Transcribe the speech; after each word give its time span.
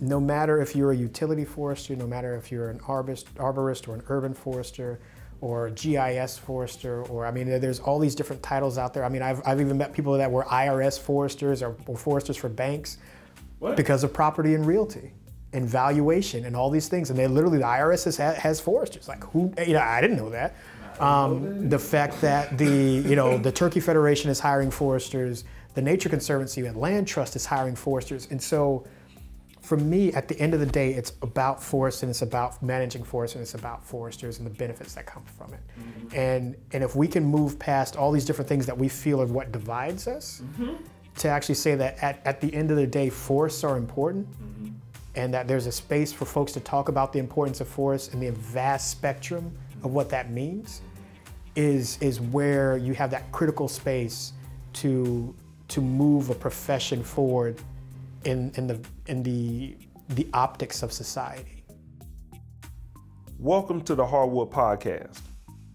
no 0.00 0.20
matter 0.20 0.60
if 0.60 0.76
you're 0.76 0.92
a 0.92 0.96
utility 0.96 1.44
forester, 1.44 1.96
no 1.96 2.06
matter 2.06 2.34
if 2.36 2.50
you're 2.50 2.70
an 2.70 2.78
arborist, 2.80 3.24
arborist 3.36 3.88
or 3.88 3.94
an 3.94 4.02
urban 4.08 4.34
forester, 4.34 5.00
or 5.40 5.66
a 5.66 5.70
GIS 5.70 6.38
forester, 6.38 7.02
or 7.04 7.26
I 7.26 7.30
mean, 7.30 7.48
there's 7.60 7.80
all 7.80 7.98
these 7.98 8.14
different 8.14 8.42
titles 8.42 8.78
out 8.78 8.94
there. 8.94 9.04
I 9.04 9.08
mean, 9.08 9.22
I've, 9.22 9.40
I've 9.46 9.60
even 9.60 9.78
met 9.78 9.92
people 9.92 10.16
that 10.16 10.30
were 10.30 10.44
IRS 10.44 11.00
foresters 11.00 11.62
or, 11.62 11.76
or 11.86 11.96
foresters 11.96 12.36
for 12.36 12.48
banks 12.48 12.98
What? 13.58 13.76
because 13.76 14.04
of 14.04 14.12
property 14.12 14.54
and 14.54 14.66
realty 14.66 15.12
and 15.52 15.68
valuation 15.68 16.44
and 16.44 16.54
all 16.54 16.70
these 16.70 16.88
things. 16.88 17.10
And 17.10 17.18
they 17.18 17.26
literally, 17.26 17.58
the 17.58 17.64
IRS 17.64 18.04
has, 18.04 18.16
has 18.36 18.60
foresters. 18.60 19.08
Like 19.08 19.24
who, 19.24 19.52
you 19.66 19.72
know, 19.72 19.80
I 19.80 20.00
didn't 20.00 20.16
know 20.16 20.30
that. 20.30 20.54
Um, 21.00 21.68
the 21.68 21.78
fact 21.78 22.20
that 22.20 22.58
the, 22.58 22.66
you 22.66 23.16
know, 23.16 23.38
the 23.38 23.52
Turkey 23.52 23.80
Federation 23.80 24.30
is 24.30 24.40
hiring 24.40 24.70
foresters, 24.70 25.44
the 25.74 25.82
Nature 25.82 26.08
Conservancy 26.08 26.64
and 26.66 26.76
Land 26.76 27.08
Trust 27.08 27.36
is 27.36 27.46
hiring 27.46 27.76
foresters. 27.76 28.28
And 28.30 28.40
so 28.40 28.84
for 29.62 29.76
me, 29.76 30.12
at 30.12 30.26
the 30.26 30.38
end 30.40 30.54
of 30.54 30.60
the 30.60 30.66
day, 30.66 30.92
it's 30.92 31.12
about 31.22 31.62
forests 31.62 32.02
and 32.02 32.10
it's 32.10 32.22
about 32.22 32.60
managing 32.62 33.04
forests 33.04 33.36
and 33.36 33.42
it's 33.42 33.54
about 33.54 33.82
foresters 33.82 34.38
and 34.38 34.46
the 34.46 34.50
benefits 34.50 34.94
that 34.94 35.06
come 35.06 35.22
from 35.24 35.54
it. 35.54 35.60
Mm-hmm. 35.78 36.18
And, 36.18 36.56
and 36.72 36.82
if 36.82 36.96
we 36.96 37.06
can 37.06 37.24
move 37.24 37.58
past 37.58 37.96
all 37.96 38.10
these 38.10 38.24
different 38.24 38.48
things 38.48 38.66
that 38.66 38.76
we 38.76 38.88
feel 38.88 39.22
are 39.22 39.26
what 39.26 39.52
divides 39.52 40.08
us, 40.08 40.42
mm-hmm. 40.42 40.74
to 41.16 41.28
actually 41.28 41.54
say 41.54 41.76
that 41.76 42.02
at, 42.02 42.20
at 42.26 42.40
the 42.40 42.52
end 42.52 42.72
of 42.72 42.76
the 42.76 42.86
day, 42.86 43.08
forests 43.08 43.62
are 43.62 43.76
important 43.76 44.28
mm-hmm. 44.32 44.74
and 45.14 45.32
that 45.32 45.46
there's 45.46 45.66
a 45.66 45.72
space 45.72 46.12
for 46.12 46.24
folks 46.24 46.50
to 46.52 46.60
talk 46.60 46.88
about 46.88 47.12
the 47.12 47.20
importance 47.20 47.60
of 47.60 47.68
forests 47.68 48.12
and 48.12 48.20
the 48.20 48.32
vast 48.32 48.90
spectrum 48.90 49.56
of 49.84 49.92
what 49.92 50.08
that 50.10 50.30
means 50.30 50.80
is, 51.56 51.98
is 52.00 52.20
where 52.20 52.76
you 52.76 52.94
have 52.94 53.10
that 53.10 53.30
critical 53.32 53.68
space 53.68 54.32
to, 54.74 55.34
to 55.68 55.80
move 55.80 56.30
a 56.30 56.34
profession 56.34 57.02
forward 57.02 57.60
in, 58.24 58.52
in, 58.56 58.66
the, 58.66 58.80
in 59.06 59.22
the, 59.22 59.76
the 60.10 60.26
optics 60.32 60.82
of 60.82 60.92
society. 60.92 61.64
Welcome 63.38 63.82
to 63.82 63.94
the 63.94 64.06
Hardwood 64.06 64.50
Podcast, 64.50 65.20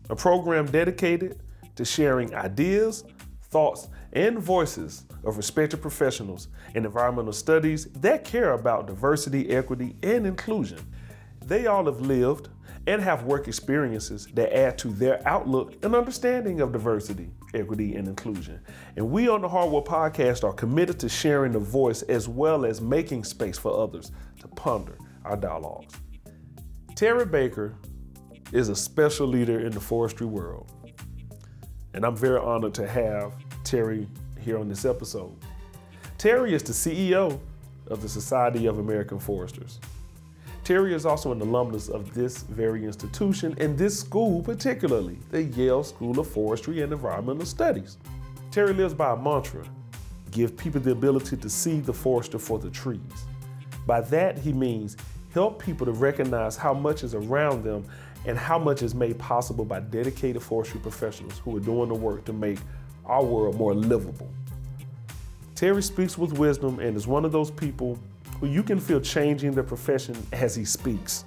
a 0.10 0.16
program 0.16 0.66
dedicated 0.68 1.42
to 1.76 1.84
sharing 1.84 2.34
ideas, 2.34 3.04
thoughts, 3.50 3.90
and 4.14 4.40
voices 4.40 5.04
of 5.26 5.36
respected 5.36 5.82
professionals 5.82 6.48
in 6.76 6.86
environmental 6.86 7.34
studies 7.34 7.86
that 7.88 8.24
care 8.24 8.54
about 8.54 8.88
diversity, 8.88 9.50
equity, 9.50 9.96
and 10.02 10.26
inclusion. 10.26 10.80
They 11.48 11.66
all 11.66 11.86
have 11.86 12.02
lived 12.02 12.50
and 12.88 13.02
have 13.02 13.24
work 13.24 13.48
experiences 13.48 14.28
that 14.34 14.54
add 14.54 14.78
to 14.80 14.90
their 14.90 15.26
outlook 15.26 15.76
and 15.82 15.96
understanding 15.96 16.60
of 16.60 16.74
diversity, 16.74 17.30
equity, 17.54 17.96
and 17.96 18.06
inclusion. 18.06 18.60
And 18.98 19.10
we 19.10 19.30
on 19.30 19.42
the 19.42 19.48
Hardwood 19.48 19.86
Podcast 19.86 20.44
are 20.44 20.52
committed 20.52 21.00
to 21.00 21.08
sharing 21.08 21.54
the 21.54 21.60
voice 21.60 22.02
as 22.02 22.28
well 22.28 22.66
as 22.66 22.82
making 22.82 23.24
space 23.24 23.58
for 23.58 23.82
others 23.82 24.12
to 24.42 24.48
ponder 24.50 24.98
our 25.24 25.38
dialogues. 25.38 25.94
Terry 26.96 27.26
Baker 27.26 27.76
is 28.52 28.68
a 28.68 28.76
special 28.76 29.26
leader 29.26 29.62
in 29.62 29.72
the 29.72 29.80
forestry 29.80 30.28
world. 30.28 30.70
And 31.94 32.06
I'm 32.06 32.16
very 32.16 32.40
honored 32.40 32.74
to 32.74 32.88
have 32.88 33.34
Terry 33.64 34.10
here 34.38 34.58
on 34.60 34.68
this 34.68 34.84
episode. 34.84 35.34
Terry 36.18 36.54
is 36.54 36.64
the 36.64 36.74
CEO 36.74 37.40
of 37.88 38.02
the 38.02 38.10
Society 38.10 38.66
of 38.66 38.80
American 38.80 39.18
Foresters. 39.18 39.80
Terry 40.68 40.94
is 40.94 41.06
also 41.06 41.32
an 41.32 41.40
alumnus 41.40 41.88
of 41.88 42.14
this 42.14 42.40
very 42.40 42.84
institution 42.84 43.56
and 43.58 43.78
this 43.78 43.98
school, 43.98 44.44
particularly 44.44 45.18
the 45.32 45.44
Yale 45.44 45.82
School 45.82 46.20
of 46.20 46.30
Forestry 46.30 46.82
and 46.82 46.92
Environmental 46.92 47.46
Studies. 47.46 47.98
Terry 48.52 48.74
lives 48.74 48.94
by 48.94 49.14
a 49.14 49.16
mantra 49.16 49.64
give 50.30 50.58
people 50.58 50.82
the 50.82 50.92
ability 50.92 51.38
to 51.38 51.50
see 51.50 51.80
the 51.80 51.94
forester 51.94 52.38
for 52.38 52.60
the 52.60 52.70
trees. 52.70 53.00
By 53.86 54.02
that, 54.02 54.40
he 54.40 54.52
means 54.52 54.98
help 55.34 55.64
people 55.64 55.86
to 55.86 55.94
recognize 55.94 56.58
how 56.58 56.74
much 56.74 57.02
is 57.02 57.16
around 57.16 57.64
them 57.64 57.86
and 58.26 58.38
how 58.38 58.60
much 58.60 58.84
is 58.84 58.94
made 58.94 59.18
possible 59.18 59.64
by 59.64 59.80
dedicated 59.80 60.44
forestry 60.44 60.82
professionals 60.82 61.40
who 61.46 61.56
are 61.56 61.62
doing 61.62 61.88
the 61.88 61.96
work 61.96 62.26
to 62.26 62.34
make 62.34 62.60
our 63.06 63.24
world 63.24 63.56
more 63.56 63.74
livable. 63.74 64.30
Terry 65.56 65.82
speaks 65.82 66.18
with 66.18 66.34
wisdom 66.34 66.80
and 66.80 66.98
is 66.98 67.08
one 67.08 67.24
of 67.24 67.32
those 67.32 67.52
people 67.52 67.98
who 68.40 68.48
you 68.48 68.64
can 68.64 68.80
feel 68.80 69.00
changing 69.00 69.52
their 69.52 69.64
profession 69.64 70.16
as 70.32 70.56
he 70.56 70.66
speaks. 70.66 71.26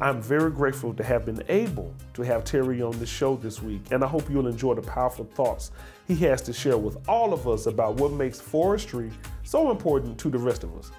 I'm 0.00 0.22
very 0.22 0.50
grateful 0.50 0.94
to 0.94 1.04
have 1.04 1.26
been 1.26 1.42
able 1.48 1.94
to 2.14 2.22
have 2.22 2.42
Terry 2.44 2.80
on 2.80 2.98
the 2.98 3.06
show 3.06 3.36
this 3.36 3.60
week, 3.60 3.82
and 3.90 4.02
I 4.02 4.06
hope 4.06 4.30
you'll 4.30 4.46
enjoy 4.46 4.74
the 4.74 4.82
powerful 4.82 5.26
thoughts 5.26 5.72
he 6.08 6.14
has 6.16 6.40
to 6.42 6.54
share 6.54 6.78
with 6.78 6.96
all 7.06 7.34
of 7.34 7.46
us 7.46 7.66
about 7.66 7.96
what 7.96 8.12
makes 8.12 8.40
forestry 8.40 9.10
so 9.42 9.70
important 9.70 10.18
to 10.20 10.30
the 10.30 10.38
rest 10.38 10.64
of 10.64 10.74
us. 10.78 10.90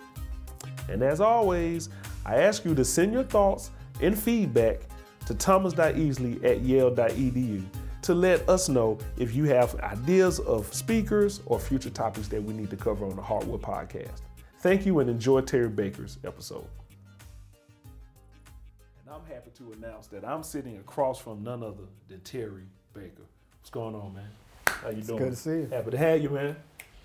And 0.87 1.01
as 1.01 1.19
always, 1.19 1.89
I 2.25 2.37
ask 2.37 2.63
you 2.63 2.75
to 2.75 2.85
send 2.85 3.11
your 3.11 3.23
thoughts 3.23 3.71
and 4.01 4.17
feedback 4.17 4.81
to 5.25 5.33
thomas.easley 5.33 6.43
at 6.43 6.61
yale.edu 6.61 7.63
to 8.03 8.13
let 8.13 8.47
us 8.49 8.69
know 8.69 8.97
if 9.17 9.33
you 9.35 9.45
have 9.45 9.75
ideas 9.79 10.39
of 10.41 10.71
speakers 10.73 11.41
or 11.45 11.59
future 11.59 11.89
topics 11.89 12.27
that 12.27 12.43
we 12.43 12.53
need 12.53 12.69
to 12.69 12.77
cover 12.77 13.05
on 13.05 13.15
the 13.15 13.21
Hardwood 13.21 13.61
Podcast. 13.61 14.21
Thank 14.61 14.85
you 14.85 14.99
and 14.99 15.09
enjoy 15.09 15.41
Terry 15.41 15.69
Baker's 15.69 16.19
episode. 16.23 16.67
And 17.83 19.09
I'm 19.15 19.25
happy 19.33 19.49
to 19.57 19.73
announce 19.73 20.07
that 20.07 20.23
I'm 20.23 20.43
sitting 20.43 20.77
across 20.77 21.19
from 21.19 21.43
none 21.43 21.63
other 21.63 21.85
than 22.07 22.19
Terry 22.21 22.63
Baker. 22.93 23.23
What's 23.59 23.71
going 23.71 23.95
on, 23.95 24.13
man? 24.13 24.29
How 24.67 24.89
you 24.89 25.01
doing? 25.01 25.17
good 25.19 25.31
to 25.31 25.35
see 25.35 25.49
you. 25.51 25.67
Happy 25.71 25.91
to 25.91 25.97
have 25.97 26.21
you, 26.21 26.29
man. 26.29 26.55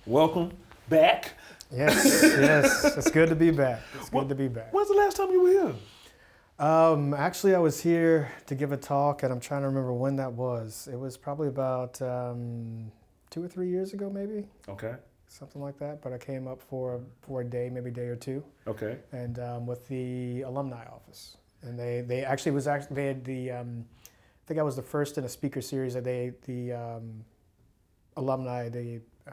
Welcome 0.04 0.52
back. 0.90 1.32
Yes, 1.72 2.22
yes, 2.22 2.96
it's 2.96 3.10
good 3.10 3.28
to 3.30 3.34
be 3.34 3.50
back. 3.50 3.80
It's 3.94 4.10
good 4.10 4.16
What- 4.16 4.28
to 4.28 4.34
be 4.34 4.48
back. 4.48 4.72
When's 4.72 4.88
the 4.88 4.94
last 4.94 5.16
time 5.16 5.30
you 5.30 5.42
were 5.42 5.50
here? 5.50 5.74
Um, 6.58 7.12
actually, 7.12 7.54
I 7.54 7.58
was 7.58 7.82
here 7.82 8.30
to 8.46 8.54
give 8.54 8.72
a 8.72 8.76
talk, 8.78 9.22
and 9.22 9.32
I'm 9.32 9.40
trying 9.40 9.62
to 9.62 9.68
remember 9.68 9.92
when 9.92 10.16
that 10.16 10.32
was. 10.32 10.88
It 10.90 10.98
was 10.98 11.16
probably 11.16 11.48
about 11.48 12.00
um, 12.00 12.90
two 13.30 13.42
or 13.44 13.48
three 13.48 13.68
years 13.68 13.92
ago, 13.92 14.08
maybe 14.08 14.46
Okay. 14.68 14.94
Something 15.28 15.60
like 15.62 15.78
that. 15.78 16.02
But 16.02 16.12
I 16.12 16.18
came 16.18 16.46
up 16.46 16.60
for 16.60 17.00
for 17.22 17.40
a 17.40 17.44
day, 17.44 17.70
maybe 17.70 17.90
a 17.90 17.92
day 17.92 18.06
or 18.08 18.16
two, 18.16 18.42
Okay. 18.66 18.98
and 19.12 19.38
um, 19.38 19.66
with 19.66 19.86
the 19.88 20.42
alumni 20.42 20.84
office, 20.86 21.36
and 21.62 21.78
they 21.78 22.00
they 22.02 22.24
actually 22.24 22.52
was 22.52 22.66
actually 22.66 22.96
they 22.96 23.06
had 23.06 23.24
the 23.24 23.50
um, 23.52 23.84
I 24.04 24.42
think 24.46 24.60
I 24.60 24.62
was 24.62 24.76
the 24.76 24.82
first 24.82 25.18
in 25.18 25.24
a 25.24 25.28
speaker 25.28 25.60
series 25.60 25.94
that 25.94 26.04
they 26.04 26.32
the 26.46 26.72
um, 26.72 27.24
alumni 28.16 28.68
the 28.68 29.00
uh, 29.26 29.32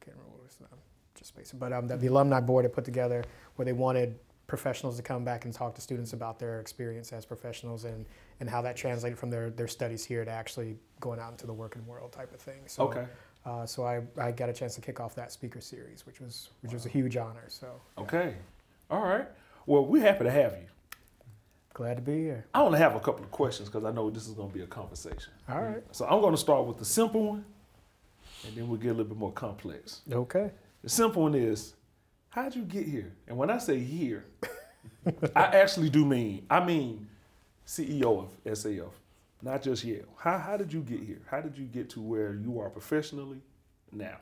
can't 0.00 0.16
remember 0.16 0.30
what 0.32 0.40
it 0.40 0.44
was 0.44 0.56
now, 0.60 0.76
just 1.14 1.28
space 1.28 1.52
but 1.52 1.72
um, 1.72 1.86
that 1.88 2.00
the 2.00 2.06
alumni 2.08 2.40
board 2.40 2.64
had 2.64 2.72
put 2.72 2.84
together 2.84 3.22
where 3.56 3.64
they 3.66 3.72
wanted 3.72 4.18
professionals 4.46 4.96
to 4.96 5.02
come 5.02 5.24
back 5.24 5.44
and 5.44 5.54
talk 5.54 5.76
to 5.76 5.80
students 5.80 6.12
about 6.12 6.40
their 6.40 6.58
experience 6.58 7.12
as 7.12 7.24
professionals 7.24 7.84
and, 7.84 8.04
and 8.40 8.50
how 8.50 8.60
that 8.60 8.74
translated 8.76 9.16
from 9.16 9.30
their, 9.30 9.48
their 9.50 9.68
studies 9.68 10.04
here 10.04 10.24
to 10.24 10.30
actually 10.32 10.76
going 10.98 11.20
out 11.20 11.30
into 11.30 11.46
the 11.46 11.52
working 11.52 11.86
world 11.86 12.10
type 12.10 12.34
of 12.34 12.40
thing. 12.40 12.58
So, 12.66 12.88
Okay. 12.88 13.06
Uh, 13.44 13.66
so 13.66 13.84
I, 13.84 14.02
I 14.18 14.32
got 14.32 14.48
a 14.48 14.52
chance 14.52 14.74
to 14.74 14.80
kick 14.80 15.00
off 15.00 15.14
that 15.16 15.32
speaker 15.32 15.60
series, 15.60 16.04
which 16.06 16.20
was 16.20 16.50
which 16.62 16.72
was 16.72 16.86
a 16.86 16.88
huge 16.88 17.16
honor. 17.16 17.44
So 17.48 17.80
Okay. 17.98 18.34
All 18.90 19.02
right. 19.02 19.26
Well, 19.66 19.84
we're 19.86 20.02
happy 20.02 20.24
to 20.24 20.30
have 20.30 20.52
you. 20.52 20.66
glad 21.74 21.96
to 21.96 22.02
be 22.02 22.18
here. 22.22 22.46
I 22.54 22.60
only 22.62 22.78
have 22.78 22.96
a 22.96 23.00
couple 23.00 23.24
of 23.24 23.30
questions 23.30 23.68
because 23.68 23.84
I 23.84 23.92
know 23.92 24.10
this 24.10 24.26
is 24.26 24.34
going 24.34 24.48
to 24.50 24.54
be 24.54 24.62
a 24.62 24.66
conversation. 24.66 25.32
All 25.48 25.62
right. 25.62 25.82
So 25.92 26.06
I'm 26.06 26.20
going 26.20 26.34
to 26.34 26.40
start 26.40 26.66
with 26.66 26.78
the 26.78 26.84
simple 26.84 27.22
one, 27.30 27.44
and 28.46 28.56
then 28.56 28.68
we'll 28.68 28.78
get 28.78 28.88
a 28.88 28.94
little 28.94 29.04
bit 29.04 29.16
more 29.18 29.32
complex. 29.32 30.00
Okay. 30.10 30.50
The 30.82 30.88
simple 30.88 31.22
one 31.22 31.34
is, 31.34 31.74
how'd 32.30 32.56
you 32.56 32.62
get 32.62 32.86
here? 32.86 33.12
And 33.28 33.36
when 33.36 33.50
I 33.50 33.58
say 33.58 33.78
here, 33.78 34.24
I 35.36 35.44
actually 35.44 35.90
do 35.90 36.04
mean, 36.04 36.46
I 36.50 36.64
mean 36.64 37.06
CEO 37.66 38.18
of 38.24 38.44
SAF, 38.44 38.92
not 39.42 39.62
just 39.62 39.84
Yale. 39.84 40.04
How, 40.18 40.38
how 40.38 40.56
did 40.56 40.72
you 40.72 40.80
get 40.82 41.00
here? 41.00 41.22
How 41.30 41.40
did 41.40 41.56
you 41.56 41.64
get 41.66 41.88
to 41.90 42.00
where 42.00 42.34
you 42.34 42.58
are 42.60 42.70
professionally 42.70 43.40
now? 43.92 44.16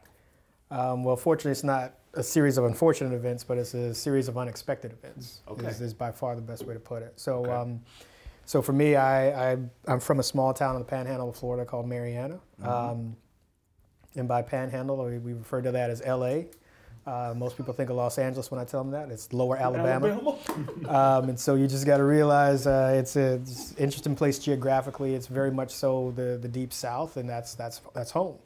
Um, 0.70 1.02
well, 1.04 1.16
fortunately, 1.16 1.52
it's 1.52 1.64
not 1.64 1.94
a 2.14 2.22
series 2.22 2.58
of 2.58 2.64
unfortunate 2.64 3.14
events, 3.14 3.42
but 3.44 3.58
it's 3.58 3.74
a 3.74 3.94
series 3.94 4.28
of 4.28 4.36
unexpected 4.36 4.92
events. 4.92 5.40
Okay. 5.48 5.66
Is, 5.66 5.80
is 5.80 5.94
by 5.94 6.10
far 6.12 6.34
the 6.36 6.42
best 6.42 6.64
way 6.66 6.74
to 6.74 6.80
put 6.80 7.02
it. 7.02 7.14
So, 7.16 7.36
Okay. 7.40 7.50
um, 7.52 7.80
so 8.44 8.62
for 8.62 8.72
me, 8.72 8.96
I, 8.96 9.52
I 9.52 9.56
I'm 9.86 10.00
from 10.00 10.20
a 10.20 10.22
small 10.22 10.52
town 10.54 10.74
in 10.74 10.80
the 10.80 10.86
Panhandle 10.86 11.30
of 11.30 11.36
Florida 11.36 11.64
called 11.64 11.86
Marianna, 11.88 12.40
Mm-hmm. 12.60 12.68
um, 12.68 13.16
and 14.14 14.26
by 14.26 14.42
Panhandle, 14.42 15.04
we, 15.04 15.18
we 15.18 15.32
refer 15.34 15.60
to 15.62 15.70
that 15.72 15.90
as 15.90 16.00
L.A. 16.02 16.48
Uh, 17.08 17.32
most 17.34 17.56
people 17.56 17.72
think 17.72 17.88
of 17.88 17.96
Los 17.96 18.18
Angeles 18.18 18.50
when 18.50 18.60
I 18.60 18.64
tell 18.64 18.84
them 18.84 18.92
that. 18.92 19.10
It's 19.10 19.32
Lower 19.32 19.56
Alabama. 19.56 20.36
Um, 20.86 21.28
and 21.28 21.38
so 21.38 21.54
you 21.54 21.66
just 21.66 21.84
got 21.84 21.98
to 21.98 22.04
realize 22.04 22.66
uh, 22.66 22.94
it's 22.96 23.16
a 23.16 23.34
it's 23.34 23.72
an 23.72 23.78
interesting 23.78 24.14
place 24.14 24.38
geographically. 24.38 25.14
It's 25.14 25.26
very 25.26 25.50
much 25.50 25.70
so 25.70 26.12
the, 26.16 26.38
the 26.40 26.48
deep 26.48 26.72
south, 26.72 27.16
and 27.16 27.28
that's 27.28 27.54
that's 27.54 27.80
that's 27.94 28.10
home. 28.10 28.38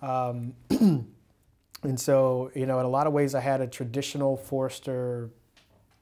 Um, 0.00 0.54
and 1.82 1.98
so 1.98 2.50
you 2.54 2.66
know, 2.66 2.78
in 2.78 2.86
a 2.86 2.88
lot 2.88 3.06
of 3.06 3.12
ways, 3.12 3.34
I 3.34 3.40
had 3.40 3.60
a 3.60 3.66
traditional 3.66 4.36
forester 4.36 5.30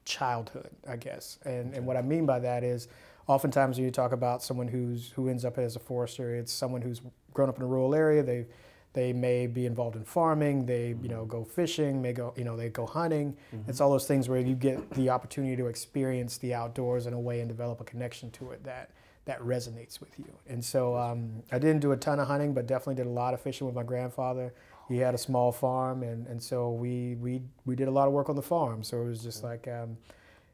childhood, 0.05 0.69
I 0.87 0.97
guess. 0.97 1.39
And 1.45 1.73
and 1.73 1.85
what 1.85 1.97
I 1.97 2.01
mean 2.01 2.25
by 2.25 2.39
that 2.39 2.63
is, 2.63 2.87
oftentimes 3.27 3.77
when 3.77 3.85
you 3.85 3.91
talk 3.91 4.11
about 4.11 4.43
someone 4.43 4.67
who's 4.67 5.11
who 5.11 5.29
ends 5.29 5.45
up 5.45 5.57
as 5.57 5.75
a 5.75 5.79
forester, 5.79 6.35
it's 6.35 6.53
someone 6.53 6.81
who's 6.81 7.01
grown 7.33 7.49
up 7.49 7.57
in 7.57 7.63
a 7.63 7.67
rural 7.67 7.95
area. 7.95 8.23
They 8.23 8.45
they 8.93 9.13
may 9.13 9.47
be 9.47 9.65
involved 9.65 9.95
in 9.95 10.03
farming. 10.03 10.65
They 10.65 10.95
you 11.01 11.09
know 11.09 11.25
go 11.25 11.43
fishing. 11.43 12.01
May 12.01 12.13
go 12.13 12.33
you 12.35 12.43
know 12.43 12.57
they 12.57 12.69
go 12.69 12.85
hunting. 12.85 13.35
Mm-hmm. 13.55 13.69
It's 13.69 13.81
all 13.81 13.91
those 13.91 14.07
things 14.07 14.29
where 14.29 14.39
you 14.39 14.55
get 14.55 14.91
the 14.91 15.09
opportunity 15.09 15.55
to 15.55 15.67
experience 15.67 16.37
the 16.37 16.53
outdoors 16.53 17.05
in 17.05 17.13
a 17.13 17.19
way 17.19 17.39
and 17.39 17.47
develop 17.47 17.81
a 17.81 17.83
connection 17.83 18.31
to 18.31 18.51
it 18.51 18.63
that 18.63 18.91
that 19.25 19.39
resonates 19.41 19.99
with 19.99 20.17
you. 20.17 20.33
And 20.47 20.63
so 20.63 20.97
um, 20.97 21.43
I 21.51 21.59
didn't 21.59 21.81
do 21.81 21.91
a 21.91 21.97
ton 21.97 22.19
of 22.19 22.27
hunting, 22.27 22.53
but 22.53 22.65
definitely 22.65 22.95
did 22.95 23.05
a 23.05 23.11
lot 23.11 23.33
of 23.33 23.41
fishing 23.41 23.67
with 23.67 23.75
my 23.75 23.83
grandfather. 23.83 24.53
He 24.87 24.97
had 24.97 25.13
a 25.13 25.17
small 25.17 25.51
farm, 25.51 26.03
and, 26.03 26.27
and 26.27 26.41
so 26.41 26.71
we, 26.71 27.15
we 27.15 27.41
we 27.65 27.75
did 27.75 27.87
a 27.87 27.91
lot 27.91 28.07
of 28.07 28.13
work 28.13 28.29
on 28.29 28.35
the 28.35 28.41
farm. 28.41 28.83
So 28.83 29.01
it 29.01 29.05
was 29.05 29.23
just 29.23 29.43
like 29.43 29.67
um, 29.67 29.95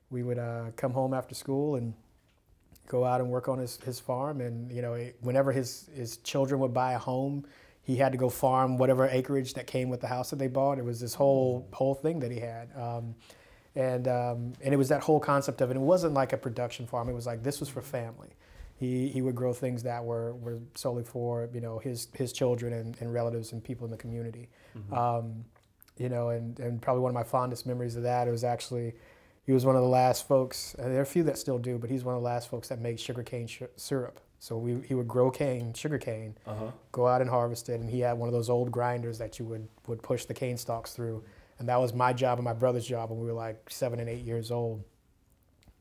we 0.10 0.22
would 0.22 0.38
uh, 0.38 0.66
come 0.76 0.92
home 0.92 1.14
after 1.14 1.34
school 1.34 1.76
and 1.76 1.94
go 2.88 3.04
out 3.04 3.20
and 3.20 3.30
work 3.30 3.48
on 3.48 3.58
his, 3.58 3.78
his 3.78 4.00
farm. 4.00 4.42
And 4.42 4.72
you 4.72 4.82
know, 4.82 4.96
whenever 5.22 5.52
his 5.52 5.90
his 5.96 6.18
children 6.18 6.60
would 6.60 6.74
buy 6.74 6.94
a 6.94 7.00
home, 7.00 7.46
he 7.88 7.96
had 7.96 8.12
to 8.12 8.18
go 8.18 8.30
farm 8.30 8.78
whatever 8.78 9.08
acreage 9.08 9.56
that 9.56 9.66
came 9.66 9.90
with 9.90 10.02
the 10.02 10.08
house 10.08 10.30
that 10.30 10.36
they 10.36 10.48
bought. 10.48 10.78
It 10.78 10.86
was 10.86 11.00
this 11.00 11.16
whole 11.16 11.68
whole 11.74 11.96
thing 11.96 12.20
that 12.20 12.30
he 12.30 12.40
had. 12.40 12.70
Um, 12.76 13.16
and 13.76 14.08
um, 14.08 14.54
and 14.62 14.74
it 14.74 14.78
was 14.78 14.90
that 14.90 15.02
whole 15.02 15.20
concept 15.20 15.62
of 15.62 15.72
it. 15.72 15.78
It 15.78 15.82
wasn't 15.82 16.14
like 16.14 16.34
a 16.34 16.38
production 16.38 16.86
farm. 16.86 17.10
It 17.10 17.14
was 17.14 17.26
like 17.26 17.42
this 17.42 17.60
was 17.60 17.70
for 17.70 17.82
family 17.82 18.36
he, 18.78 19.08
he 19.08 19.22
would 19.22 19.36
grow 19.36 19.54
things 19.54 19.84
that 19.84 20.04
were, 20.04 20.36
were 20.36 20.60
solely 20.76 21.04
for 21.04 21.50
you 21.54 21.62
know 21.62 21.80
his 21.80 22.08
his 22.14 22.32
children 22.32 22.74
and, 22.74 22.96
and 23.00 23.12
relatives 23.14 23.52
and 23.52 23.64
people 23.64 23.86
in 23.86 23.92
the 23.92 23.98
community. 23.98 24.50
Mm-hmm. 24.78 24.94
Um, 24.94 25.46
you 25.98 26.10
know, 26.10 26.30
and, 26.30 26.60
and 26.60 26.80
probably 26.80 27.02
one 27.02 27.10
of 27.10 27.16
my 27.16 27.24
fondest 27.24 27.66
memories 27.66 27.96
of 27.96 28.04
that 28.04 28.28
was 28.28 28.44
actually 28.44 28.94
he 29.44 29.52
was 29.52 29.66
one 29.66 29.76
of 29.76 29.82
the 29.82 29.88
last 29.88 30.28
folks. 30.28 30.76
there 30.78 31.00
are 31.00 31.02
a 31.02 31.06
few 31.06 31.24
that 31.24 31.38
still 31.40 31.58
do, 31.58 31.80
but 31.80 31.90
he's 31.90 32.04
one 32.04 32.16
of 32.16 32.22
the 32.22 32.26
last 32.26 32.50
folks 32.50 32.68
that 32.68 32.80
made 32.80 33.00
sugarcane 33.00 33.48
sh- 33.48 33.64
syrup. 33.76 34.20
So 34.40 34.58
we, 34.58 34.82
he 34.88 34.94
would 34.94 35.08
grow 35.08 35.32
cane, 35.32 35.74
sugar 35.74 35.98
cane, 35.98 36.38
uh-huh. 36.46 36.72
go 36.92 37.08
out 37.08 37.22
and 37.22 37.30
harvest 37.30 37.70
it, 37.70 37.80
and 37.80 37.90
he 37.90 38.02
had 38.02 38.18
one 38.18 38.30
of 38.30 38.34
those 38.34 38.50
old 38.50 38.72
grinders 38.72 39.18
that 39.18 39.40
you 39.40 39.46
would 39.46 39.68
would 39.88 40.02
push 40.04 40.26
the 40.26 40.34
cane 40.34 40.58
stalks 40.58 40.94
through. 40.94 41.24
And 41.60 41.68
that 41.70 41.80
was 41.80 41.92
my 41.94 42.14
job 42.14 42.38
and 42.38 42.46
my 42.46 42.54
brother's 42.54 42.86
job 42.86 43.10
when 43.10 43.20
we 43.20 43.26
were 43.26 43.34
like 43.34 43.68
seven 43.70 44.00
and 44.00 44.08
eight 44.08 44.24
years 44.24 44.52
old 44.52 44.84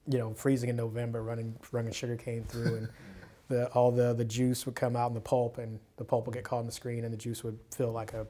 you 0.09 0.19
know, 0.19 0.33
freezing 0.35 0.71
in 0.71 0.77
November, 0.77 1.23
running 1.23 1.57
running 1.73 1.93
sugar 1.93 2.17
cane 2.17 2.45
through, 2.45 2.77
and 2.77 2.89
the 3.49 3.67
all 3.69 3.91
the 3.91 4.15
the 4.15 4.25
juice 4.25 4.67
would 4.67 4.75
come 4.75 4.97
out 4.97 5.09
in 5.09 5.15
the 5.15 5.21
pulp, 5.21 5.59
and 5.59 5.79
the 5.97 6.05
pulp 6.05 6.27
would 6.27 6.35
get 6.35 6.45
caught 6.45 6.61
in 6.61 6.67
the 6.67 6.73
screen, 6.73 7.05
and 7.05 7.13
the 7.13 7.19
juice 7.19 7.43
would 7.43 7.59
fill 7.75 7.93
like 7.93 8.13
a 8.13 8.27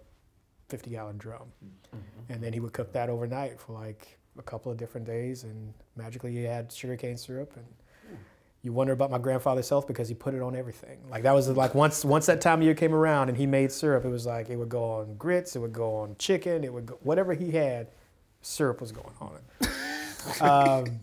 50 0.68 0.90
gallon 0.90 1.18
drum, 1.18 1.52
mm-hmm. 1.64 2.32
and 2.32 2.42
then 2.42 2.52
he 2.52 2.60
would 2.60 2.72
cook 2.72 2.92
that 2.92 3.08
overnight 3.08 3.60
for 3.60 3.72
like 3.72 4.18
a 4.38 4.42
couple 4.42 4.72
of 4.72 4.78
different 4.78 5.06
days, 5.06 5.44
and 5.44 5.72
magically 5.96 6.32
he 6.32 6.42
had 6.42 6.72
sugar 6.72 6.96
cane 6.96 7.16
syrup, 7.16 7.52
and 7.56 7.66
you 8.66 8.72
wonder 8.72 8.92
about 8.92 9.12
my 9.12 9.18
grandfather's 9.18 9.68
health 9.68 9.86
because 9.86 10.08
he 10.08 10.14
put 10.14 10.34
it 10.34 10.42
on 10.42 10.56
everything. 10.56 10.98
Like 11.08 11.22
that 11.22 11.30
was 11.30 11.48
like 11.48 11.72
once 11.76 12.04
once 12.04 12.26
that 12.26 12.40
time 12.40 12.58
of 12.58 12.64
year 12.64 12.74
came 12.74 12.92
around 12.92 13.28
and 13.28 13.38
he 13.38 13.46
made 13.46 13.70
syrup, 13.70 14.04
it 14.04 14.08
was 14.08 14.26
like 14.26 14.50
it 14.50 14.56
would 14.56 14.68
go 14.68 14.82
on 14.82 15.14
grits, 15.14 15.54
it 15.54 15.60
would 15.60 15.72
go 15.72 15.94
on 15.94 16.16
chicken, 16.18 16.64
it 16.64 16.72
would 16.72 16.86
go 16.86 16.98
whatever 17.04 17.32
he 17.32 17.52
had, 17.52 17.86
syrup 18.42 18.80
was 18.80 18.90
going 18.90 19.14
on 19.20 19.38
it. 19.60 20.42
um, 20.42 20.98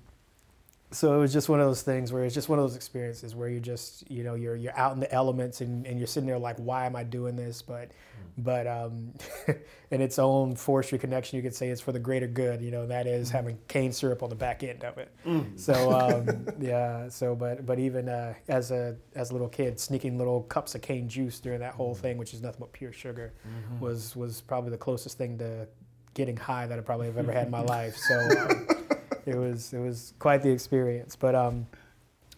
so 0.93 1.15
it 1.15 1.17
was 1.17 1.33
just 1.33 1.49
one 1.49 1.59
of 1.59 1.65
those 1.65 1.81
things 1.81 2.13
where 2.13 2.23
it's 2.23 2.35
just 2.35 2.49
one 2.49 2.59
of 2.59 2.63
those 2.63 2.75
experiences 2.75 3.35
where 3.35 3.49
you 3.49 3.59
just 3.59 4.09
you 4.09 4.23
know 4.23 4.35
you're 4.35 4.55
you're 4.55 4.77
out 4.77 4.93
in 4.93 4.99
the 4.99 5.11
elements 5.11 5.61
and, 5.61 5.85
and 5.87 5.97
you're 5.97 6.07
sitting 6.07 6.27
there 6.27 6.37
like 6.37 6.57
why 6.57 6.85
am 6.85 6.95
I 6.95 7.03
doing 7.03 7.35
this 7.35 7.61
but 7.61 7.89
mm. 7.89 7.93
but 8.37 8.67
um, 8.67 9.13
in 9.91 10.01
its 10.01 10.19
own 10.19 10.55
forestry 10.55 10.99
connection 10.99 11.37
you 11.37 11.43
could 11.43 11.55
say 11.55 11.69
it's 11.69 11.81
for 11.81 11.91
the 11.91 11.99
greater 11.99 12.27
good 12.27 12.61
you 12.61 12.71
know 12.71 12.85
that 12.85 13.07
is 13.07 13.29
mm. 13.29 13.31
having 13.33 13.57
cane 13.67 13.91
syrup 13.91 14.21
on 14.21 14.29
the 14.29 14.35
back 14.35 14.63
end 14.63 14.83
of 14.83 14.97
it 14.97 15.11
mm. 15.25 15.59
so 15.59 15.91
um, 15.91 16.47
yeah 16.59 17.09
so 17.09 17.35
but 17.35 17.65
but 17.65 17.79
even 17.79 18.07
uh, 18.07 18.33
as 18.47 18.71
a 18.71 18.95
as 19.15 19.31
a 19.31 19.33
little 19.33 19.49
kid 19.49 19.79
sneaking 19.79 20.17
little 20.17 20.43
cups 20.43 20.75
of 20.75 20.81
cane 20.81 21.09
juice 21.09 21.39
during 21.39 21.59
that 21.59 21.73
whole 21.73 21.95
mm. 21.95 21.99
thing 21.99 22.17
which 22.17 22.33
is 22.33 22.41
nothing 22.41 22.59
but 22.59 22.71
pure 22.71 22.93
sugar 22.93 23.33
mm-hmm. 23.47 23.79
was 23.79 24.15
was 24.15 24.41
probably 24.41 24.69
the 24.69 24.77
closest 24.77 25.17
thing 25.17 25.37
to 25.37 25.67
getting 26.13 26.37
high 26.37 26.67
that 26.67 26.77
I 26.77 26.81
probably 26.81 27.07
have 27.07 27.17
ever 27.17 27.31
had 27.31 27.45
in 27.45 27.51
my 27.51 27.61
life 27.63 27.97
so. 27.97 28.19
Um, 28.19 28.67
it 29.25 29.35
was 29.35 29.73
it 29.73 29.79
was 29.79 30.13
quite 30.19 30.41
the 30.41 30.49
experience. 30.49 31.15
But 31.15 31.35
um, 31.35 31.67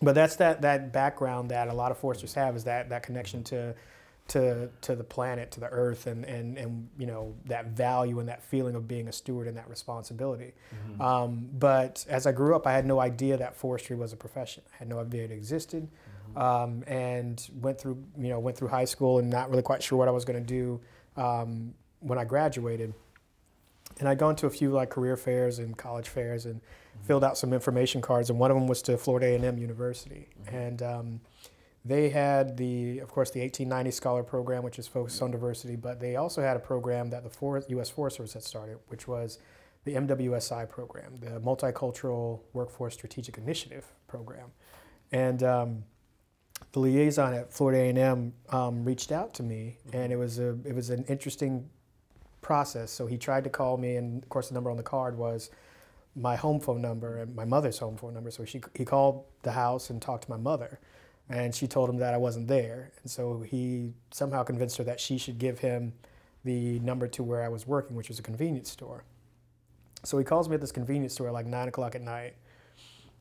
but 0.02 0.14
that's 0.16 0.36
that 0.38 0.62
that 0.62 0.92
background 0.92 1.52
that 1.52 1.68
a 1.68 1.74
lot 1.74 1.92
of 1.92 1.98
foresters 1.98 2.34
have 2.34 2.56
is 2.56 2.64
that 2.66 2.90
that 2.90 3.04
connection 3.04 3.44
to 3.46 3.76
to 4.28 4.70
to 4.82 4.96
the 4.96 5.04
planet, 5.04 5.52
to 5.52 5.60
the 5.60 5.68
earth, 5.68 6.08
and 6.08 6.26
and 6.26 6.58
and 6.58 6.90
you 6.98 7.06
know 7.06 7.36
that 7.46 7.68
value 7.68 8.20
and 8.20 8.28
that 8.28 8.44
feeling 8.44 8.76
of 8.76 8.88
being 8.88 9.08
a 9.08 9.12
steward 9.12 9.48
and 9.48 9.56
that 9.58 9.70
responsibility. 9.70 10.54
Mm-hmm. 10.74 11.02
Um, 11.02 11.50
but 11.54 12.06
as 12.10 12.26
I 12.26 12.32
grew 12.32 12.56
up, 12.56 12.66
I 12.66 12.74
had 12.74 12.86
no 12.86 13.00
idea 13.00 13.38
that 13.38 13.56
forestry 13.56 13.96
was 13.96 14.14
a 14.14 14.18
profession. 14.18 14.64
I 14.74 14.78
had 14.78 14.90
no 14.90 15.00
idea 15.00 15.26
it 15.26 15.32
existed, 15.32 15.88
mm-hmm. 16.32 16.42
um, 16.42 16.84
and 16.88 17.48
went 17.62 17.80
through 17.80 18.04
you 18.18 18.30
know 18.30 18.40
went 18.40 18.58
through 18.58 18.70
high 18.70 18.86
school 18.86 19.20
and 19.20 19.30
not 19.30 19.50
really 19.50 19.64
quite 19.64 19.84
sure 19.84 19.98
what 19.98 20.08
I 20.08 20.12
was 20.12 20.26
going 20.26 20.44
to 20.44 20.48
do 20.48 20.82
um, 21.22 21.74
when 22.00 22.18
I 22.18 22.26
graduated 22.26 22.94
and 24.00 24.10
I'd 24.10 24.18
gone 24.18 24.36
to 24.38 24.48
a 24.48 24.50
few 24.50 24.72
like 24.72 24.90
career 24.90 25.18
fairs 25.18 25.60
and 25.60 25.78
college 25.78 26.10
fairs 26.10 26.46
and 26.46 26.56
mm-hmm. 26.56 27.06
filled 27.06 27.24
out 27.24 27.38
some 27.38 27.54
information 27.54 28.02
cards, 28.02 28.30
and 28.30 28.40
one 28.40 28.52
of 28.52 28.56
them 28.56 28.68
was 28.68 28.82
to 28.84 28.98
Florida 28.98 29.28
A&M 29.28 29.58
University, 29.58 30.30
mm-hmm. 30.44 30.56
and 30.56 30.82
um, 30.82 31.22
they 31.86 32.10
had 32.10 32.58
the, 32.58 33.00
of 33.00 33.10
course, 33.10 33.30
the 33.30 33.42
1890 33.42 33.92
Scholar 33.92 34.24
Program, 34.24 34.64
which 34.64 34.80
is 34.80 34.88
focused 34.88 35.22
on 35.22 35.30
diversity, 35.30 35.76
but 35.76 36.00
they 36.00 36.16
also 36.16 36.42
had 36.42 36.58
a 36.58 36.60
program 36.60 37.12
that 37.12 37.24
the 37.24 37.66
U.S. 37.70 37.90
Forest 37.92 38.18
Service 38.18 38.34
had 38.34 38.44
started, 38.44 38.80
which 38.88 39.08
was 39.08 39.38
the 39.84 39.94
MWSI 39.94 40.68
program, 40.68 41.18
the 41.20 41.40
Multicultural 41.40 42.42
Workforce 42.54 42.96
Strategic 42.96 43.38
Initiative 43.38 43.86
program, 44.08 44.52
and 45.12 45.44
um, 45.44 45.84
the 46.72 46.80
liaison 46.80 47.36
at 47.36 47.54
Florida 47.54 47.80
A&M 47.80 48.34
um, 48.50 48.84
reached 48.84 49.12
out 49.12 49.36
to 49.36 49.44
me, 49.44 49.78
mm-hmm. 49.88 49.98
and 49.98 50.12
it 50.12 50.18
was 50.18 50.40
a 50.40 50.58
it 50.66 50.74
was 50.74 50.90
an 50.90 51.06
interesting 51.08 51.70
process. 52.46 52.92
So 52.92 53.08
he 53.08 53.18
tried 53.18 53.44
to 53.46 53.50
call 53.50 53.76
me, 53.78 53.96
and 53.96 54.22
of 54.22 54.30
course, 54.30 54.50
the 54.50 54.54
number 54.54 54.70
on 54.70 54.78
the 54.78 54.84
card 54.84 55.18
was 55.18 55.50
my 56.16 56.36
home 56.36 56.60
phone 56.60 56.80
number 56.80 57.18
and 57.18 57.36
my 57.36 57.44
mother's 57.44 57.80
home 57.80 57.98
phone 57.98 58.14
number. 58.14 58.30
So 58.30 58.46
she, 58.46 58.62
he 58.76 58.86
called 58.86 59.26
the 59.42 59.52
house 59.52 59.90
and 59.90 60.00
talked 60.00 60.26
to 60.26 60.30
my 60.30 60.38
mother, 60.38 60.80
and 61.28 61.56
she 61.56 61.66
told 61.66 61.90
him 61.90 61.98
that 61.98 62.14
I 62.14 62.18
wasn't 62.18 62.48
there. 62.48 62.92
And 63.02 63.10
so 63.10 63.40
he 63.42 63.94
somehow 64.12 64.44
convinced 64.44 64.78
her 64.78 64.84
that 64.84 65.00
she 65.00 65.18
should 65.18 65.40
give 65.40 65.58
him 65.58 65.94
the 66.44 66.80
number 66.82 67.08
to 67.08 67.24
where 67.24 67.44
I 67.44 67.50
was 67.50 67.66
working, 67.66 67.96
which 67.96 68.10
was 68.10 68.20
a 68.20 68.22
convenience 68.22 68.70
store. 68.70 69.04
So 70.04 70.20
he 70.20 70.24
calls 70.24 70.48
me 70.48 70.54
at 70.54 70.62
this 70.62 70.72
convenience 70.72 71.16
store 71.16 71.30
at 71.30 71.34
like 71.34 71.48
nine 71.48 71.68
o'clock 71.68 71.96
at 71.96 72.04
night 72.04 72.36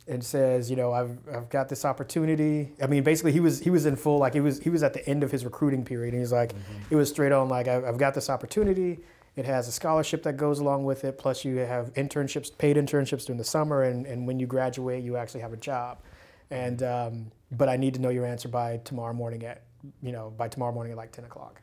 and 0.06 0.22
says, 0.22 0.68
you 0.70 0.76
know, 0.76 0.92
I've, 0.92 1.16
I've 1.32 1.48
got 1.48 1.68
this 1.68 1.84
opportunity. 1.84 2.72
I 2.82 2.86
mean, 2.86 3.02
basically, 3.02 3.32
he 3.32 3.40
was 3.40 3.60
he 3.60 3.70
was 3.70 3.86
in 3.86 3.96
full 3.96 4.18
like 4.18 4.34
he 4.34 4.40
was 4.40 4.58
he 4.60 4.70
was 4.70 4.82
at 4.82 4.92
the 4.92 5.06
end 5.08 5.22
of 5.22 5.30
his 5.30 5.44
recruiting 5.44 5.84
period, 5.84 6.12
and 6.12 6.22
he's 6.22 6.32
like, 6.32 6.52
mm-hmm. 6.52 6.74
it 6.90 6.96
was 6.96 7.08
straight 7.08 7.32
on 7.32 7.48
like 7.48 7.68
I've, 7.68 7.84
I've 7.84 7.98
got 7.98 8.14
this 8.14 8.28
opportunity. 8.28 9.00
It 9.36 9.46
has 9.46 9.66
a 9.66 9.72
scholarship 9.72 10.22
that 10.24 10.36
goes 10.36 10.60
along 10.60 10.84
with 10.84 11.04
it. 11.04 11.18
Plus, 11.18 11.44
you 11.44 11.56
have 11.56 11.92
internships, 11.94 12.56
paid 12.56 12.76
internships 12.76 13.26
during 13.26 13.38
the 13.38 13.44
summer, 13.44 13.82
and, 13.82 14.06
and 14.06 14.26
when 14.28 14.38
you 14.38 14.46
graduate, 14.46 15.02
you 15.02 15.16
actually 15.16 15.40
have 15.40 15.52
a 15.52 15.56
job. 15.56 15.98
And 16.50 16.82
um, 16.82 17.32
but 17.50 17.68
I 17.68 17.76
need 17.76 17.94
to 17.94 18.00
know 18.00 18.10
your 18.10 18.26
answer 18.26 18.48
by 18.48 18.76
tomorrow 18.78 19.14
morning 19.14 19.44
at 19.44 19.62
you 20.02 20.12
know 20.12 20.32
by 20.36 20.48
tomorrow 20.48 20.72
morning 20.72 20.92
at 20.92 20.98
like 20.98 21.12
ten 21.12 21.24
o'clock. 21.24 21.62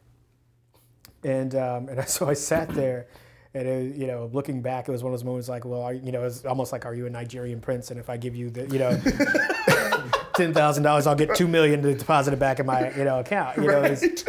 And 1.24 1.54
um, 1.56 1.90
and 1.90 2.08
so 2.10 2.28
I 2.28 2.34
sat 2.34 2.70
there, 2.70 3.08
and 3.54 3.68
it, 3.68 3.96
you 3.96 4.08
know, 4.08 4.30
looking 4.32 4.62
back, 4.62 4.88
it 4.88 4.92
was 4.92 5.04
one 5.04 5.14
of 5.14 5.20
those 5.20 5.26
moments 5.26 5.50
like, 5.50 5.66
well, 5.66 5.82
are, 5.82 5.94
you 5.94 6.12
know, 6.12 6.24
it's 6.24 6.46
almost 6.46 6.72
like, 6.72 6.86
are 6.86 6.96
you 6.96 7.06
a 7.06 7.10
Nigerian 7.10 7.60
prince? 7.60 7.92
And 7.92 8.00
if 8.00 8.10
I 8.10 8.18
give 8.18 8.36
you 8.36 8.50
the, 8.50 8.68
you 8.68 8.80
know. 8.80 9.00
ten 10.36 10.54
thousand 10.54 10.84
dollars, 10.84 11.08
I'll 11.08 11.16
get 11.16 11.36
two 11.36 11.48
million 11.48 11.82
to 11.82 11.94
deposit 11.94 12.34
it 12.34 12.40
back 12.40 12.60
in 12.60 12.66
my 12.66 12.96
you 12.96 13.04
know 13.04 13.20
account. 13.20 13.58
You 13.58 13.68
know, 13.68 13.82
right. 13.82 13.92
it, 13.92 14.02
was, 14.02 14.26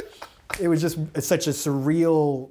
it 0.61 0.69
was 0.69 0.81
just 0.81 0.99
such 1.23 1.47
a 1.47 1.51
surreal 1.51 2.51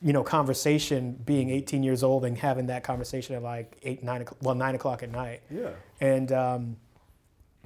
you 0.00 0.12
know, 0.12 0.22
conversation 0.22 1.20
being 1.24 1.50
18 1.50 1.82
years 1.82 2.02
old 2.02 2.24
and 2.24 2.36
having 2.38 2.66
that 2.66 2.84
conversation 2.84 3.34
at 3.34 3.42
like 3.42 3.76
eight, 3.82 4.02
nine, 4.02 4.24
well, 4.42 4.54
nine 4.54 4.74
o'clock 4.74 5.02
at 5.02 5.10
night. 5.10 5.42
Yeah. 5.50 5.70
And, 6.00 6.30
um, 6.32 6.76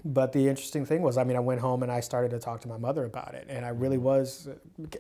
but 0.05 0.33
the 0.33 0.49
interesting 0.49 0.87
thing 0.87 1.03
was, 1.03 1.19
I 1.19 1.25
mean, 1.25 1.37
I 1.37 1.41
went 1.41 1.61
home 1.61 1.83
and 1.83 1.93
I 1.93 2.01
started 2.01 2.31
to 2.31 2.39
talk 2.39 2.61
to 2.63 2.69
my 2.69 2.79
mother 2.79 3.05
about 3.05 3.35
it, 3.35 3.47
and 3.49 3.65
I 3.65 3.71
really 3.71 3.99
was, 3.99 4.49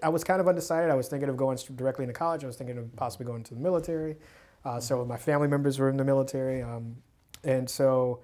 I 0.03 0.09
was 0.09 0.25
kind 0.25 0.41
of 0.41 0.49
undecided. 0.49 0.91
I 0.91 0.95
was 0.95 1.09
thinking 1.09 1.29
of 1.29 1.37
going 1.37 1.59
directly 1.77 2.05
into 2.05 2.15
college. 2.15 2.45
I 2.45 2.47
was 2.47 2.57
thinking 2.57 2.79
of 2.79 2.95
possibly 2.97 3.27
going 3.27 3.43
to 3.45 3.55
the 3.55 3.61
military. 3.61 4.17
Uh, 4.65 4.79
so 4.79 5.05
my 5.05 5.17
family 5.17 5.49
members 5.49 5.79
were 5.79 5.89
in 5.89 5.97
the 5.97 6.05
military, 6.05 6.63
um, 6.63 6.97
and 7.45 7.69
so 7.69 8.21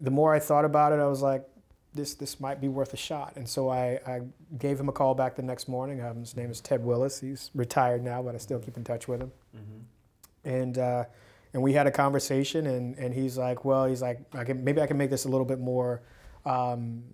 the 0.00 0.10
more 0.10 0.34
I 0.34 0.38
thought 0.38 0.64
about 0.64 0.92
it, 0.92 0.98
I 0.98 1.06
was 1.06 1.22
like, 1.22 1.46
this 1.94 2.14
this 2.14 2.40
might 2.40 2.60
be 2.60 2.68
worth 2.68 2.94
a 2.94 2.96
shot. 2.96 3.34
And 3.36 3.48
so 3.48 3.68
I, 3.68 4.00
I 4.06 4.20
gave 4.58 4.80
him 4.80 4.88
a 4.88 4.92
call 4.92 5.14
back 5.14 5.36
the 5.36 5.42
next 5.42 5.68
morning. 5.68 6.00
Um, 6.00 6.20
his 6.20 6.36
name 6.36 6.50
is 6.50 6.60
Ted 6.60 6.82
Willis. 6.82 7.20
He's 7.20 7.50
retired 7.54 8.02
now, 8.02 8.22
but 8.22 8.34
I 8.34 8.38
still 8.38 8.58
keep 8.58 8.76
in 8.76 8.84
touch 8.84 9.08
with 9.08 9.20
him. 9.20 9.32
Mm-hmm. 9.54 10.48
And 10.48 10.78
uh, 10.78 11.04
and 11.52 11.62
we 11.62 11.72
had 11.72 11.86
a 11.86 11.90
conversation, 11.90 12.66
and, 12.66 12.96
and 12.98 13.14
he's 13.14 13.36
like, 13.36 13.64
well, 13.64 13.86
he's 13.86 14.02
like, 14.02 14.20
I 14.34 14.44
can, 14.44 14.64
maybe 14.64 14.80
I 14.80 14.86
can 14.86 14.96
make 14.96 15.10
this 15.10 15.24
a 15.24 15.28
little 15.28 15.44
bit 15.44 15.60
more 15.60 16.02
um, 16.44 17.04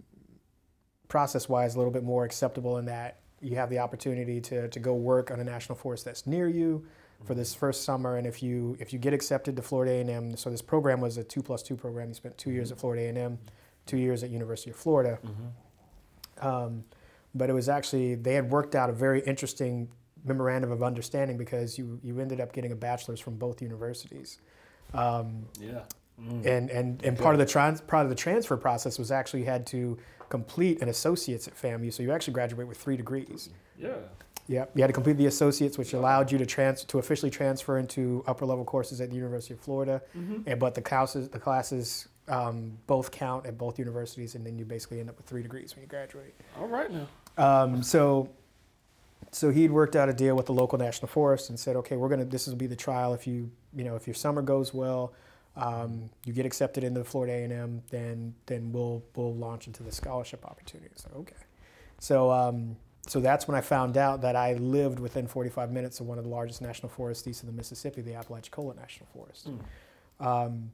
process-wise, 1.09 1.75
a 1.75 1.79
little 1.79 1.93
bit 1.93 2.05
more 2.05 2.25
acceptable 2.25 2.79
in 2.79 2.87
that 2.87 3.21
you 3.41 3.57
have 3.57 3.71
the 3.71 3.79
opportunity 3.79 4.41
to, 4.41 4.69
to 4.69 4.81
go 4.81 4.95
work 4.95 5.31
on 5.31 5.41
a 5.41 5.45
national 5.45 5.77
forest 5.77 6.05
that's 6.05 6.27
near 6.27 6.49
you 6.49 6.85
for 7.25 7.35
this 7.35 7.53
mm-hmm. 7.53 7.61
first 7.61 7.85
summer. 7.85 8.17
And 8.17 8.27
if 8.27 8.43
you 8.43 8.77
if 8.81 8.93
you 8.93 8.99
get 8.99 9.13
accepted 9.13 9.57
to 9.57 9.63
Florida 9.63 9.93
A&M, 9.93 10.37
so 10.37 10.51
this 10.51 10.63
program 10.63 11.01
was 11.01 11.17
a 11.17 11.25
two 11.25 11.43
plus 11.43 11.63
two 11.63 11.77
program. 11.77 12.09
You 12.09 12.15
spent 12.15 12.37
two 12.37 12.51
years 12.51 12.73
at 12.73 12.79
Florida 12.79 13.03
A&M 13.03 13.39
two 13.89 13.97
years 13.97 14.23
at 14.23 14.31
University 14.31 14.71
of 14.71 14.77
Florida. 14.77 15.19
Um, 16.47 16.85
but 17.35 17.51
it 17.51 17.53
was 17.53 17.69
actually 17.69 18.15
they 18.15 18.35
had 18.35 18.51
worked 18.51 18.77
out 18.77 18.91
a 18.91 18.93
very 18.93 19.21
interesting 19.23 19.89
memorandum 20.29 20.71
of 20.71 20.83
understanding 20.83 21.37
because 21.37 21.79
you 21.79 21.99
you 22.03 22.21
ended 22.21 22.41
up 22.41 22.53
getting 22.53 22.73
a 22.73 22.77
bachelor's 22.77 23.21
from 23.21 23.37
both 23.37 23.61
universities. 23.63 24.39
Um, 24.95 25.47
Yeah. 25.61 25.83
and 26.45 26.71
and, 26.71 27.03
and 27.05 27.19
part 27.19 27.35
of 27.35 27.39
the 27.39 27.47
trans, 27.47 27.81
part 27.81 28.05
of 28.05 28.11
the 28.11 28.17
transfer 28.17 28.57
process 28.57 28.99
was 28.99 29.11
actually 29.11 29.41
you 29.41 29.47
had 29.47 29.67
to 29.69 29.99
complete 30.29 30.83
an 30.83 30.89
associate's 30.89 31.49
at 31.49 31.55
FAMU, 31.57 31.93
so 31.93 32.03
you 32.03 32.13
actually 32.13 32.35
graduate 32.35 32.69
with 32.69 32.79
three 32.79 32.97
degrees. 32.97 33.49
Yeah. 33.79 33.95
Yep, 34.51 34.71
you 34.77 34.83
had 34.83 34.87
to 34.87 34.95
complete 34.95 35.19
the 35.19 35.27
associates, 35.27 35.77
which 35.77 35.93
allowed 35.93 36.33
you 36.33 36.39
to 36.39 36.47
trans 36.47 36.83
to 36.85 36.99
officially 36.99 37.31
transfer 37.31 37.77
into 37.77 38.25
upper 38.27 38.47
level 38.47 38.65
courses 38.65 38.99
at 39.03 39.11
the 39.11 39.17
University 39.17 39.53
of 39.53 39.61
Florida. 39.61 40.01
Mhm. 40.17 40.45
And 40.47 40.59
but 40.59 40.75
the 40.75 40.81
classes 40.81 41.29
the 41.29 41.39
classes 41.39 42.09
um, 42.29 42.79
both 42.87 43.11
count 43.11 43.47
at 43.47 43.57
both 43.59 43.79
universities, 43.79 44.35
and 44.35 44.45
then 44.47 44.59
you 44.59 44.65
basically 44.65 45.01
end 45.01 45.09
up 45.11 45.17
with 45.19 45.27
three 45.27 45.43
degrees 45.43 45.75
when 45.75 45.83
you 45.83 45.89
graduate. 45.89 46.35
All 46.59 46.67
right 46.67 46.91
now. 46.91 47.07
Um, 47.39 47.83
so, 47.83 48.29
so 49.31 49.51
he'd 49.51 49.71
worked 49.71 49.97
out 49.97 50.09
a 50.09 50.13
deal 50.13 50.35
with 50.35 50.47
the 50.47 50.53
local 50.53 50.79
national 50.79 51.09
forest 51.09 51.51
and 51.51 51.59
said, 51.59 51.77
okay, 51.77 51.97
we're 51.97 52.09
gonna. 52.09 52.25
This 52.25 52.47
will 52.47 52.57
be 52.57 52.67
the 52.67 52.77
trial. 52.77 53.15
If 53.15 53.27
you, 53.27 53.51
you 53.75 53.85
know, 53.85 53.97
if 53.97 54.07
your 54.07 54.15
summer 54.15 54.43
goes 54.43 54.73
well, 54.73 55.13
um, 55.57 56.11
you 56.25 56.33
get 56.33 56.47
accepted 56.47 56.85
into 56.85 57.01
the 57.01 57.05
Florida 57.05 57.35
A 57.35 57.45
and 57.45 57.53
M, 57.53 57.83
then 57.91 58.35
then 58.47 58.73
we'll 58.73 59.03
we'll 59.17 59.35
launch 59.35 59.67
into 59.67 59.83
the 59.83 59.93
scholarship 59.93 60.45
opportunity. 60.47 60.95
So 60.97 61.11
okay, 61.17 61.37
so 61.99 62.31
um, 62.31 62.77
so 63.07 63.21
that's 63.21 63.49
when 63.49 63.57
I 63.57 63.61
found 63.61 63.97
out 63.97 64.23
that 64.23 64.37
I 64.37 64.55
lived 64.55 64.99
within 64.99 65.27
45 65.27 65.73
minutes 65.73 66.01
of 66.01 66.07
one 66.07 66.19
of 66.19 66.25
the 66.25 66.31
largest 66.31 66.61
national 66.61 66.91
forests 66.91 67.27
east 67.27 67.43
of 67.43 67.47
the 67.47 67.55
Mississippi, 67.55 68.03
the 68.03 68.15
Apalachicola 68.15 68.75
National 68.77 69.07
Forest. 69.15 69.49
Um, 70.21 70.71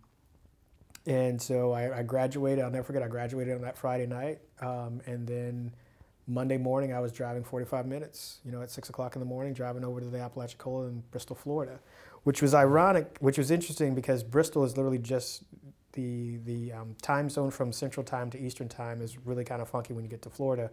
and 1.06 1.40
so 1.40 1.72
I, 1.72 1.98
I 1.98 2.02
graduated. 2.02 2.64
I'll 2.64 2.70
never 2.70 2.84
forget. 2.84 3.02
I 3.02 3.08
graduated 3.08 3.54
on 3.54 3.62
that 3.62 3.76
Friday 3.76 4.06
night, 4.06 4.40
um, 4.60 5.00
and 5.06 5.26
then 5.26 5.72
Monday 6.26 6.56
morning 6.56 6.92
I 6.92 7.00
was 7.00 7.12
driving 7.12 7.44
45 7.44 7.86
minutes. 7.86 8.38
You 8.44 8.52
know, 8.52 8.62
at 8.62 8.70
six 8.70 8.88
o'clock 8.88 9.16
in 9.16 9.20
the 9.20 9.26
morning, 9.26 9.52
driving 9.52 9.84
over 9.84 10.00
to 10.00 10.06
the 10.06 10.18
Apalachicola 10.20 10.86
in 10.88 11.02
Bristol, 11.10 11.36
Florida, 11.36 11.78
which 12.24 12.40
was 12.42 12.54
ironic, 12.54 13.16
which 13.20 13.38
was 13.38 13.50
interesting 13.50 13.94
because 13.94 14.22
Bristol 14.22 14.64
is 14.64 14.76
literally 14.76 14.98
just 14.98 15.42
the 15.92 16.38
the 16.44 16.72
um, 16.72 16.96
time 17.02 17.28
zone 17.30 17.50
from 17.50 17.72
Central 17.72 18.04
Time 18.04 18.30
to 18.30 18.38
Eastern 18.40 18.68
Time 18.68 19.00
is 19.02 19.16
really 19.26 19.44
kind 19.44 19.60
of 19.62 19.68
funky 19.68 19.92
when 19.92 20.02
you 20.04 20.10
get 20.10 20.22
to 20.22 20.30
Florida, 20.30 20.70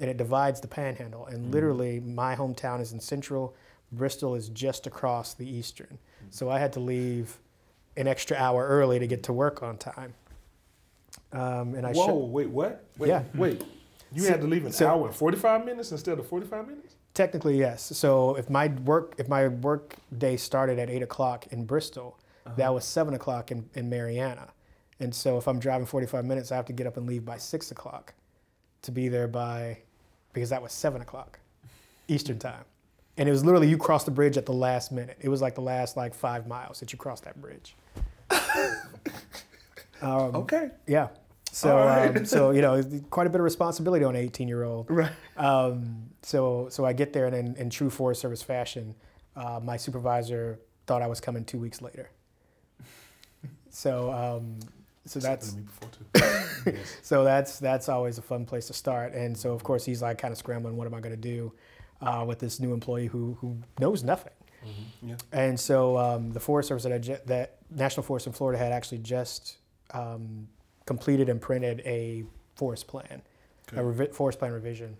and 0.00 0.10
it 0.10 0.16
divides 0.16 0.60
the 0.60 0.68
Panhandle. 0.68 1.26
And 1.26 1.52
literally, 1.52 2.00
my 2.00 2.34
hometown 2.34 2.80
is 2.80 2.92
in 2.92 2.98
Central. 3.00 3.54
Bristol 3.92 4.34
is 4.34 4.48
just 4.48 4.86
across 4.88 5.34
the 5.34 5.48
Eastern, 5.48 5.98
so 6.30 6.50
I 6.50 6.58
had 6.58 6.72
to 6.72 6.80
leave 6.80 7.38
an 7.96 8.08
extra 8.08 8.36
hour 8.36 8.66
early 8.66 8.98
to 8.98 9.06
get 9.06 9.22
to 9.24 9.32
work 9.32 9.62
on 9.62 9.78
time. 9.78 10.14
Um, 11.32 11.74
and 11.74 11.86
I 11.86 11.92
Whoa, 11.92 12.06
sho- 12.06 12.14
wait, 12.16 12.48
what? 12.50 12.84
Wait, 12.98 13.08
Yeah. 13.08 13.22
wait. 13.34 13.62
You 14.12 14.22
So- 14.22 14.30
had 14.30 14.40
to 14.40 14.46
leave 14.46 14.64
an 14.66 14.72
so- 14.72 14.88
hour 14.88 15.06
and 15.06 15.14
45 15.16 15.64
minutes 15.64 15.92
instead 15.92 16.18
of 16.18 16.26
45 16.26 16.66
minutes? 16.68 16.94
technically 17.14 17.56
yes. 17.58 17.82
So 17.96 18.34
if 18.36 18.50
my 18.50 18.66
work 18.68 19.14
if 19.16 19.26
my 19.26 19.48
work 19.48 19.96
day 20.18 20.36
started 20.36 20.78
at 20.78 20.90
eight 20.90 21.00
o'clock 21.02 21.46
in 21.46 21.64
Bristol, 21.64 22.18
that 22.56 22.72
was 22.74 22.84
seven 22.84 23.14
o'clock 23.14 23.50
in, 23.50 23.68
in 23.74 23.88
Marianna. 23.88 24.52
And 25.00 25.14
so 25.14 25.38
if 25.38 25.48
I'm 25.48 25.58
driving 25.58 25.86
45 25.86 26.24
minutes, 26.26 26.52
I 26.52 26.56
have 26.56 26.66
to 26.66 26.72
get 26.74 26.86
up 26.86 26.96
and 26.98 27.06
leave 27.06 27.24
by 27.24 27.38
six 27.38 27.70
o'clock 27.70 28.12
to 28.82 28.92
be 28.92 29.08
there 29.08 29.26
by 29.28 29.78
because 30.34 30.50
that 30.50 30.60
was 30.62 30.72
seven 30.72 31.00
o'clock 31.00 31.38
Eastern 32.06 32.38
time. 32.38 32.64
And 33.16 33.26
it 33.28 33.32
was 33.32 33.42
literally 33.44 33.66
you 33.68 33.78
cross 33.78 34.04
the 34.04 34.10
bridge 34.10 34.36
at 34.36 34.44
the 34.44 34.52
last 34.52 34.92
minute. 34.92 35.16
It 35.20 35.30
was 35.30 35.40
like 35.40 35.54
the 35.54 35.62
last 35.62 35.96
like 35.96 36.14
five 36.14 36.46
miles 36.46 36.80
that 36.80 36.92
you 36.92 36.98
crossed 36.98 37.24
that 37.24 37.40
bridge. 37.40 37.74
um, 40.02 40.36
Okay. 40.36 40.70
Yeah. 40.86 41.08
So, 41.56 41.78
All 41.78 41.86
right. 41.86 42.14
um, 42.14 42.26
so 42.26 42.50
you 42.50 42.60
know, 42.60 42.82
quite 43.10 43.26
a 43.26 43.30
bit 43.30 43.40
of 43.40 43.44
responsibility 43.44 44.04
on 44.04 44.14
an 44.14 44.20
18 44.22 44.46
year 44.46 44.62
old. 44.62 44.90
Right. 44.90 45.10
Um, 45.38 46.10
so, 46.20 46.68
so 46.70 46.84
I 46.84 46.92
get 46.92 47.14
there, 47.14 47.24
and 47.24 47.34
in, 47.34 47.56
in 47.56 47.70
true 47.70 47.88
Forest 47.88 48.20
Service 48.20 48.42
fashion, 48.42 48.94
uh, 49.34 49.58
my 49.62 49.78
supervisor 49.78 50.60
thought 50.86 51.00
I 51.00 51.06
was 51.06 51.18
coming 51.18 51.46
two 51.46 51.58
weeks 51.58 51.80
later. 51.80 52.10
So, 53.70 54.10
um, 54.10 54.58
so 55.04 55.20
that's 55.20 55.54
me 55.54 55.62
before 55.62 55.90
too. 55.90 56.70
yes. 56.72 56.96
so 57.02 57.24
that's 57.24 57.58
that's 57.58 57.90
always 57.90 58.16
a 58.16 58.22
fun 58.22 58.46
place 58.46 58.68
to 58.68 58.72
start. 58.72 59.12
And 59.12 59.36
so, 59.36 59.52
of 59.52 59.62
course, 59.62 59.84
he's 59.84 60.00
like 60.00 60.16
kind 60.16 60.32
of 60.32 60.38
scrambling. 60.38 60.78
What 60.78 60.86
am 60.86 60.94
I 60.94 61.00
going 61.00 61.14
to 61.14 61.20
do 61.20 61.52
uh, 62.00 62.24
with 62.26 62.38
this 62.38 62.58
new 62.58 62.72
employee 62.72 63.06
who 63.08 63.36
who 63.42 63.58
knows 63.78 64.02
nothing? 64.02 64.32
Yeah. 65.02 65.16
And 65.30 65.60
so 65.60 65.98
um, 65.98 66.32
the 66.32 66.40
Forest 66.40 66.68
Service 66.68 66.84
that, 66.84 66.92
I 66.94 66.98
ju- 66.98 67.18
that 67.26 67.58
National 67.70 68.02
Forest 68.02 68.28
in 68.28 68.32
Florida 68.32 68.58
had 68.58 68.72
actually 68.72 68.98
just 68.98 69.58
um, 69.92 70.48
completed 70.86 71.28
and 71.28 71.40
printed 71.40 71.82
a 71.84 72.24
forest 72.54 72.86
plan, 72.88 73.20
a 73.72 73.80
revi- 73.82 74.14
forest 74.14 74.38
plan 74.38 74.52
revision. 74.52 74.96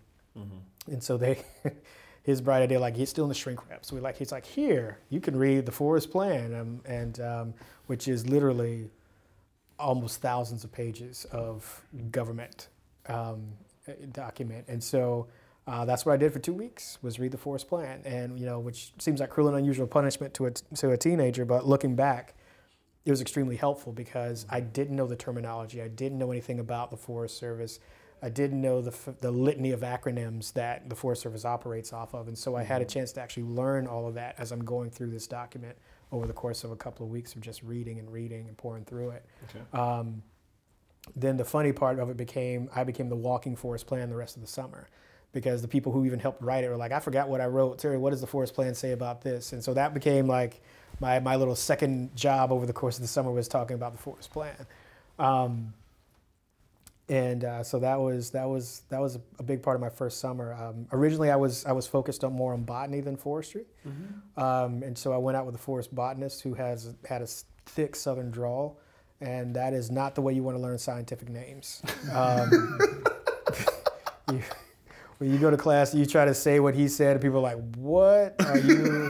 And 0.93 1.03
so 1.03 1.17
they, 1.17 1.39
his 2.23 2.41
bright 2.41 2.63
idea, 2.63 2.79
like 2.79 2.97
he's 2.97 3.09
still 3.09 3.25
in 3.25 3.29
the 3.29 3.35
shrink 3.35 3.69
wrap. 3.71 3.85
So 3.85 3.95
we 3.97 4.03
like 4.03 4.17
he's 4.19 4.33
like, 4.33 4.45
here 4.45 4.99
you 5.09 5.21
can 5.21 5.37
read 5.37 5.65
the 5.67 5.73
forest 5.73 6.11
plan, 6.11 6.55
um, 6.55 6.81
and 6.85 7.19
um, 7.21 7.55
which 7.87 8.09
is 8.09 8.29
literally 8.29 8.91
almost 9.79 10.21
thousands 10.21 10.65
of 10.65 10.73
pages 10.73 11.25
of 11.33 11.83
government 12.11 12.69
um, 13.09 13.45
uh, 13.89 13.93
document. 14.13 14.65
And 14.69 14.83
so 14.83 15.29
uh, 15.67 15.85
that's 15.85 16.07
what 16.07 16.13
I 16.13 16.17
did 16.17 16.33
for 16.33 16.39
two 16.39 16.53
weeks 16.53 16.99
was 17.03 17.19
read 17.19 17.33
the 17.33 17.39
forest 17.39 17.69
plan, 17.69 18.01
and 18.05 18.39
you 18.39 18.47
know, 18.47 18.59
which 18.61 18.93
seems 18.99 19.21
like 19.21 19.31
cruel 19.31 19.49
and 19.49 19.57
unusual 19.57 19.87
punishment 19.87 20.35
to 20.35 20.47
a 20.47 20.51
to 20.51 20.91
a 20.91 20.97
teenager, 20.97 21.45
but 21.45 21.67
looking 21.67 21.97
back, 21.97 22.35
it 23.07 23.11
was 23.11 23.21
extremely 23.21 23.57
helpful 23.57 23.93
because 23.93 24.45
I 24.51 24.61
didn't 24.61 24.97
know 24.97 25.07
the 25.07 25.17
terminology, 25.17 25.81
I 25.81 25.89
didn't 25.89 26.19
know 26.19 26.33
anything 26.33 26.59
about 26.59 26.91
the 26.91 26.97
Forest 26.97 27.39
Service. 27.39 27.79
I 28.23 28.31
didn't 28.31 28.61
know 28.61 28.81
the, 28.81 28.91
f- 28.91 29.15
the 29.21 29.31
litany 29.31 29.71
of 29.73 29.81
acronyms 29.81 30.53
that 30.55 30.89
the 30.89 30.97
Forest 30.97 31.23
Service 31.23 31.45
operates 31.45 31.93
off 31.93 32.15
of. 32.15 32.29
And 32.29 32.37
so 32.37 32.57
I 32.57 32.63
had 32.63 32.83
a 32.83 32.85
chance 32.85 33.13
to 33.13 33.21
actually 33.21 33.45
learn 33.45 33.87
all 33.87 34.09
of 34.09 34.15
that 34.15 34.35
as 34.39 34.53
I'm 34.53 34.65
going 34.65 34.91
through 34.91 35.11
this 35.11 35.27
document 35.27 35.77
over 36.11 36.27
the 36.27 36.33
course 36.33 36.65
of 36.65 36.73
a 36.73 36.77
couple 36.77 37.05
of 37.05 37.13
weeks 37.13 37.35
of 37.35 37.43
just 37.43 37.63
reading 37.63 37.99
and 37.99 38.11
reading 38.11 38.49
and 38.49 38.57
pouring 38.57 38.85
through 38.85 39.11
it. 39.11 39.25
Okay. 39.51 39.81
Um, 39.81 40.23
then 41.15 41.37
the 41.37 41.45
funny 41.45 41.73
part 41.73 42.01
of 42.01 42.11
it 42.11 42.17
became 42.17 42.69
I 42.75 42.83
became 42.83 43.09
the 43.09 43.17
walking 43.17 43.55
forest 43.55 43.87
plan 43.87 44.09
the 44.11 44.17
rest 44.17 44.35
of 44.35 44.43
the 44.43 44.49
summer 44.49 44.89
because 45.33 45.61
the 45.63 45.69
people 45.69 45.93
who 45.93 46.07
even 46.07 46.19
helped 46.19 46.43
write 46.43 46.65
it 46.65 46.71
were 46.71 46.77
like, 46.77 46.93
I 46.93 46.99
forgot 46.99 47.29
what 47.29 47.41
I 47.41 47.47
wrote. 47.47 47.79
Terry, 47.79 47.99
what 47.99 48.11
does 48.11 48.23
the 48.23 48.27
forest 48.27 48.55
plan 48.55 48.75
say 48.75 48.93
about 48.93 49.21
this? 49.21 49.53
And 49.53 49.63
so 49.63 49.75
that 49.75 49.93
became 49.93 50.27
like 50.27 50.63
my, 51.01 51.19
my 51.21 51.37
little 51.37 51.57
second 51.57 52.15
job 52.17 52.53
over 52.53 52.67
the 52.67 52.73
course 52.73 52.97
of 52.97 53.03
the 53.03 53.09
summer 53.09 53.31
was 53.31 53.49
talking 53.49 53.75
about 53.75 53.93
the 53.93 53.99
forest 53.99 54.31
plan. 54.31 54.55
Um, 55.19 55.73
and 57.09 57.45
uh, 57.45 57.63
so 57.63 57.79
that 57.79 58.01
was 58.01 58.31
that 58.31 58.49
was 58.49 58.83
that 58.89 59.01
was 59.01 59.19
a 59.39 59.43
big 59.43 59.63
part 59.63 59.77
of 59.77 59.81
my 59.81 59.89
first 59.89 60.19
summer. 60.19 60.55
Um, 60.55 60.89
originally, 60.93 61.31
I 61.31 61.37
was 61.37 61.65
I 61.65 61.73
was 61.73 61.87
focused 61.87 62.25
on 62.25 62.33
more 62.33 62.53
on 62.53 62.65
botany 62.65 63.01
than 63.01 63.17
forestry, 63.17 63.65
um, 64.37 64.83
and 64.83 64.99
so 64.99 65.13
I 65.13 65.17
went 65.17 65.37
out 65.37 65.47
with 65.47 65.55
a 65.55 65.59
forest 65.59 65.95
botanist 65.95 66.43
who 66.43 66.55
has 66.55 66.95
had 67.09 67.23
a 67.23 67.29
thick 67.67 67.95
Southern 67.95 68.33
drawl, 68.33 68.81
and 69.21 69.55
that 69.55 69.73
is 69.73 69.89
not 69.89 70.17
the 70.17 70.21
way 70.21 70.33
you 70.33 70.43
want 70.43 70.57
to 70.57 70.61
learn 70.63 70.79
scientific 70.79 71.29
names. 71.29 71.81
Um, 72.13 72.81
you, 74.33 74.43
when 75.19 75.33
you 75.33 75.39
go 75.39 75.51
to 75.51 75.57
class, 75.57 75.95
you 75.95 76.07
try 76.07 76.25
to 76.25 76.35
say 76.35 76.59
what 76.59 76.75
he 76.75 76.89
said, 76.89 77.13
and 77.13 77.21
people 77.21 77.39
are 77.39 77.55
like, 77.55 77.77
"What 77.77 78.35
are 78.45 78.59
you?" 78.59 79.09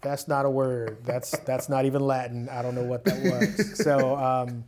That's 0.00 0.28
not 0.28 0.44
a 0.46 0.50
word. 0.50 0.98
That's 1.04 1.36
that's 1.40 1.68
not 1.68 1.84
even 1.84 2.02
Latin. 2.02 2.48
I 2.48 2.62
don't 2.62 2.74
know 2.74 2.84
what 2.84 3.04
that 3.04 3.20
was. 3.22 3.78
So. 3.78 4.16
Um, 4.16 4.64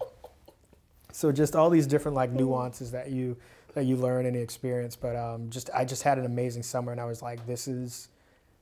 so 1.12 1.32
just 1.32 1.56
all 1.56 1.70
these 1.70 1.86
different 1.86 2.14
like 2.16 2.30
nuances 2.30 2.90
that 2.92 3.10
you 3.10 3.36
that 3.74 3.84
you 3.84 3.96
learn 3.96 4.26
and 4.26 4.36
experience 4.36 4.96
but 4.96 5.16
um, 5.16 5.50
just 5.50 5.68
i 5.74 5.84
just 5.84 6.02
had 6.02 6.18
an 6.18 6.24
amazing 6.24 6.62
summer 6.62 6.92
and 6.92 7.00
i 7.00 7.04
was 7.04 7.20
like 7.20 7.44
this 7.46 7.66
is 7.68 8.08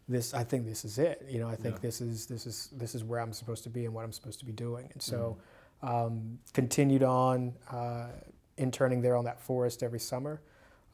this 0.08 0.32
i 0.34 0.42
think 0.42 0.64
this 0.66 0.84
is 0.84 0.98
it 0.98 1.24
you 1.28 1.38
know 1.40 1.48
i 1.48 1.54
think 1.54 1.74
Yeah. 1.76 1.80
this 1.82 2.00
is 2.00 2.26
this 2.26 2.46
is 2.46 2.70
this 2.72 2.94
is 2.94 3.04
where 3.04 3.20
i'm 3.20 3.32
supposed 3.32 3.64
to 3.64 3.70
be 3.70 3.84
and 3.84 3.94
what 3.94 4.04
i'm 4.04 4.12
supposed 4.12 4.38
to 4.40 4.46
be 4.46 4.52
doing 4.52 4.88
and 4.92 5.02
so 5.02 5.36
um, 5.82 6.38
continued 6.54 7.02
on 7.04 7.52
uh, 7.70 8.08
interning 8.56 9.00
there 9.02 9.14
on 9.14 9.24
that 9.26 9.40
forest 9.40 9.82
every 9.82 10.00
summer 10.00 10.40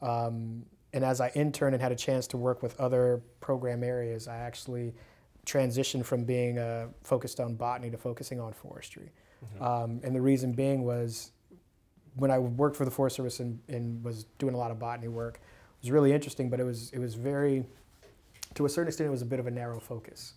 um, 0.01 0.65
and 0.93 1.03
as 1.03 1.19
i 1.21 1.29
interned 1.35 1.73
and 1.73 1.81
had 1.81 1.91
a 1.91 1.95
chance 1.95 2.27
to 2.27 2.37
work 2.37 2.61
with 2.61 2.77
other 2.79 3.21
program 3.39 3.83
areas 3.83 4.27
i 4.27 4.35
actually 4.37 4.93
transitioned 5.45 6.05
from 6.05 6.23
being 6.23 6.57
uh, 6.57 6.87
focused 7.03 7.39
on 7.39 7.55
botany 7.55 7.89
to 7.91 7.97
focusing 7.97 8.39
on 8.39 8.53
forestry 8.53 9.11
um, 9.59 10.01
and 10.03 10.15
the 10.15 10.21
reason 10.21 10.51
being 10.53 10.83
was 10.83 11.31
when 12.15 12.31
I 12.31 12.39
worked 12.39 12.75
for 12.75 12.85
the 12.85 12.91
Forest 12.91 13.15
Service 13.15 13.39
and, 13.39 13.59
and 13.67 14.03
was 14.03 14.25
doing 14.37 14.53
a 14.53 14.57
lot 14.57 14.71
of 14.71 14.79
botany 14.79 15.07
work, 15.07 15.35
it 15.35 15.81
was 15.81 15.91
really 15.91 16.13
interesting, 16.13 16.49
but 16.49 16.59
it 16.59 16.63
was 16.63 16.91
it 16.91 16.99
was 16.99 17.15
very, 17.15 17.65
to 18.55 18.65
a 18.65 18.69
certain 18.69 18.87
extent, 18.87 19.07
it 19.07 19.11
was 19.11 19.21
a 19.21 19.25
bit 19.25 19.39
of 19.39 19.47
a 19.47 19.51
narrow 19.51 19.79
focus. 19.79 20.33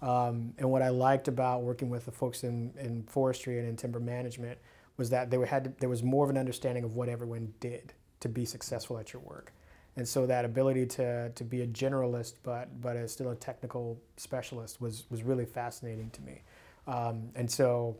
Um, 0.00 0.52
and 0.58 0.70
what 0.70 0.82
I 0.82 0.88
liked 0.88 1.28
about 1.28 1.62
working 1.62 1.88
with 1.88 2.04
the 2.04 2.10
folks 2.10 2.42
in, 2.42 2.72
in 2.78 3.04
forestry 3.04 3.58
and 3.58 3.68
in 3.68 3.76
timber 3.76 4.00
management 4.00 4.58
was 4.96 5.10
that 5.10 5.30
they 5.30 5.38
had 5.46 5.64
to, 5.64 5.72
there 5.78 5.88
was 5.88 6.02
more 6.02 6.24
of 6.24 6.30
an 6.30 6.36
understanding 6.36 6.82
of 6.82 6.96
what 6.96 7.08
everyone 7.08 7.54
did 7.60 7.92
to 8.20 8.28
be 8.28 8.44
successful 8.44 8.98
at 8.98 9.12
your 9.12 9.22
work. 9.22 9.52
And 9.96 10.08
so 10.08 10.26
that 10.26 10.44
ability 10.44 10.86
to, 10.86 11.30
to 11.30 11.44
be 11.44 11.62
a 11.62 11.66
generalist, 11.66 12.34
but 12.42 12.80
but 12.80 12.96
as 12.96 13.12
still 13.12 13.30
a 13.30 13.36
technical 13.36 14.00
specialist, 14.16 14.80
was 14.80 15.04
was 15.10 15.22
really 15.22 15.44
fascinating 15.44 16.10
to 16.10 16.22
me. 16.22 16.42
Um, 16.86 17.28
and 17.34 17.50
so 17.50 17.96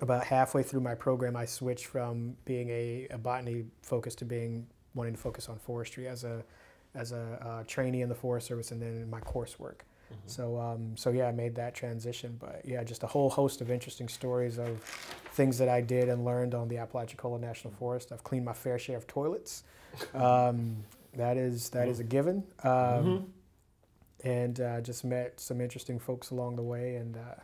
about 0.00 0.24
halfway 0.24 0.62
through 0.62 0.80
my 0.80 0.94
program, 0.94 1.36
I 1.36 1.44
switched 1.44 1.86
from 1.86 2.36
being 2.44 2.68
a, 2.68 3.08
a 3.10 3.18
botany 3.18 3.64
focus 3.82 4.14
to 4.16 4.24
being 4.24 4.66
wanting 4.94 5.14
to 5.14 5.20
focus 5.20 5.48
on 5.48 5.58
forestry 5.58 6.06
as 6.06 6.24
a 6.24 6.44
as 6.94 7.12
a 7.12 7.38
uh, 7.42 7.64
trainee 7.66 8.02
in 8.02 8.08
the 8.08 8.14
Forest 8.14 8.46
Service 8.46 8.70
and 8.70 8.80
then 8.80 8.96
in 8.96 9.10
my 9.10 9.20
coursework. 9.20 9.80
Mm-hmm. 10.12 10.28
So 10.28 10.58
um, 10.58 10.96
so 10.96 11.10
yeah, 11.10 11.26
I 11.26 11.32
made 11.32 11.54
that 11.56 11.74
transition. 11.74 12.36
But 12.38 12.62
yeah, 12.64 12.82
just 12.84 13.02
a 13.02 13.06
whole 13.06 13.30
host 13.30 13.60
of 13.60 13.70
interesting 13.70 14.08
stories 14.08 14.58
of 14.58 14.80
things 15.32 15.58
that 15.58 15.68
I 15.68 15.80
did 15.80 16.08
and 16.08 16.24
learned 16.24 16.54
on 16.54 16.68
the 16.68 16.78
Apalachicola 16.78 17.38
National 17.38 17.72
Forest. 17.74 18.12
I've 18.12 18.24
cleaned 18.24 18.44
my 18.44 18.52
fair 18.52 18.78
share 18.78 18.96
of 18.96 19.06
toilets. 19.06 19.64
Um, 20.12 20.84
that 21.14 21.38
is 21.38 21.70
that 21.70 21.88
is 21.88 22.00
a 22.00 22.04
given. 22.04 22.44
Um, 22.62 22.70
mm-hmm. 22.70 24.28
And 24.28 24.60
uh, 24.60 24.80
just 24.82 25.06
met 25.06 25.40
some 25.40 25.62
interesting 25.62 25.98
folks 25.98 26.30
along 26.30 26.56
the 26.56 26.62
way 26.62 26.96
and. 26.96 27.16
Uh, 27.16 27.40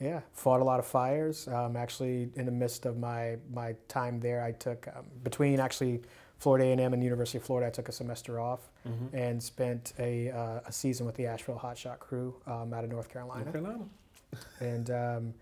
yeah, 0.00 0.20
fought 0.32 0.60
a 0.60 0.64
lot 0.64 0.78
of 0.78 0.86
fires. 0.86 1.48
Um, 1.48 1.76
actually, 1.76 2.30
in 2.36 2.46
the 2.46 2.52
midst 2.52 2.86
of 2.86 2.98
my 2.98 3.36
my 3.52 3.74
time 3.88 4.20
there, 4.20 4.42
I 4.42 4.52
took 4.52 4.86
um, 4.94 5.06
between 5.24 5.58
actually 5.58 6.02
Florida 6.38 6.64
A&M 6.66 6.92
and 6.92 7.02
University 7.02 7.38
of 7.38 7.44
Florida. 7.44 7.66
I 7.66 7.70
took 7.70 7.88
a 7.88 7.92
semester 7.92 8.38
off 8.40 8.70
mm-hmm. 8.86 9.16
and 9.16 9.42
spent 9.42 9.92
a, 9.98 10.30
uh, 10.30 10.60
a 10.66 10.72
season 10.72 11.06
with 11.06 11.16
the 11.16 11.26
Asheville 11.26 11.60
Hotshot 11.62 11.98
crew 11.98 12.36
um, 12.46 12.72
out 12.72 12.84
of 12.84 12.90
North 12.90 13.08
Carolina. 13.08 13.44
North 13.44 13.52
Carolina. 13.52 13.84
and 14.60 14.90
um, 14.90 15.34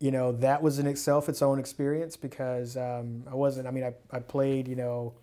you 0.00 0.10
know 0.10 0.32
that 0.32 0.62
was 0.62 0.78
in 0.78 0.86
itself 0.86 1.28
its 1.28 1.42
own 1.42 1.58
experience 1.58 2.16
because 2.16 2.76
um, 2.76 3.22
I 3.30 3.34
wasn't. 3.34 3.68
I 3.68 3.70
mean, 3.70 3.84
I, 3.84 3.94
I 4.10 4.20
played 4.20 4.66
you 4.66 4.76
know 4.76 5.14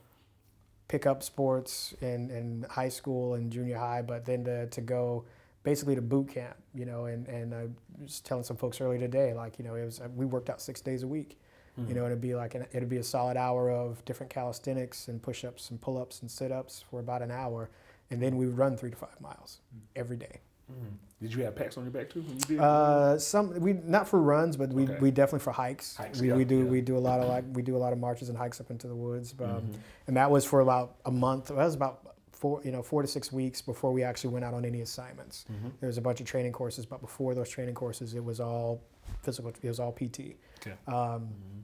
pickup 0.91 1.23
sports 1.23 1.93
in, 2.01 2.29
in 2.29 2.65
high 2.69 2.89
school 2.89 3.35
and 3.35 3.49
junior 3.49 3.77
high, 3.77 4.01
but 4.01 4.25
then 4.25 4.43
to, 4.43 4.67
to 4.67 4.81
go 4.81 5.23
basically 5.63 5.95
to 5.95 6.01
boot 6.01 6.27
camp, 6.27 6.57
you 6.75 6.85
know, 6.85 7.05
and, 7.05 7.25
and 7.27 7.55
I 7.55 7.67
was 8.01 8.19
telling 8.19 8.43
some 8.43 8.57
folks 8.57 8.81
earlier 8.81 8.99
today, 8.99 9.33
like, 9.33 9.57
you 9.57 9.63
know, 9.63 9.75
it 9.75 9.85
was, 9.85 10.01
we 10.17 10.25
worked 10.25 10.49
out 10.49 10.61
six 10.61 10.81
days 10.81 11.03
a 11.03 11.07
week, 11.07 11.39
mm-hmm. 11.81 11.89
you 11.89 11.95
know, 11.95 12.05
it'd 12.05 12.21
be 12.21 12.35
like, 12.35 12.55
an, 12.55 12.65
it'd 12.71 12.89
be 12.89 12.97
a 12.97 13.03
solid 13.03 13.38
hour 13.38 13.69
of 13.69 14.03
different 14.05 14.31
calisthenics 14.31 15.07
and 15.07 15.21
push-ups 15.21 15.71
and 15.71 15.79
pull-ups 15.81 16.21
and 16.21 16.29
sit-ups 16.29 16.83
for 16.89 17.00
about 17.00 17.21
an 17.21 17.31
hour. 17.31 17.69
And 18.09 18.21
then 18.21 18.38
we 18.38 18.45
would 18.45 18.57
run 18.57 18.75
three 18.77 18.89
to 18.89 18.97
five 18.97 19.19
miles 19.21 19.59
mm-hmm. 19.73 19.85
every 19.95 20.17
day. 20.17 20.39
Mm-hmm. 20.71 20.95
Did 21.21 21.33
you 21.35 21.43
have 21.43 21.55
packs 21.55 21.77
on 21.77 21.83
your 21.83 21.91
back 21.91 22.09
too 22.09 22.21
when 22.21 22.33
you 22.33 22.39
did? 22.39 22.59
Uh, 22.59 23.17
some 23.19 23.59
we 23.59 23.73
not 23.73 24.07
for 24.07 24.19
runs, 24.19 24.57
but 24.57 24.69
we, 24.69 24.83
okay. 24.83 24.97
we 25.00 25.11
definitely 25.11 25.43
for 25.43 25.51
hikes. 25.51 25.95
hikes 25.95 26.19
we, 26.19 26.29
yeah, 26.29 26.35
we 26.35 26.43
do 26.43 26.59
yeah. 26.59 26.63
we 26.63 26.81
do 26.81 26.97
a 26.97 27.00
lot 27.00 27.19
of 27.19 27.29
like 27.29 27.43
we 27.53 27.61
do 27.61 27.75
a 27.75 27.77
lot 27.77 27.93
of 27.93 28.00
marches 28.00 28.29
and 28.29 28.38
hikes 28.38 28.59
up 28.59 28.71
into 28.71 28.88
the 28.88 28.95
woods, 28.95 29.35
um, 29.39 29.47
mm-hmm. 29.47 29.71
and 30.07 30.17
that 30.17 30.31
was 30.31 30.45
for 30.45 30.61
about 30.61 30.95
a 31.05 31.11
month. 31.11 31.50
That 31.50 31.57
was 31.57 31.75
about 31.75 32.11
four, 32.31 32.59
you 32.65 32.71
know, 32.71 32.81
four 32.81 33.03
to 33.03 33.07
six 33.07 33.31
weeks 33.31 33.61
before 33.61 33.93
we 33.93 34.01
actually 34.01 34.31
went 34.31 34.43
out 34.43 34.55
on 34.55 34.65
any 34.65 34.81
assignments. 34.81 35.45
Mm-hmm. 35.51 35.69
There 35.79 35.88
was 35.88 36.00
a 36.00 36.01
bunch 36.01 36.21
of 36.21 36.25
training 36.25 36.53
courses, 36.53 36.88
but 36.88 37.00
before 37.00 37.35
those 37.35 37.50
training 37.50 37.75
courses, 37.75 38.15
it 38.15 38.23
was 38.23 38.39
all 38.39 38.81
physical. 39.21 39.53
It 39.61 39.67
was 39.67 39.79
all 39.79 39.91
PT. 39.91 40.38
Okay. 40.59 40.73
Um, 40.88 40.95
mm-hmm. 40.95 41.59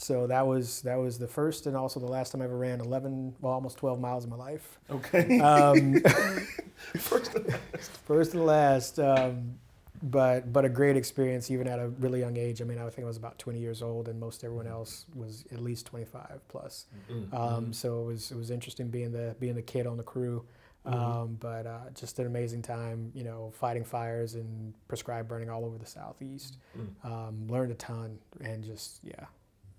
So 0.00 0.26
that 0.28 0.46
was 0.46 0.82
that 0.82 0.96
was 0.96 1.18
the 1.18 1.28
first 1.28 1.66
and 1.66 1.76
also 1.76 2.00
the 2.00 2.06
last 2.06 2.32
time 2.32 2.40
I 2.40 2.44
ever 2.44 2.56
ran 2.56 2.80
11, 2.80 3.34
well, 3.40 3.52
almost 3.52 3.78
12 3.78 4.00
miles 4.00 4.24
in 4.24 4.30
my 4.30 4.36
life. 4.36 4.78
Okay. 4.90 5.40
Um, 5.40 6.00
first 6.96 7.34
and 7.34 7.46
last. 7.48 7.90
First 8.06 8.34
and 8.34 8.46
last. 8.46 8.98
Um, 8.98 9.58
but 10.02 10.52
but 10.52 10.64
a 10.64 10.68
great 10.68 10.96
experience 10.96 11.50
even 11.50 11.66
at 11.66 11.78
a 11.78 11.88
really 11.88 12.20
young 12.20 12.36
age. 12.36 12.62
I 12.62 12.64
mean, 12.64 12.78
I 12.78 12.88
think 12.90 13.04
I 13.04 13.08
was 13.08 13.16
about 13.16 13.38
20 13.38 13.58
years 13.58 13.82
old, 13.82 14.08
and 14.08 14.18
most 14.18 14.44
everyone 14.44 14.66
else 14.66 15.06
was 15.14 15.44
at 15.52 15.60
least 15.60 15.86
25 15.86 16.40
plus. 16.48 16.86
Mm-hmm. 17.10 17.34
Um, 17.34 17.50
mm-hmm. 17.50 17.72
so 17.72 18.02
it 18.02 18.06
was 18.06 18.30
it 18.30 18.36
was 18.36 18.50
interesting 18.50 18.88
being 18.88 19.12
the 19.12 19.34
being 19.40 19.54
the 19.54 19.62
kid 19.62 19.86
on 19.86 19.96
the 19.96 20.02
crew. 20.02 20.44
Mm-hmm. 20.86 20.94
Um, 20.96 21.36
but 21.40 21.66
uh, 21.66 21.90
just 21.94 22.18
an 22.18 22.26
amazing 22.26 22.62
time, 22.62 23.10
you 23.14 23.24
know, 23.24 23.52
fighting 23.54 23.84
fires 23.84 24.34
and 24.34 24.72
prescribed 24.86 25.28
burning 25.28 25.50
all 25.50 25.64
over 25.64 25.76
the 25.76 25.86
southeast. 25.86 26.56
Mm. 26.78 27.04
Um, 27.04 27.48
learned 27.48 27.72
a 27.72 27.74
ton, 27.74 28.18
and 28.40 28.62
just 28.62 29.00
yeah, 29.02 29.26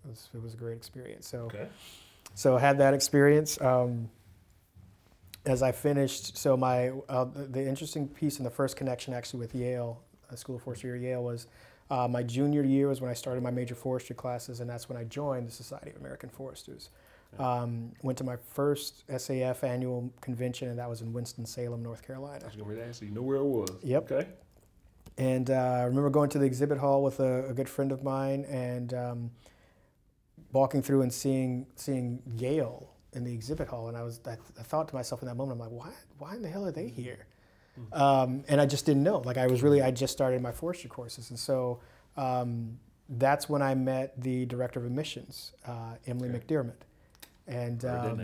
it 0.05 0.09
was, 0.09 0.29
it 0.33 0.41
was 0.41 0.53
a 0.53 0.57
great 0.57 0.77
experience. 0.77 1.27
So, 1.27 1.39
okay. 1.45 1.67
so 2.35 2.57
I 2.57 2.59
had 2.59 2.77
that 2.79 2.93
experience. 2.93 3.59
Um, 3.61 4.09
as 5.45 5.63
I 5.63 5.71
finished, 5.71 6.37
so 6.37 6.57
my 6.57 6.89
uh, 7.07 7.25
the 7.33 7.65
interesting 7.65 8.07
piece 8.07 8.39
in 8.39 8.43
the 8.43 8.49
first 8.49 8.75
connection 8.75 9.13
actually 9.13 9.39
with 9.39 9.55
Yale 9.55 10.01
School 10.35 10.57
of 10.57 10.63
Forestry 10.63 10.93
at 10.93 11.01
Yale 11.01 11.23
was 11.23 11.47
uh, 11.89 12.07
my 12.07 12.21
junior 12.21 12.63
year 12.63 12.87
was 12.87 13.01
when 13.01 13.09
I 13.09 13.13
started 13.13 13.41
my 13.41 13.51
major 13.51 13.73
forestry 13.73 14.15
classes, 14.15 14.59
and 14.59 14.69
that's 14.69 14.89
when 14.89 14.97
I 14.97 15.05
joined 15.05 15.47
the 15.47 15.51
Society 15.51 15.91
of 15.91 15.97
American 15.97 16.29
Foresters. 16.29 16.89
Um, 17.37 17.91
went 18.01 18.17
to 18.17 18.23
my 18.23 18.37
first 18.53 19.07
SAF 19.07 19.63
annual 19.63 20.11
convention, 20.19 20.69
and 20.69 20.79
that 20.79 20.89
was 20.89 21.01
in 21.01 21.13
Winston-Salem, 21.13 21.81
North 21.83 22.01
Carolina. 22.05 22.39
I 22.43 22.47
was 22.47 22.55
going 22.55 22.75
to 22.75 22.85
ask 22.85 23.01
you 23.01 23.11
know 23.11 23.21
where 23.21 23.37
it 23.37 23.43
was. 23.43 23.69
Yep. 23.83 24.11
Okay. 24.11 24.27
And 25.17 25.51
uh, 25.51 25.53
I 25.53 25.83
remember 25.83 26.09
going 26.09 26.29
to 26.31 26.39
the 26.39 26.45
exhibit 26.45 26.79
hall 26.79 27.03
with 27.03 27.19
a, 27.19 27.49
a 27.49 27.53
good 27.53 27.69
friend 27.69 27.91
of 27.91 28.03
mine 28.03 28.45
and 28.45 28.93
um, 28.93 29.31
walking 30.51 30.81
through 30.81 31.01
and 31.01 31.13
seeing 31.13 31.67
seeing 31.75 32.21
Yale 32.37 32.89
in 33.13 33.23
the 33.23 33.33
exhibit 33.33 33.67
hall, 33.67 33.87
and 33.87 33.97
I 33.97 34.03
was 34.03 34.19
I, 34.25 34.37
I 34.59 34.63
thought 34.63 34.87
to 34.89 34.95
myself 34.95 35.21
in 35.21 35.27
that 35.27 35.35
moment, 35.35 35.61
I'm 35.61 35.69
like, 35.69 35.85
why 35.85 35.93
why 36.17 36.35
in 36.35 36.41
the 36.41 36.49
hell 36.49 36.65
are 36.65 36.71
they 36.71 36.87
here? 36.87 37.25
Um, 37.93 38.43
and 38.47 38.59
I 38.59 38.65
just 38.65 38.85
didn't 38.85 39.03
know. 39.03 39.19
Like 39.19 39.37
I 39.37 39.47
was 39.47 39.63
really, 39.63 39.81
I 39.81 39.91
just 39.91 40.13
started 40.13 40.41
my 40.41 40.51
forestry 40.51 40.89
courses, 40.89 41.29
and 41.29 41.39
so 41.39 41.79
um, 42.17 42.77
that's 43.07 43.49
when 43.49 43.61
I 43.61 43.73
met 43.75 44.19
the 44.21 44.45
director 44.45 44.79
of 44.79 44.85
admissions, 44.85 45.53
uh, 45.65 45.93
Emily 46.05 46.29
okay. 46.29 46.39
McDermott, 46.39 46.81
and 47.47 47.85
um, 47.85 48.21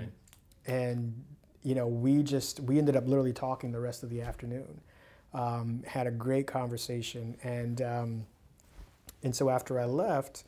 and 0.68 1.24
you 1.64 1.76
know 1.76 1.88
we 1.88 2.22
just 2.22 2.60
we 2.60 2.78
ended 2.78 2.96
up 2.96 3.08
literally 3.08 3.34
talking 3.34 3.72
the 3.72 3.80
rest 3.80 4.04
of 4.04 4.10
the 4.10 4.22
afternoon, 4.22 4.82
um, 5.34 5.84
had 5.88 6.06
a 6.08 6.12
great 6.12 6.48
conversation, 6.48 7.38
and 7.44 7.82
um, 7.82 8.26
and 9.24 9.36
so 9.36 9.50
after 9.50 9.80
I 9.80 9.86
left, 9.86 10.44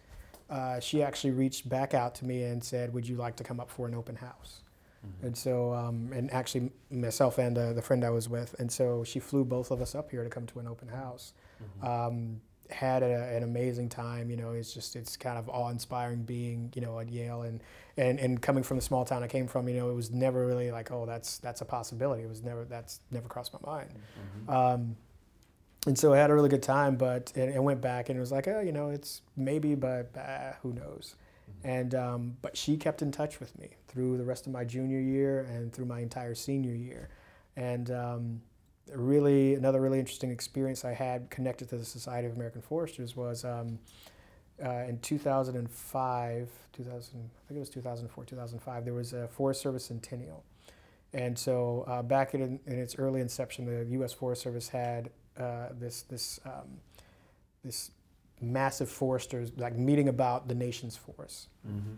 uh, 0.50 0.80
she 0.80 1.04
actually 1.04 1.32
reached 1.32 1.68
back 1.68 1.94
out 1.94 2.16
to 2.16 2.26
me 2.26 2.44
and 2.44 2.64
said, 2.64 2.94
"Would 2.94 3.08
you 3.08 3.16
like 3.16 3.36
to 3.38 3.44
come 3.44 3.60
up 3.60 3.70
for 3.70 3.88
an 3.88 3.96
open 3.96 4.16
house?" 4.16 4.62
Mm-hmm. 5.06 5.28
And 5.28 5.38
so, 5.38 5.74
um, 5.74 6.12
and 6.14 6.32
actually 6.34 6.72
myself 6.90 7.38
and 7.38 7.58
uh, 7.58 7.74
the 7.74 7.82
friend 7.82 8.04
I 8.04 8.10
was 8.10 8.30
with, 8.30 8.56
and 8.60 8.72
so 8.72 9.04
she 9.04 9.20
flew 9.20 9.46
both 9.46 9.72
of 9.72 9.82
us 9.82 9.96
up 9.96 10.12
here 10.12 10.24
to 10.24 10.30
come 10.30 10.46
to 10.48 10.60
an 10.60 10.68
open 10.68 10.88
house. 10.88 11.34
Mm-hmm. 11.62 11.88
Um, 11.88 12.42
had 12.70 13.02
a, 13.04 13.36
an 13.36 13.44
amazing 13.44 13.90
time. 13.90 14.30
You 14.30 14.38
know, 14.38 14.52
it's 14.52 14.74
just 14.74 14.96
it's 14.96 15.16
kind 15.18 15.38
of 15.38 15.50
awe-inspiring 15.50 16.24
being 16.24 16.72
you 16.76 16.82
know 16.82 17.00
at 17.00 17.10
Yale 17.10 17.44
and 17.44 17.62
and 17.96 18.20
and 18.20 18.42
coming 18.42 18.64
from 18.64 18.78
the 18.78 18.84
small 18.84 19.06
town 19.06 19.24
I 19.24 19.28
came 19.28 19.48
from. 19.48 19.68
You 19.68 19.76
know, 19.76 19.90
it 19.90 19.96
was 19.96 20.12
never 20.12 20.46
really 20.46 20.72
like 20.72 20.92
oh 20.92 21.06
that's 21.06 21.38
that's 21.40 21.62
a 21.62 21.66
possibility. 21.66 22.24
It 22.24 22.30
was 22.30 22.44
never 22.44 22.66
that's 22.66 23.00
never 23.12 23.28
crossed 23.28 23.54
my 23.54 23.60
mind. 23.72 23.90
Mm-hmm. 23.94 24.50
Um, 24.50 24.96
and 25.88 25.98
so 25.98 26.14
I 26.14 26.18
had 26.18 26.30
a 26.30 26.36
really 26.36 26.50
good 26.50 26.64
time, 26.64 26.96
but 26.96 27.32
and, 27.36 27.52
and, 27.52 27.64
went 27.64 27.82
back 27.82 28.10
and 28.10 28.18
it 28.18 28.20
was 28.20 28.32
like 28.32 28.48
oh 28.48 28.60
you 28.60 28.72
know 28.72 28.90
it's 28.90 29.22
maybe 29.36 29.76
but 29.76 30.16
uh, 30.18 30.54
who 30.62 30.74
knows. 30.74 31.16
And 31.64 31.96
um, 31.96 32.38
but 32.42 32.56
she 32.56 32.78
kept 32.78 33.02
in 33.02 33.12
touch 33.12 33.40
with 33.40 33.58
me 33.58 33.70
through 33.88 34.18
the 34.18 34.24
rest 34.24 34.46
of 34.46 34.54
my 34.54 34.64
junior 34.64 35.00
year 35.00 35.42
and 35.42 35.74
through 35.74 35.86
my 35.86 36.02
entire 36.02 36.36
senior 36.36 36.76
year, 36.76 37.10
and 37.56 37.90
um, 37.90 38.42
really 38.94 39.56
another 39.56 39.82
really 39.82 40.00
interesting 40.00 40.30
experience 40.30 40.86
I 40.86 40.94
had 40.94 41.30
connected 41.30 41.70
to 41.70 41.78
the 41.78 41.86
Society 41.86 42.28
of 42.28 42.36
American 42.36 42.62
Foresters 42.62 43.16
was 43.16 43.44
um, 43.44 43.80
uh, 44.64 44.86
in 44.88 45.00
2005, 45.00 46.50
2000, 46.74 46.90
I 46.90 47.48
think 47.48 47.58
it 47.58 47.60
was 47.60 47.70
2004, 47.70 48.26
2005. 48.26 48.86
There 48.86 48.94
was 48.94 49.14
a 49.14 49.28
Forest 49.28 49.62
Service 49.62 49.86
centennial, 49.86 50.44
and 51.14 51.38
so 51.38 51.86
uh, 51.88 52.02
back 52.02 52.34
in, 52.34 52.60
in, 52.66 52.80
its 52.80 52.96
early 52.98 53.22
inception, 53.22 53.66
the 53.66 53.86
U.S. 53.94 54.14
Forest 54.14 54.42
Service 54.42 54.70
had 54.70 55.10
uh, 55.40 55.70
this 55.80 56.04
this 56.04 56.40
um, 56.46 56.80
this 57.64 57.92
massive 58.42 58.90
foresters 58.90 59.52
like 59.58 59.76
meeting 59.76 60.10
about 60.10 60.48
the 60.48 60.56
nation's 60.56 60.96
forests. 60.96 61.48
Mm-hmm. 61.68 61.94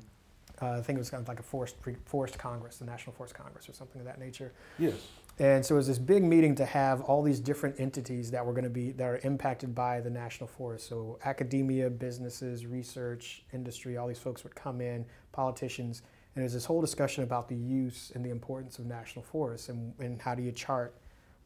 Uh, 0.62 0.78
I 0.78 0.82
think 0.82 0.98
it 0.98 1.00
was 1.00 1.10
kind 1.10 1.22
of 1.22 1.28
like 1.28 1.40
a 1.40 1.44
forest 1.44 1.76
forest 2.06 2.38
congress, 2.38 2.78
the 2.78 2.86
National 2.86 3.14
Forest 3.14 3.36
Congress, 3.36 3.70
or 3.70 3.74
something 3.74 4.00
of 4.02 4.06
that 4.06 4.20
nature. 4.20 4.52
Yes. 4.78 4.94
And 5.40 5.66
so 5.66 5.76
it 5.76 5.78
was 5.78 5.88
this 5.88 6.00
big 6.00 6.22
meeting 6.22 6.54
to 6.56 6.66
have 6.66 7.00
all 7.02 7.24
these 7.24 7.40
different 7.40 7.80
entities 7.80 8.30
that 8.32 8.46
were 8.46 8.52
going 8.52 8.66
to 8.66 8.70
be 8.70 8.92
that 8.92 9.06
are 9.06 9.20
impacted 9.24 9.74
by 9.74 10.02
the 10.02 10.10
national 10.10 10.48
forest. 10.48 10.90
So 10.90 11.18
academia, 11.24 11.90
businesses, 11.90 12.66
research, 12.66 13.44
industry, 13.54 13.96
all 13.96 14.08
these 14.08 14.20
folks 14.20 14.44
would 14.44 14.56
come 14.56 14.82
in, 14.82 15.06
politicians, 15.32 16.02
and 16.36 16.44
there's 16.44 16.54
this 16.54 16.66
whole 16.66 16.82
discussion 16.82 17.24
about 17.24 17.48
the 17.48 17.56
use 17.56 18.12
and 18.16 18.24
the 18.24 18.30
importance 18.30 18.80
of 18.80 18.86
national 18.86 19.24
forests 19.24 19.70
and, 19.70 19.94
and 20.00 20.22
how 20.22 20.36
do 20.36 20.44
you 20.44 20.52
chart 20.52 20.96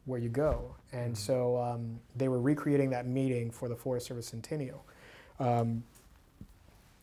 where 0.06 0.20
you 0.20 0.28
go. 0.28 0.74
And 0.92 1.14
mm-hmm. 1.14 1.14
so 1.14 1.56
um, 1.58 2.00
they 2.16 2.28
were 2.28 2.40
recreating 2.40 2.90
that 2.90 3.06
meeting 3.06 3.50
for 3.50 3.68
the 3.68 3.76
Forest 3.76 4.06
Service 4.06 4.26
Centennial. 4.26 4.84
Um, 5.38 5.84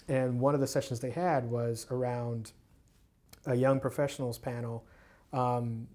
and 0.08 0.40
one 0.40 0.56
of 0.56 0.62
the 0.62 0.68
sessions 0.68 1.00
they 1.00 1.12
had 1.12 1.50
was 1.50 1.88
around 1.92 2.52
a 3.46 3.56
young 3.56 3.80
professionals 3.80 4.38
panel. 4.38 4.84
Um, 5.34 5.88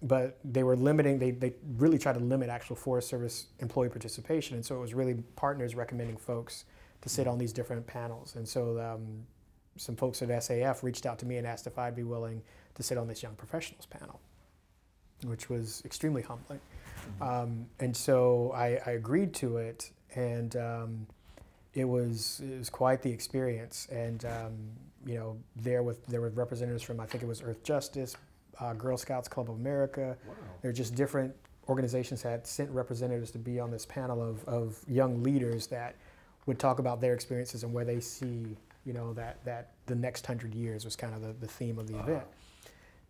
but 0.00 0.38
they 0.44 0.62
were 0.62 0.76
limiting, 0.76 1.18
they, 1.18 1.32
they 1.32 1.54
really 1.76 1.98
tried 1.98 2.14
to 2.14 2.20
limit 2.20 2.48
actual 2.48 2.76
Forest 2.76 3.08
Service 3.08 3.46
employee 3.58 3.88
participation. 3.88 4.54
And 4.54 4.64
so 4.64 4.76
it 4.76 4.80
was 4.80 4.94
really 4.94 5.14
partners 5.34 5.74
recommending 5.74 6.16
folks 6.16 6.64
to 7.00 7.08
sit 7.08 7.22
mm-hmm. 7.22 7.32
on 7.32 7.38
these 7.38 7.52
different 7.52 7.86
panels. 7.86 8.36
And 8.36 8.48
so 8.48 8.80
um, 8.80 9.26
some 9.76 9.96
folks 9.96 10.22
at 10.22 10.28
SAF 10.28 10.82
reached 10.82 11.04
out 11.04 11.18
to 11.20 11.26
me 11.26 11.36
and 11.36 11.46
asked 11.46 11.66
if 11.66 11.78
I'd 11.78 11.96
be 11.96 12.04
willing 12.04 12.42
to 12.74 12.82
sit 12.82 12.96
on 12.96 13.08
this 13.08 13.22
young 13.22 13.34
professionals 13.34 13.86
panel 13.86 14.20
which 15.24 15.48
was 15.48 15.82
extremely 15.84 16.22
humbling. 16.22 16.60
Mm-hmm. 16.60 17.22
Um, 17.22 17.66
and 17.80 17.96
so 17.96 18.52
I, 18.54 18.78
I, 18.86 18.90
agreed 18.92 19.34
to 19.34 19.56
it, 19.56 19.90
and 20.14 20.54
um, 20.56 21.06
it 21.74 21.84
was 21.84 22.40
it 22.44 22.58
was 22.58 22.70
quite 22.70 23.02
the 23.02 23.10
experience, 23.10 23.88
and 23.90 24.24
um, 24.24 24.54
you 25.06 25.14
know 25.14 25.36
there 25.56 25.82
with 25.82 26.04
there 26.06 26.20
were 26.20 26.30
representatives 26.30 26.82
from 26.82 27.00
I 27.00 27.06
think 27.06 27.22
it 27.22 27.26
was 27.26 27.40
Earthjustice, 27.40 28.16
uh, 28.60 28.74
Girl 28.74 28.96
Scouts 28.96 29.28
Club 29.28 29.48
of 29.50 29.56
America. 29.56 30.16
Wow. 30.26 30.34
They're 30.62 30.72
just 30.72 30.94
different 30.94 31.34
organizations 31.68 32.22
had 32.22 32.46
sent 32.46 32.70
representatives 32.70 33.30
to 33.32 33.38
be 33.38 33.60
on 33.60 33.70
this 33.70 33.84
panel 33.84 34.22
of, 34.22 34.44
of 34.48 34.78
young 34.88 35.22
leaders 35.22 35.66
that 35.66 35.96
would 36.46 36.58
talk 36.58 36.78
about 36.78 37.00
their 37.00 37.12
experiences 37.12 37.62
and 37.62 37.72
where 37.72 37.84
they 37.84 38.00
see, 38.00 38.56
you 38.84 38.92
know, 38.92 39.12
that, 39.12 39.44
that 39.44 39.72
the 39.86 39.94
next 39.94 40.26
hundred 40.26 40.54
years 40.54 40.84
was 40.84 40.96
kind 40.96 41.14
of 41.14 41.20
the, 41.20 41.34
the 41.40 41.46
theme 41.46 41.78
of 41.78 41.86
the 41.86 41.98
event. 41.98 42.24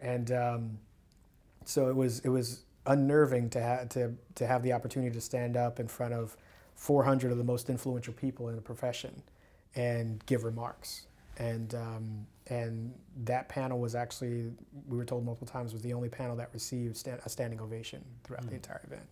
And 0.01 0.33
um, 0.33 0.79
so 1.69 1.89
it 1.89 1.97
was, 1.97 2.21
it 2.21 2.31
was 2.31 2.63
unnerving 2.87 3.51
to, 3.51 3.63
ha- 3.63 3.85
to, 3.91 4.15
to 4.37 4.47
have 4.47 4.63
the 4.63 4.73
opportunity 4.73 5.13
to 5.13 5.21
stand 5.21 5.57
up 5.57 5.79
in 5.79 5.87
front 5.87 6.15
of 6.15 6.37
400 6.77 7.31
of 7.31 7.37
the 7.37 7.45
most 7.45 7.69
influential 7.69 8.15
people 8.15 8.49
in 8.49 8.57
the 8.57 8.63
profession 8.63 9.23
and 9.75 10.25
give 10.25 10.45
remarks. 10.45 11.07
And, 11.37 11.75
um, 11.75 12.27
and 12.47 12.95
that 13.25 13.49
panel 13.49 13.79
was 13.79 13.95
actually, 13.95 14.51
we 14.89 14.97
were 14.97 15.05
told 15.05 15.25
multiple 15.27 15.47
times, 15.47 15.75
was 15.75 15.83
the 15.83 15.93
only 15.93 16.09
panel 16.09 16.37
that 16.37 16.49
received 16.55 16.97
stand, 16.97 17.21
a 17.27 17.29
standing 17.29 17.61
ovation 17.61 18.03
throughout 18.25 18.49
the 18.49 18.55
entire 18.55 18.81
event. 18.87 19.07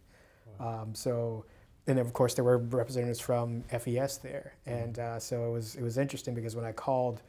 Um, 0.59 0.95
so, 0.95 1.45
and 1.87 1.99
of 1.99 2.15
course, 2.15 2.35
there 2.35 2.45
were 2.45 2.59
representatives 2.59 3.21
from 3.21 3.63
FES 3.65 4.19
there, 4.19 4.55
and 4.65 4.99
uh, 4.99 5.21
so 5.21 5.47
it 5.47 5.53
was 5.53 5.77
it 5.77 5.83
was 5.83 5.99
interesting 5.99 6.35
because 6.35 6.57
when 6.57 6.65
I 6.65 6.73
called 6.73 7.21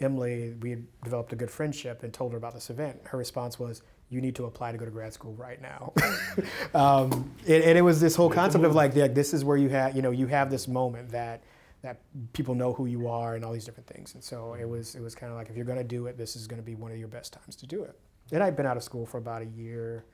Emily, 0.00 0.54
we 0.60 0.70
had 0.70 0.86
developed 1.02 1.32
a 1.32 1.36
good 1.36 1.50
friendship 1.50 2.02
and 2.02 2.12
told 2.12 2.32
her 2.32 2.38
about 2.38 2.54
this 2.54 2.70
event. 2.70 3.00
Her 3.04 3.18
response 3.18 3.58
was, 3.58 3.82
"You 4.10 4.20
need 4.20 4.34
to 4.36 4.44
apply 4.46 4.72
to 4.72 4.78
go 4.78 4.84
to 4.84 4.90
grad 4.90 5.12
school 5.12 5.34
right 5.34 5.60
now." 5.60 5.92
um, 6.74 7.32
and, 7.46 7.64
and 7.64 7.78
it 7.78 7.82
was 7.82 8.00
this 8.00 8.16
whole 8.16 8.30
concept 8.30 8.64
of 8.64 8.74
like, 8.74 8.94
like 8.96 9.14
this 9.14 9.34
is 9.34 9.44
where 9.44 9.56
you 9.56 9.68
have 9.70 9.96
you 9.96 10.02
know 10.02 10.10
you 10.10 10.26
have 10.26 10.50
this 10.50 10.68
moment 10.68 11.10
that 11.10 11.42
that 11.82 12.00
people 12.32 12.54
know 12.54 12.72
who 12.72 12.86
you 12.86 13.06
are 13.08 13.36
and 13.36 13.44
all 13.44 13.52
these 13.52 13.64
different 13.64 13.86
things. 13.86 14.14
And 14.14 14.22
so 14.22 14.54
it 14.54 14.68
was 14.68 14.94
it 14.94 15.00
was 15.00 15.14
kind 15.14 15.30
of 15.30 15.38
like 15.38 15.48
if 15.48 15.56
you're 15.56 15.64
going 15.64 15.78
to 15.78 15.84
do 15.84 16.06
it, 16.06 16.16
this 16.16 16.36
is 16.36 16.46
going 16.46 16.60
to 16.60 16.66
be 16.66 16.74
one 16.74 16.90
of 16.90 16.98
your 16.98 17.08
best 17.08 17.32
times 17.32 17.56
to 17.56 17.66
do 17.66 17.82
it. 17.84 17.98
And 18.32 18.42
I'd 18.42 18.56
been 18.56 18.66
out 18.66 18.76
of 18.76 18.82
school 18.82 19.06
for 19.06 19.18
about 19.18 19.42
a 19.42 19.46
year, 19.46 20.04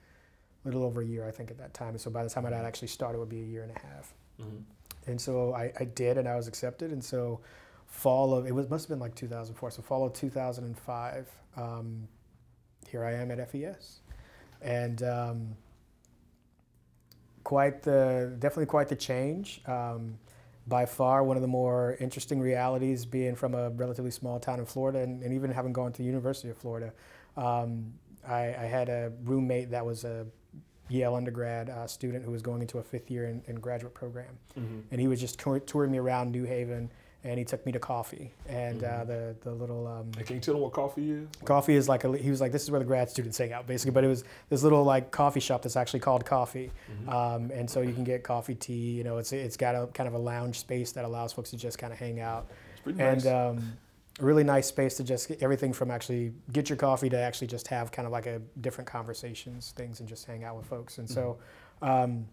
a 0.64 0.68
little 0.68 0.85
over 0.85 1.01
a 1.01 1.07
year, 1.07 1.27
I 1.27 1.31
think, 1.31 1.51
at 1.51 1.59
that 1.59 1.75
time. 1.75 1.90
And 1.90 2.01
so 2.01 2.11
by 2.11 2.23
the 2.23 2.31
time 2.31 2.47
I'd 2.47 2.53
actually 2.53 2.88
started, 2.88 3.16
it 3.16 3.20
would 3.20 3.29
be 3.29 3.40
a 3.40 3.47
year 3.47 3.62
and 3.62 3.73
a 3.73 3.81
half. 3.81 4.14
Mhm. 4.40 4.62
And 5.07 5.20
so 5.20 5.53
I, 5.53 5.73
I 5.79 5.85
did, 5.85 6.16
and 6.16 6.29
I 6.29 6.37
was 6.37 6.49
accepted. 6.49 6.92
And 6.92 7.03
so 7.03 7.40
fall 7.94 8.35
of 8.35 8.46
it 8.46 8.52
was 8.52 8.68
must 8.68 8.85
have 8.85 8.90
been 8.90 8.98
like 8.98 9.14
2004. 9.14 9.70
So 9.70 9.80
fall 9.83 10.04
of 10.04 10.12
2005, 10.12 11.30
um, 11.57 12.09
here 12.88 13.04
I 13.04 13.12
am 13.14 13.30
at 13.30 13.50
FES, 13.50 14.00
and 14.61 15.02
um, 15.04 15.57
quite 17.44 17.83
the 17.83 18.35
definitely 18.38 18.66
quite 18.66 18.88
the 18.88 18.96
change. 18.96 19.62
Um, 19.66 20.18
by 20.66 20.87
far, 20.87 21.22
one 21.22 21.37
of 21.37 21.42
the 21.42 21.48
more 21.48 21.96
interesting 22.00 22.40
realities 22.40 23.04
being 23.04 23.35
from 23.37 23.54
a 23.54 23.68
relatively 23.70 24.11
small 24.11 24.40
town 24.40 24.59
in 24.59 24.64
Florida, 24.66 25.00
and, 25.00 25.22
and 25.22 25.33
even 25.33 25.50
having 25.50 25.72
gone 25.72 25.92
to 25.92 25.98
the 25.98 26.04
University 26.04 26.48
of 26.48 26.57
Florida. 26.57 26.92
Um, 27.37 27.92
I, 28.26 28.46
I 28.46 28.64
had 28.64 28.88
a 28.88 29.12
roommate 29.24 29.70
that 29.72 29.85
was 29.85 30.04
a 30.04 30.26
Yale 30.88 31.14
undergrad 31.14 31.68
uh, 31.68 31.87
student 31.87 32.24
who 32.24 32.30
was 32.30 32.40
going 32.42 32.62
into 32.62 32.78
a 32.78 32.83
fifth 32.83 33.11
year 33.11 33.26
in, 33.26 33.42
in 33.46 33.57
graduate 33.57 33.92
program, 33.94 34.38
Mhm. 34.59 34.83
and 34.90 35.00
he 35.00 35.07
was 35.07 35.20
just 35.20 35.38
tour- 35.38 35.61
touring 35.61 35.90
me 35.92 35.98
around 35.98 36.30
New 36.33 36.44
Haven, 36.44 36.90
and 37.25 37.39
he 37.39 37.45
took 37.45 37.65
me 37.65 37.73
to 37.73 37.79
coffee, 37.79 38.33
and 38.49 38.85
uh, 38.85 38.87
Mhm. 39.03 39.07
the 39.07 39.37
the 39.41 39.51
little 39.53 39.87
um, 39.87 40.11
And 40.17 40.27
can 40.27 40.37
you 40.37 40.41
tell 40.41 40.55
them 40.55 40.63
what 40.63 40.73
coffee 40.73 41.11
is? 41.11 41.29
coffee 41.45 41.75
is 41.75 41.89
like 41.89 42.05
a, 42.05 42.17
he 42.17 42.31
was 42.31 42.41
like 42.41 42.53
this 42.53 42.63
is 42.63 42.71
where 42.71 42.79
the 42.81 42.85
grad 42.87 43.09
students 43.11 43.39
hang 43.39 43.53
out 43.53 43.67
basically, 43.67 43.93
but 43.93 44.05
it 44.05 44.09
was 44.09 44.25
this 44.51 44.63
little 44.63 44.85
like 44.85 45.11
coffee 45.11 45.41
shop 45.41 45.63
that's 45.63 45.77
actually 45.77 46.01
called 46.01 46.25
Koffee, 46.25 46.71
Mhm. 47.05 47.09
um, 47.09 47.51
and 47.51 47.69
so 47.69 47.81
you 47.81 47.93
can 47.95 48.05
get 48.05 48.23
coffee, 48.23 48.55
tea, 48.55 48.91
you 48.93 49.05
know, 49.05 49.17
it's 49.19 49.33
it's 49.33 49.57
got 49.57 49.75
a 49.75 49.87
kind 49.89 50.07
of 50.07 50.15
a 50.15 50.19
lounge 50.19 50.61
space 50.61 50.93
that 50.93 51.05
allows 51.05 51.33
folks 51.33 51.51
to 51.51 51.57
just 51.57 51.79
kind 51.79 51.93
of 51.93 51.99
hang 51.99 52.21
out, 52.21 52.47
It's 52.73 52.81
pretty 52.83 53.01
and 53.03 53.25
nice. 53.25 53.33
um, 53.33 53.79
a 54.21 54.25
really 54.25 54.45
nice 54.45 54.67
space 54.69 54.97
to 54.99 55.03
just 55.05 55.27
get 55.29 55.43
everything 55.43 55.73
from 55.73 55.91
actually 55.91 56.33
get 56.53 56.69
your 56.69 56.77
coffee 56.77 57.09
to 57.09 57.19
actually 57.19 57.49
just 57.49 57.67
have 57.69 57.91
kind 57.91 58.07
of 58.07 58.13
like 58.13 58.27
a 58.27 58.41
different 58.61 58.87
conversations, 58.89 59.73
things, 59.73 59.99
and 60.01 60.09
just 60.09 60.25
hang 60.27 60.45
out 60.45 60.57
with 60.57 60.67
folks. 60.67 60.99
And 60.99 61.11
so, 61.11 61.39
um, 61.83 62.27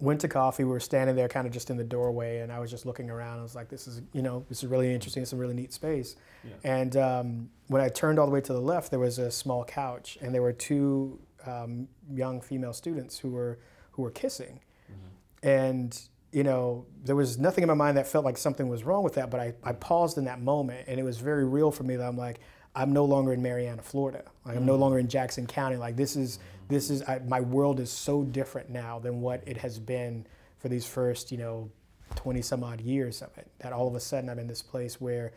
went 0.00 0.20
to 0.22 0.28
coffee. 0.28 0.64
We 0.64 0.70
were 0.70 0.80
standing 0.80 1.14
there, 1.16 1.28
kind 1.28 1.46
of 1.46 1.52
just 1.52 1.70
in 1.70 1.76
the 1.76 1.84
doorway, 1.84 2.38
and 2.38 2.50
I 2.52 2.58
was 2.58 2.70
just 2.70 2.86
looking 2.86 3.08
around. 3.10 3.38
I 3.38 3.42
was 3.42 3.54
like, 3.54 3.68
"This 3.68 3.86
is, 3.86 4.02
you 4.12 4.22
know, 4.22 4.44
this 4.48 4.62
is 4.64 4.68
really 4.68 4.92
interesting. 4.92 5.22
It's 5.22 5.32
a 5.32 5.36
really 5.36 5.54
neat 5.54 5.72
space." 5.72 6.16
Yeah. 6.44 6.54
And 6.64 6.96
um, 6.96 7.50
when 7.68 7.80
I 7.82 7.88
turned 7.88 8.18
all 8.18 8.26
the 8.26 8.32
way 8.32 8.40
to 8.40 8.52
the 8.52 8.60
left, 8.60 8.90
there 8.90 8.98
was 9.00 9.18
a 9.18 9.30
small 9.30 9.64
couch, 9.64 10.18
and 10.20 10.34
there 10.34 10.42
were 10.42 10.52
two 10.52 11.20
um, 11.46 11.88
young 12.12 12.40
female 12.40 12.72
students 12.72 13.18
who 13.18 13.30
were 13.30 13.58
who 13.92 14.02
were 14.02 14.10
kissing 14.10 14.60
Mhm. 14.90 15.48
and 15.48 16.00
you 16.32 16.42
know 16.42 16.86
there 17.04 17.16
was 17.16 17.38
nothing 17.38 17.62
in 17.62 17.68
my 17.68 17.74
mind 17.74 17.96
that 17.98 18.06
felt 18.06 18.24
like 18.24 18.38
something 18.38 18.68
was 18.68 18.84
wrong 18.84 19.02
with 19.02 19.14
that 19.14 19.28
but 19.30 19.38
I, 19.40 19.52
I 19.62 19.72
paused 19.72 20.16
in 20.18 20.24
that 20.24 20.40
moment 20.40 20.84
and 20.88 20.98
it 20.98 21.02
was 21.02 21.18
very 21.18 21.44
real 21.44 21.70
for 21.70 21.82
me 21.82 21.96
that 21.96 22.06
i'm 22.06 22.16
like 22.16 22.40
i'm 22.74 22.92
no 22.92 23.04
longer 23.04 23.32
in 23.32 23.42
marianna 23.42 23.82
florida. 23.82 24.24
Like 24.44 24.56
i'm 24.56 24.66
no 24.66 24.76
mm. 24.76 24.80
longer 24.80 24.98
in 24.98 25.08
jackson 25.08 25.46
county. 25.46 25.76
Like 25.76 25.96
this 25.96 26.16
is 26.16 26.38
this 26.68 26.90
is 26.90 27.02
I, 27.02 27.20
my 27.26 27.40
world 27.40 27.80
is 27.80 27.90
so 27.90 28.22
different 28.22 28.70
now 28.70 28.98
than 28.98 29.20
what 29.20 29.42
it 29.46 29.56
has 29.58 29.78
been 29.78 30.26
for 30.58 30.68
these 30.68 30.86
first 30.86 31.32
you 31.32 31.38
know 31.38 31.70
20 32.16 32.42
some 32.42 32.62
odd 32.62 32.80
years 32.80 33.22
of 33.22 33.36
it 33.38 33.50
that 33.60 33.72
all 33.72 33.88
of 33.88 33.94
a 33.94 34.00
sudden 34.00 34.28
i'm 34.28 34.38
in 34.38 34.46
this 34.46 34.62
place 34.62 35.00
where 35.00 35.32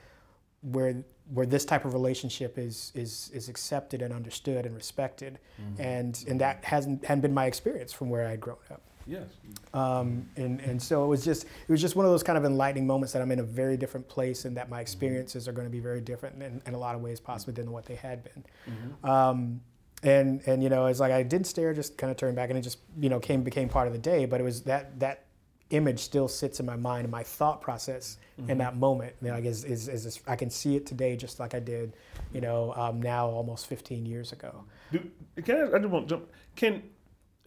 where 0.61 1.03
where 1.33 1.45
this 1.45 1.65
type 1.65 1.85
of 1.85 1.93
relationship 1.93 2.57
is 2.57 2.91
is 2.95 3.31
is 3.33 3.49
accepted 3.49 4.01
and 4.01 4.13
understood 4.13 4.65
and 4.65 4.75
respected. 4.75 5.39
Mm-hmm. 5.61 5.81
And 5.81 6.25
and 6.27 6.41
that 6.41 6.63
hasn't 6.63 7.05
hadn't 7.05 7.21
been 7.21 7.33
my 7.33 7.45
experience 7.45 7.91
from 7.93 8.09
where 8.09 8.27
i'd 8.27 8.39
grown 8.39 8.57
up 8.71 8.81
Yes. 9.07 9.27
um, 9.73 10.27
and 10.35 10.59
and 10.61 10.81
so 10.81 11.03
it 11.03 11.07
was 11.07 11.23
just 11.23 11.43
it 11.45 11.71
was 11.71 11.81
just 11.81 11.95
one 11.95 12.05
of 12.05 12.11
those 12.11 12.23
kind 12.23 12.37
of 12.37 12.45
enlightening 12.45 12.87
moments 12.87 13.13
that 13.13 13.21
I'm 13.21 13.31
in 13.31 13.39
a 13.39 13.43
very 13.43 13.77
different 13.77 14.07
place 14.07 14.45
and 14.45 14.57
that 14.57 14.69
my 14.69 14.81
experiences 14.81 15.47
are 15.47 15.51
going 15.51 15.67
to 15.67 15.71
be 15.71 15.79
very 15.79 16.01
different 16.01 16.41
in, 16.41 16.61
in 16.65 16.73
a 16.73 16.77
lot 16.77 16.95
of 16.95 17.01
ways 17.01 17.19
possibly 17.19 17.53
than 17.53 17.71
what 17.71 17.85
they 17.85 17.95
had 17.95 18.23
been. 18.23 18.43
Mhm. 18.67 19.07
Um, 19.09 19.61
and 20.03 20.41
and 20.45 20.63
you 20.63 20.69
know 20.69 20.85
it's 20.87 20.99
like 20.99 21.11
I 21.11 21.23
didn't 21.23 21.47
stare, 21.47 21.73
just 21.73 21.97
kind 21.97 22.11
of 22.11 22.17
turned 22.17 22.35
back, 22.35 22.49
and 22.49 22.57
it 22.57 22.61
just 22.61 22.79
you 22.99 23.09
know 23.09 23.19
came 23.19 23.43
became 23.43 23.69
part 23.69 23.87
of 23.87 23.93
the 23.93 23.99
day. 23.99 24.25
But 24.25 24.41
it 24.41 24.43
was 24.43 24.61
that 24.63 24.99
that 24.99 25.25
image 25.71 25.99
still 25.99 26.27
sits 26.27 26.59
in 26.59 26.65
my 26.65 26.75
mind 26.75 27.05
and 27.05 27.11
my 27.11 27.23
thought 27.23 27.59
process 27.61 28.17
in 28.47 28.57
that 28.59 28.75
moment. 28.75 29.15
You 29.21 29.29
know, 29.29 29.33
like 29.35 29.45
is, 29.45 29.63
is, 29.63 29.87
is 29.87 30.03
this, 30.03 30.19
I 30.27 30.35
can 30.35 30.49
see 30.49 30.75
it 30.75 30.85
today 30.85 31.15
just 31.15 31.39
like 31.39 31.55
I 31.55 31.59
did, 31.59 31.95
you 32.33 32.41
know, 32.41 32.71
um, 32.75 33.01
now 33.01 33.27
almost 33.27 33.65
15 33.67 34.05
years 34.05 34.31
ago. 34.31 34.63
Do, 34.91 34.99
can 35.43 35.55
I, 35.55 35.75
I 35.75 35.79
just 35.79 35.89
want 35.89 36.07
to 36.07 36.15
jump. 36.15 36.29
Can 36.55 36.83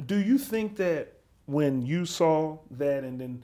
do 0.07 0.17
you 0.17 0.37
think 0.39 0.77
that 0.77 1.18
when 1.49 1.81
you 1.85 2.05
saw 2.05 2.59
that 2.73 3.05
and 3.05 3.19
then 3.19 3.43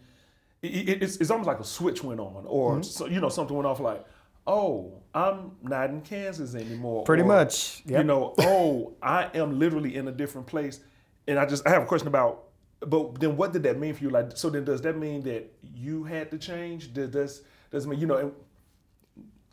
it, 0.62 0.88
it, 0.88 1.02
it's, 1.02 1.16
it's 1.16 1.30
almost 1.30 1.46
like 1.46 1.58
a 1.58 1.64
switch 1.64 2.04
went 2.04 2.20
on, 2.20 2.44
or 2.46 2.72
Mm-hmm. 2.74 2.82
so, 2.82 3.06
you 3.06 3.20
know 3.20 3.30
something 3.30 3.56
went 3.56 3.66
off 3.66 3.80
like, 3.80 4.04
oh, 4.46 5.02
I'm 5.14 5.52
not 5.62 5.88
in 5.88 6.02
Kansas 6.02 6.54
anymore. 6.54 7.04
Pretty 7.04 7.22
or, 7.22 7.26
much. 7.26 7.82
You 7.86 8.04
know, 8.04 8.34
oh, 8.38 8.92
I 9.02 9.30
am 9.34 9.58
literally 9.58 9.96
in 9.96 10.06
a 10.08 10.12
different 10.12 10.46
place, 10.46 10.80
and 11.26 11.38
I 11.38 11.46
just 11.46 11.66
I 11.66 11.70
have 11.70 11.82
a 11.82 11.86
question 11.86 12.08
about. 12.08 12.44
But 12.80 13.18
then, 13.20 13.36
what 13.38 13.54
did 13.54 13.62
that 13.62 13.78
mean 13.78 13.94
for 13.94 14.04
you? 14.04 14.10
Like, 14.10 14.36
so 14.36 14.50
then, 14.50 14.64
does 14.64 14.82
that 14.82 14.98
mean 14.98 15.22
that 15.22 15.50
you 15.62 16.04
had 16.04 16.30
to 16.32 16.38
change? 16.38 16.92
Does 16.92 17.08
does 17.10 17.42
does 17.70 17.86
it 17.86 17.88
mean 17.88 18.00
you 18.00 18.06
know? 18.06 18.18
And 18.18 18.32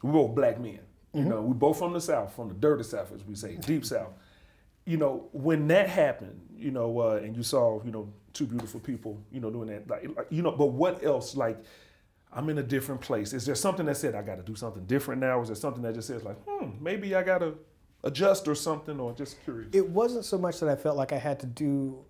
we 0.02 0.12
both 0.12 0.36
black 0.36 0.60
men. 0.60 0.80
You 1.14 1.26
know, 1.26 1.42
We're 1.42 1.54
both 1.54 1.78
from 1.78 1.92
the 1.92 2.00
south, 2.00 2.34
from 2.36 2.48
the 2.48 2.54
dirty 2.54 2.84
south, 2.84 3.12
as 3.14 3.26
we 3.26 3.36
say, 3.36 3.58
deep 3.58 3.86
south. 3.86 4.14
You 4.92 4.98
know, 4.98 5.30
when 5.32 5.68
that 5.70 5.88
happened, 5.88 6.38
you 6.54 6.72
know, 6.72 7.00
uh, 7.00 7.22
and 7.24 7.36
you 7.36 7.44
saw, 7.44 7.82
you 7.84 7.92
know, 7.92 8.12
two 8.34 8.46
beautiful 8.46 8.80
people, 8.80 9.14
you 9.32 9.40
know, 9.40 9.50
doing 9.50 9.70
that, 9.70 9.90
like, 9.90 10.28
you 10.30 10.42
know, 10.42 10.52
but 10.52 10.68
what 10.68 11.04
else? 11.12 11.38
Like, 11.38 11.58
I'm 12.34 12.50
in 12.50 12.58
a 12.58 12.64
different 12.64 13.00
place. 13.00 13.32
Is 13.32 13.46
there 13.46 13.56
something 13.56 13.86
that 13.86 13.96
said 13.96 14.16
I 14.16 14.22
got 14.22 14.36
to 14.36 14.44
do 14.44 14.56
something 14.56 14.86
different 14.86 15.22
now? 15.22 15.40
Or 15.40 15.44
is 15.44 15.50
there 15.50 15.56
something 15.56 15.84
that 15.84 15.96
just 15.96 16.08
says 16.08 16.24
like, 16.24 16.38
hmm, 16.46 16.72
maybe 16.82 17.16
I 17.16 17.24
got 17.24 17.40
to 17.40 17.58
adjust 18.04 18.48
or 18.48 18.56
something? 18.56 19.00
Or 19.00 19.14
just 19.14 19.42
curious. 19.46 19.70
It 19.74 19.88
wasn't 19.90 20.26
so 20.26 20.38
much 20.38 20.60
that 20.60 20.70
I 20.70 20.76
felt 20.76 20.98
like 20.98 21.14
I 21.14 21.18
had 21.18 21.40
to 21.40 21.46
do. 21.46 22.04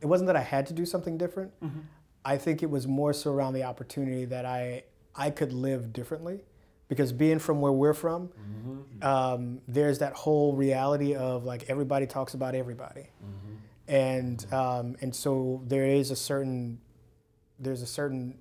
It 0.00 0.06
wasn't 0.06 0.26
that 0.26 0.36
I 0.36 0.42
had 0.42 0.66
to 0.66 0.74
do 0.74 0.84
something 0.84 1.16
different. 1.16 1.52
I 2.24 2.36
think 2.36 2.62
it 2.62 2.70
was 2.70 2.86
more 2.86 3.12
so 3.14 3.32
around 3.32 3.54
the 3.54 3.64
opportunity 3.64 4.24
that 4.26 4.44
I 4.44 4.84
I 5.14 5.30
could 5.30 5.52
live 5.52 5.92
differently, 5.92 6.40
because 6.94 7.12
being 7.12 7.38
from 7.38 7.60
where 7.60 7.72
we're 7.72 7.94
from, 7.94 8.30
um, 9.02 9.60
there's 9.68 9.98
that 9.98 10.14
whole 10.14 10.54
reality 10.54 11.14
of 11.14 11.44
like 11.44 11.68
everybody 11.68 12.06
talks 12.06 12.34
about 12.34 12.54
everybody, 12.54 13.10
and 13.88 14.44
um, 14.52 14.96
and 15.00 15.14
so 15.14 15.62
there 15.66 15.86
is 15.86 16.10
a 16.10 16.16
certain 16.16 16.78
there's 17.58 17.82
a 17.82 17.86
certain 17.86 18.38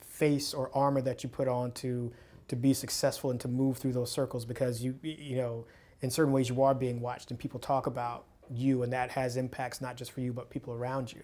face 0.00 0.52
or 0.54 0.70
armor 0.74 1.00
that 1.00 1.22
you 1.22 1.28
put 1.28 1.48
on 1.48 1.72
to 1.72 2.12
to 2.48 2.56
be 2.56 2.74
successful 2.74 3.30
and 3.30 3.40
to 3.40 3.48
move 3.48 3.78
through 3.78 3.92
those 3.92 4.10
circles 4.10 4.44
because 4.44 4.82
you 4.82 4.98
you 5.02 5.36
know 5.36 5.66
in 6.02 6.10
certain 6.10 6.32
ways 6.32 6.48
you 6.48 6.60
are 6.62 6.74
being 6.74 7.00
watched 7.00 7.30
and 7.30 7.38
people 7.38 7.60
talk 7.60 7.86
about 7.86 8.24
you 8.52 8.82
and 8.82 8.92
that 8.92 9.10
has 9.10 9.36
impacts 9.36 9.80
not 9.80 9.96
just 9.96 10.10
for 10.10 10.20
you 10.20 10.32
but 10.32 10.50
people 10.50 10.74
around 10.74 11.12
you. 11.12 11.22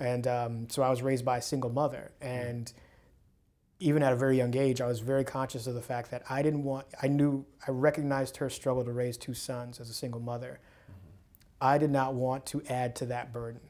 And 0.00 0.26
um, 0.26 0.68
so 0.68 0.82
i 0.82 0.90
was 0.90 1.00
raised 1.02 1.24
by 1.24 1.38
a 1.38 1.42
single 1.42 1.70
mother. 1.70 2.10
And 2.20 2.70
even 3.78 4.02
at 4.02 4.12
a 4.12 4.16
very 4.16 4.36
young 4.36 4.56
age 4.56 4.80
i 4.80 4.86
was 4.86 5.00
very 5.00 5.24
conscious 5.24 5.66
of 5.66 5.74
the 5.74 5.82
fact 5.82 6.10
that 6.10 6.22
i 6.30 6.42
didn't 6.42 6.64
want 6.64 6.86
i 7.02 7.08
knew 7.08 7.44
i 7.66 7.70
recognized 7.70 8.36
her 8.38 8.48
struggle 8.50 8.84
to 8.84 8.92
raise 8.92 9.16
two 9.16 9.34
sons 9.34 9.80
as 9.80 9.90
a 9.90 9.94
single 9.94 10.20
mother 10.20 10.60
i 11.60 11.78
did 11.78 11.90
not 11.90 12.14
want 12.14 12.46
to 12.46 12.62
add 12.68 12.94
to 12.96 13.06
that 13.06 13.32
burden 13.32 13.60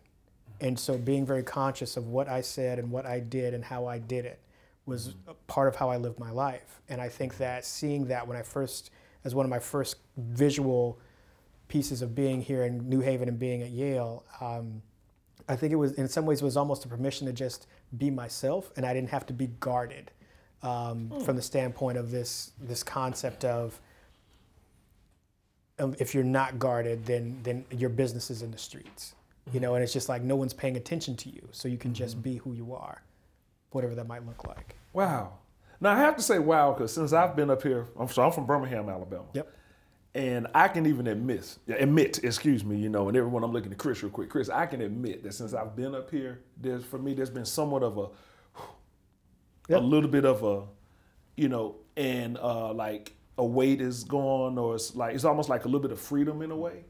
And 0.61 0.79
so 0.79 0.97
being 0.97 1.27
very 1.27 1.43
conscious 1.43 1.97
of 1.97 2.09
what 2.09 2.29
I 2.29 2.41
said 2.41 2.79
and 2.79 2.91
what 2.91 3.05
I 3.07 3.21
did 3.21 3.53
and 3.55 3.65
how 3.65 3.87
I 3.87 3.99
did 3.99 4.25
it 4.25 4.41
was 4.87 5.15
a 5.29 5.35
part 5.35 5.69
of 5.69 5.77
how 5.77 5.91
I 5.91 5.97
lived 5.99 6.19
my 6.19 6.31
life. 6.31 6.81
And 6.89 7.01
I 7.01 7.09
think 7.09 7.37
that 7.39 7.65
seeing 7.65 8.07
that 8.07 8.27
when 8.27 8.37
I 8.37 8.43
first, 8.43 8.91
as 9.25 9.35
one 9.35 9.45
of 9.45 9.51
my 9.51 9.59
first 9.59 9.97
visual 10.17 10.99
pieces 11.69 12.01
of 12.03 12.15
being 12.15 12.41
here 12.41 12.65
in 12.65 12.89
New 12.89 13.01
Haven 13.01 13.29
and 13.29 13.39
being 13.39 13.63
at 13.63 13.71
Yale, 13.71 14.25
um, 14.41 14.83
I 15.49 15.57
think 15.57 15.73
it 15.73 15.77
was 15.77 15.93
in 15.93 16.09
some 16.09 16.27
ways 16.27 16.41
it 16.41 16.45
was 16.45 16.57
almost 16.57 16.85
a 16.85 16.89
permission 16.89 17.27
to 17.27 17.33
just 17.33 17.67
be 17.97 18.11
myself, 18.11 18.71
and 18.77 18.87
I 18.87 18.95
didn't 18.95 19.11
have 19.11 19.27
to 19.27 19.33
be 19.33 19.49
guarded 19.61 20.11
um, 20.63 21.09
Hmm. 21.13 21.21
from 21.21 21.37
the 21.37 21.43
standpoint 21.43 21.99
of 21.99 22.11
this 22.11 22.53
this 22.61 22.83
concept 22.83 23.45
of 23.45 23.81
um, 25.79 25.95
if 25.99 26.15
you're 26.15 26.25
not 26.25 26.59
guarded, 26.59 27.05
then 27.05 27.39
then 27.43 27.65
your 27.71 27.91
business 27.91 28.31
is 28.31 28.43
in 28.43 28.51
the 28.51 28.59
streets, 28.59 29.15
you 29.53 29.61
know, 29.61 29.75
and 29.75 29.85
it's 29.85 29.93
just 29.93 30.09
like 30.09 30.23
no 30.23 30.35
one's 30.37 30.55
paying 30.55 30.77
attention 30.77 31.17
to 31.17 31.29
you, 31.29 31.47
so 31.53 31.69
you 31.69 31.77
can 31.79 31.91
Mm-hmm. 31.91 31.97
just 32.05 32.23
be 32.23 32.37
who 32.37 32.53
you 32.55 32.75
are, 32.75 33.03
whatever 33.71 33.95
that 33.95 34.07
might 34.07 34.25
look 34.27 34.47
like. 34.47 34.75
Wow. 34.93 35.35
Now 35.81 35.93
I 35.93 35.99
have 35.99 36.17
to 36.17 36.23
say 36.23 36.39
wow 36.39 36.73
because 36.73 36.93
since 36.95 37.13
I've 37.13 37.37
been 37.37 37.51
up 37.51 37.63
here, 37.63 37.87
I'm 37.99 38.09
so 38.09 38.23
I'm 38.23 38.33
from 38.33 38.47
Birmingham, 38.47 38.89
Alabama. 38.89 39.27
Yep. 39.35 39.53
And 40.17 40.47
I 40.55 40.69
can 40.69 40.87
even 40.87 41.09
admit, 41.09 41.59
admit, 41.69 42.25
excuse 42.25 42.65
me, 42.65 42.79
you 42.79 42.89
know, 42.89 43.09
and 43.09 43.17
everyone, 43.19 43.45
I'm 43.45 43.53
looking 43.53 43.71
at 43.71 43.77
Chris 43.77 44.03
real 44.03 44.11
quick. 44.11 44.31
Chris, 44.31 44.49
I 44.49 44.65
can 44.65 44.81
admit 44.81 45.23
that 45.25 45.35
since 45.35 45.53
I've 45.53 45.77
been 45.77 45.95
up 45.95 46.11
here, 46.11 46.41
there's 46.59 46.87
for 46.87 46.97
me, 46.99 47.13
there's 47.13 47.29
been 47.29 47.45
somewhat 47.45 47.83
of 47.83 47.99
a, 47.99 48.09
Yep. 49.69 49.83
a 49.83 49.85
little 49.85 50.09
bit 50.09 50.25
of 50.25 50.43
a, 50.43 50.63
you 51.37 51.51
know, 51.51 51.75
and 51.99 52.39
uh, 52.39 52.73
like 52.73 53.13
a 53.37 53.45
weight 53.45 53.83
is 53.83 54.05
gone, 54.05 54.57
or 54.57 54.77
it's 54.77 54.97
like 54.97 55.15
it's 55.15 55.25
almost 55.25 55.51
like 55.51 55.67
a 55.67 55.69
little 55.69 55.81
bit 55.81 55.93
of 55.93 56.01
freedom 56.01 56.41
in 56.41 56.51
a 56.51 56.57
way. 56.57 56.85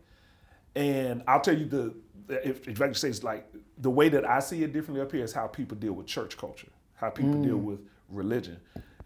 And 0.76 1.24
I'll 1.26 1.40
tell 1.40 1.58
you 1.58 1.64
the, 1.64 1.94
if, 2.28 2.68
if 2.68 2.80
I 2.80 2.84
can 2.84 2.94
say 2.94 3.08
it's 3.08 3.24
like 3.24 3.52
the 3.78 3.90
way 3.90 4.08
that 4.08 4.24
I 4.24 4.38
see 4.38 4.62
it 4.62 4.72
differently 4.72 5.00
up 5.00 5.10
here 5.10 5.24
is 5.24 5.32
how 5.32 5.48
people 5.48 5.76
deal 5.76 5.94
with 5.94 6.06
church 6.06 6.36
culture, 6.36 6.68
how 6.94 7.10
people 7.10 7.42
deal 7.42 7.56
with 7.56 7.80
religion. 8.08 8.58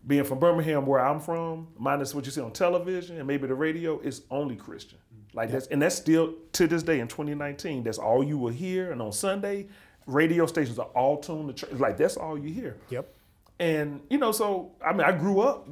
Being 0.07 0.25
from 0.25 0.39
Birmingham, 0.39 0.87
where 0.87 1.01
I'm 1.01 1.21
from, 1.21 1.69
minus 1.79 2.15
what 2.15 2.25
you 2.25 2.33
see 2.33 2.41
on 2.41 2.53
television 2.53 3.19
and 3.19 3.27
maybe 3.27 3.47
the 3.47 3.55
radio, 3.55 3.99
it's 4.01 4.23
only 4.31 4.57
Christian. 4.57 4.99
Like 5.33 5.51
that's 5.51 5.67
and 5.69 5.81
that's 5.81 5.95
still 5.95 6.35
to 6.53 6.67
this 6.67 6.83
day 6.83 7.01
in 7.01 7.09
2019. 7.09 7.83
That's 7.83 7.99
all 7.99 8.25
you 8.25 8.39
will 8.39 8.53
hear. 8.53 8.93
And 8.93 9.01
on 9.01 9.13
Sunday, 9.13 9.69
radio 10.07 10.47
stations 10.47 10.79
are 10.79 10.89
all 10.89 11.19
tuned 11.19 11.49
to 11.49 11.55
church. 11.55 11.79
Like 11.79 11.97
that's 11.97 12.17
all 12.17 12.39
you 12.39 12.53
hear. 12.53 12.77
Yep. 12.91 13.13
And 13.59 14.01
you 14.11 14.19
know, 14.19 14.33
so 14.33 14.73
I 14.85 14.93
mean, 14.93 15.03
I 15.03 15.13
grew 15.13 15.41
up. 15.41 15.69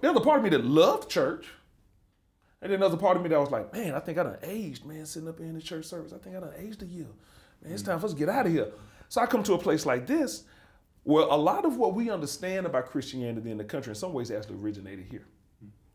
There's 0.00 0.16
a 0.16 0.20
part 0.20 0.38
of 0.38 0.44
me 0.44 0.50
that 0.50 0.64
loved 0.64 1.10
church, 1.10 1.46
and 2.60 2.70
then 2.70 2.78
another 2.78 2.96
part 2.96 3.16
of 3.16 3.22
me 3.22 3.28
that 3.28 3.40
was 3.40 3.50
like, 3.50 3.72
man, 3.72 3.94
I 3.94 4.00
think 4.00 4.18
I 4.18 4.24
done 4.24 4.38
aged, 4.42 4.84
man, 4.84 5.06
sitting 5.06 5.28
up 5.28 5.40
in 5.40 5.54
the 5.54 5.62
church 5.62 5.86
service. 5.86 6.12
I 6.12 6.18
think 6.18 6.36
I 6.36 6.40
done 6.40 6.52
aged 6.58 6.82
a 6.82 6.86
year. 6.86 7.06
Man, 7.62 7.72
it's 7.72 7.82
mm. 7.82 7.86
time 7.86 8.00
for 8.00 8.06
us 8.06 8.12
to 8.12 8.18
get 8.18 8.28
out 8.28 8.46
of 8.46 8.52
here. 8.52 8.68
So 9.08 9.20
I 9.20 9.26
come 9.26 9.42
to 9.44 9.54
a 9.54 9.58
place 9.58 9.86
like 9.86 10.06
this, 10.06 10.44
where 11.08 11.24
a 11.24 11.36
lot 11.36 11.64
of 11.64 11.78
what 11.78 11.94
we 11.94 12.10
understand 12.10 12.66
about 12.66 12.90
Christianity 12.90 13.50
in 13.50 13.56
the 13.56 13.64
country, 13.64 13.92
in 13.92 13.94
some 13.94 14.12
ways, 14.12 14.30
actually 14.30 14.56
originated 14.56 15.06
here. 15.10 15.24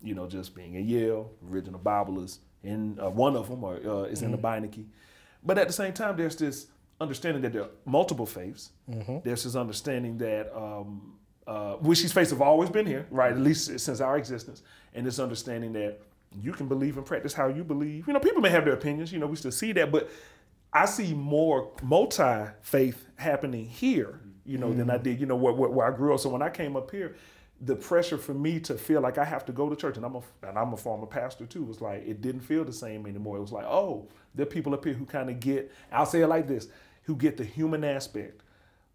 You 0.02 0.16
know, 0.16 0.26
just 0.26 0.56
being 0.56 0.76
at 0.76 0.86
Yale, 0.86 1.30
original 1.48 1.80
Bible 1.80 2.24
is 2.24 2.40
in 2.64 3.00
uh, 3.00 3.12
one 3.12 3.36
of 3.36 3.48
them, 3.48 3.64
or 3.64 3.76
uh, 3.76 4.04
is 4.06 4.24
in 4.24 4.32
the 4.32 4.38
Beinecke. 4.40 4.86
But 5.44 5.60
at 5.60 5.68
the 5.68 5.74
same 5.74 5.94
time, 5.94 6.18
there's 6.18 6.36
this 6.36 6.66
understanding 7.00 7.44
that 7.44 7.54
there 7.54 7.62
are 7.62 7.70
multiple 7.86 8.26
faiths. 8.26 8.72
There's 9.24 9.44
this 9.44 9.56
understanding 9.56 10.18
that 10.18 10.52
um, 10.58 11.14
uh, 11.46 11.74
which 11.74 12.02
these 12.02 12.12
faiths 12.12 12.32
have 12.32 12.42
always 12.42 12.72
been 12.72 12.88
here, 12.88 13.06
right? 13.12 13.34
At 13.34 13.40
least 13.40 13.80
since 13.80 14.02
our 14.02 14.18
existence, 14.18 14.64
and 14.96 15.06
this 15.06 15.20
understanding 15.20 15.74
that 15.74 16.00
you 16.42 16.54
can 16.54 16.68
believe 16.68 16.98
and 16.98 17.06
practice 17.06 17.34
how 17.34 17.50
you 17.50 17.64
believe. 17.64 18.08
You 18.08 18.14
know, 18.14 18.20
people 18.20 18.42
may 18.42 18.50
have 18.50 18.66
their 18.66 18.74
opinions. 18.74 19.14
You 19.14 19.20
know, 19.20 19.28
we 19.28 19.36
still 19.36 19.52
see 19.52 19.74
that, 19.74 19.92
but 19.92 20.10
I 20.74 20.86
see 20.86 21.14
more 21.14 21.72
multi 21.84 22.48
faith 22.64 23.06
happening 23.18 23.66
here. 23.66 24.20
You 24.46 24.58
know, 24.58 24.74
than 24.74 24.90
I 24.90 24.98
mm. 24.98 25.04
did. 25.04 25.20
You 25.20 25.26
know, 25.26 25.36
where, 25.36 25.54
where, 25.54 25.70
where 25.70 25.88
I 25.88 25.96
grew 25.96 26.14
up. 26.14 26.20
So 26.20 26.30
when 26.30 26.42
I 26.42 26.50
came 26.50 26.76
up 26.76 26.92
here, 26.92 27.16
the 27.62 27.76
pressure 27.76 28.18
for 28.18 28.34
me 28.34 28.60
to 28.60 28.76
feel 28.76 29.02
like 29.02 29.18
I 29.18 29.24
have 29.24 29.46
to 29.46 29.52
go 29.52 29.70
to 29.70 29.76
church, 29.76 29.98
and 29.98 30.06
I'm 30.06 30.16
a 30.16 30.22
and 30.44 30.58
I'm 30.58 30.74
a 30.74 30.78
former 30.78 31.06
pastor 31.06 31.46
too, 31.46 31.64
was 31.64 31.82
like 31.82 32.06
it 32.06 32.22
didn't 32.22 32.42
feel 32.42 32.66
the 32.66 32.74
same 32.74 33.06
anymore. 33.06 33.38
It 33.38 33.42
was 33.42 33.52
like, 33.52 33.66
oh, 33.66 34.10
there 34.36 34.46
are 34.46 34.50
people 34.50 34.74
up 34.74 34.84
here 34.84 34.94
who 34.94 35.06
kind 35.06 35.30
of 35.30 35.40
get. 35.40 35.72
I'll 35.92 36.06
say 36.06 36.22
it 36.22 36.28
like 36.28 36.48
this: 36.48 36.68
who 37.04 37.16
get 37.16 37.38
the 37.38 37.46
human 37.46 37.84
aspect 37.84 38.42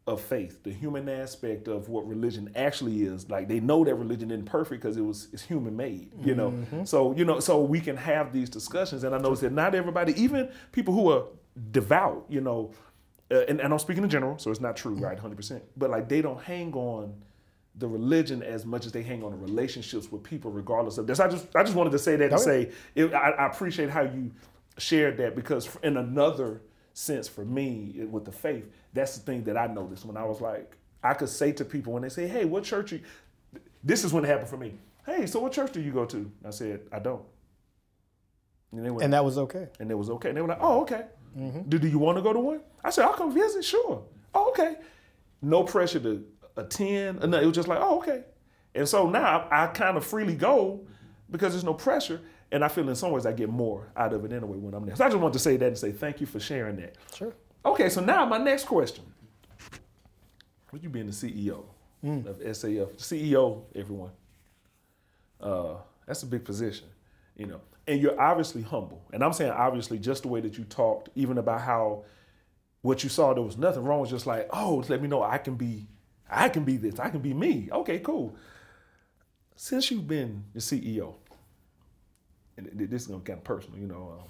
of 0.08 0.22
faith, 0.22 0.62
the 0.62 0.72
human 0.72 1.06
aspect 1.06 1.68
of 1.68 1.90
what 1.90 2.08
religion 2.08 2.50
actually 2.56 3.02
is. 3.02 3.28
Like 3.28 3.46
they 3.46 3.60
know 3.60 3.84
that 3.84 3.94
religion 3.94 4.30
isn't 4.30 4.46
perfect 4.46 4.82
because 4.82 4.96
it 4.96 5.02
was 5.02 5.28
it's 5.32 5.42
human 5.42 5.76
made, 5.76 6.10
you 6.24 6.34
know. 6.34 6.50
Mm-hmm. 6.50 6.84
So 6.84 7.14
you 7.14 7.24
know, 7.24 7.40
so 7.40 7.62
we 7.62 7.80
can 7.80 7.96
have 7.96 8.32
these 8.32 8.48
discussions, 8.50 9.04
and 9.04 9.14
I 9.14 9.18
notice 9.18 9.40
that 9.40 9.52
not 9.52 9.74
everybody, 9.74 10.20
even 10.20 10.50
people 10.72 10.94
who 10.94 11.12
are 11.12 11.24
devout, 11.70 12.24
you 12.28 12.40
know, 12.40 12.72
uh, 13.30 13.40
and, 13.48 13.60
and 13.60 13.72
I'm 13.72 13.78
speaking 13.78 14.04
in 14.04 14.10
general, 14.10 14.38
so 14.38 14.50
it's 14.50 14.60
not 14.60 14.76
true, 14.76 14.94
right, 14.94 15.18
hundred 15.18 15.36
percent. 15.36 15.62
But 15.76 15.90
like 15.90 16.08
they 16.08 16.22
don't 16.22 16.40
hang 16.42 16.72
on 16.74 17.14
the 17.76 17.86
religion 17.86 18.42
as 18.42 18.66
much 18.66 18.86
as 18.86 18.92
they 18.92 19.02
hang 19.02 19.22
on 19.22 19.30
the 19.30 19.36
relationships 19.36 20.10
with 20.10 20.22
people, 20.22 20.50
regardless 20.50 20.98
of 20.98 21.06
this. 21.06 21.20
I 21.20 21.28
just 21.28 21.54
I 21.54 21.62
just 21.62 21.74
wanted 21.76 21.90
to 21.92 21.98
say 21.98 22.16
that 22.16 22.28
to 22.30 22.34
Okay. 22.36 22.44
say 22.44 22.70
it, 22.94 23.12
I, 23.14 23.30
I 23.30 23.46
appreciate 23.46 23.90
how 23.90 24.02
you 24.02 24.32
shared 24.78 25.16
that 25.18 25.34
because 25.36 25.68
in 25.82 25.96
another 25.96 26.60
sense 26.94 27.28
for 27.28 27.44
me 27.44 27.94
it- 27.98 28.08
with 28.10 28.24
the 28.24 28.32
faith, 28.32 28.64
that's 28.94 29.16
the 29.18 29.24
thing 29.24 29.44
that 29.44 29.56
I 29.56 29.66
noticed 29.68 30.04
when 30.04 30.16
I 30.16 30.24
was 30.24 30.40
like, 30.40 30.76
I 31.02 31.14
could 31.14 31.28
say 31.28 31.52
to 31.52 31.64
people 31.64 31.92
when 31.92 32.02
they 32.02 32.08
say, 32.08 32.26
"Hey, 32.26 32.44
what 32.44 32.64
church?" 32.64 32.92
You, 32.92 33.00
this 33.84 34.04
is 34.04 34.12
when 34.12 34.24
it 34.24 34.28
happened 34.28 34.48
for 34.48 34.56
me. 34.56 34.74
Hey, 35.06 35.26
so 35.26 35.38
what 35.40 35.52
church 35.52 35.72
do 35.72 35.80
you 35.80 35.92
go 35.92 36.04
to? 36.06 36.30
I 36.44 36.50
said, 36.50 36.80
I 36.92 36.98
don't. 36.98 37.22
And 38.72 38.84
they 38.84 38.90
went, 38.90 39.02
And 39.04 39.12
that 39.12 39.24
was 39.24 39.38
okay. 39.38 39.68
and 39.80 39.90
it 39.90 39.94
was 39.94 40.10
okay. 40.10 40.28
And 40.28 40.36
they 40.36 40.42
were 40.42 40.48
like, 40.48 40.58
oh, 40.60 40.82
okay. 40.82 41.04
Do, 41.36 41.78
do 41.78 41.88
you 41.88 41.98
want 41.98 42.18
to 42.18 42.22
go 42.22 42.32
to 42.32 42.38
one? 42.38 42.60
I 42.82 42.90
said, 42.90 43.04
I'll 43.04 43.14
come 43.14 43.32
visit, 43.32 43.64
sure. 43.64 44.04
Oh, 44.34 44.48
okay. 44.50 44.76
No 45.42 45.62
pressure 45.62 46.00
to 46.00 46.24
attend. 46.56 47.20
nothing. 47.20 47.34
It 47.34 47.46
was 47.46 47.54
just 47.54 47.68
like, 47.68 47.78
oh, 47.80 47.98
okay. 47.98 48.24
And 48.74 48.88
so 48.88 49.08
now 49.08 49.48
I, 49.50 49.64
I 49.64 49.66
kind 49.68 49.96
of 49.96 50.04
freely 50.04 50.34
go 50.34 50.86
because 51.30 51.52
there's 51.52 51.64
no 51.64 51.74
pressure. 51.74 52.20
And 52.50 52.64
I 52.64 52.68
feel 52.68 52.88
in 52.88 52.94
some 52.94 53.10
ways 53.12 53.26
I 53.26 53.32
get 53.32 53.50
more 53.50 53.88
out 53.96 54.12
of 54.12 54.24
it 54.24 54.32
anyway 54.32 54.56
when 54.58 54.74
I'm 54.74 54.86
there. 54.86 54.96
So 54.96 55.04
I 55.04 55.08
just 55.08 55.20
wanted 55.20 55.34
to 55.34 55.38
say 55.38 55.56
that 55.58 55.66
and 55.66 55.78
say 55.78 55.92
thank 55.92 56.20
you 56.20 56.26
for 56.26 56.40
sharing 56.40 56.76
that. 56.76 56.96
Sure. 57.14 57.34
Okay, 57.64 57.88
so 57.88 58.00
now 58.00 58.24
my 58.24 58.38
next 58.38 58.64
question. 58.64 59.04
With 60.72 60.82
you 60.82 60.88
being 60.88 61.06
the 61.06 61.12
CEO 61.12 61.64
of 62.02 62.38
SAF, 62.40 62.96
CEO, 62.96 63.64
everyone, 63.74 64.10
uh, 65.40 65.74
that's 66.06 66.22
a 66.22 66.26
big 66.26 66.44
position, 66.44 66.86
you 67.36 67.46
know. 67.46 67.60
And 67.88 68.00
you're 68.00 68.20
obviously 68.20 68.62
humble. 68.62 69.02
And 69.12 69.24
I'm 69.24 69.32
saying 69.32 69.50
obviously 69.50 69.98
just 69.98 70.22
the 70.22 70.28
way 70.28 70.40
that 70.42 70.58
you 70.58 70.64
talked, 70.64 71.08
even 71.14 71.38
about 71.38 71.62
how 71.62 72.04
what 72.82 73.02
you 73.02 73.08
saw, 73.08 73.34
there 73.34 73.42
was 73.42 73.56
nothing 73.56 73.82
wrong. 73.82 74.02
It's 74.02 74.10
just 74.10 74.26
like, 74.26 74.48
oh, 74.52 74.84
let 74.88 75.02
me 75.02 75.08
know 75.08 75.22
I 75.22 75.38
can 75.38 75.56
be, 75.56 75.88
I 76.30 76.48
can 76.48 76.64
be 76.64 76.76
this, 76.76 77.00
I 77.00 77.08
can 77.08 77.20
be 77.20 77.34
me. 77.34 77.68
Okay, 77.72 77.98
cool. 77.98 78.36
Since 79.56 79.90
you've 79.90 80.06
been 80.06 80.44
the 80.52 80.60
CEO, 80.60 81.14
and 82.56 82.70
this 82.74 83.02
is 83.02 83.08
gonna 83.08 83.22
get 83.24 83.42
personal, 83.42 83.78
you 83.78 83.86
know. 83.86 84.20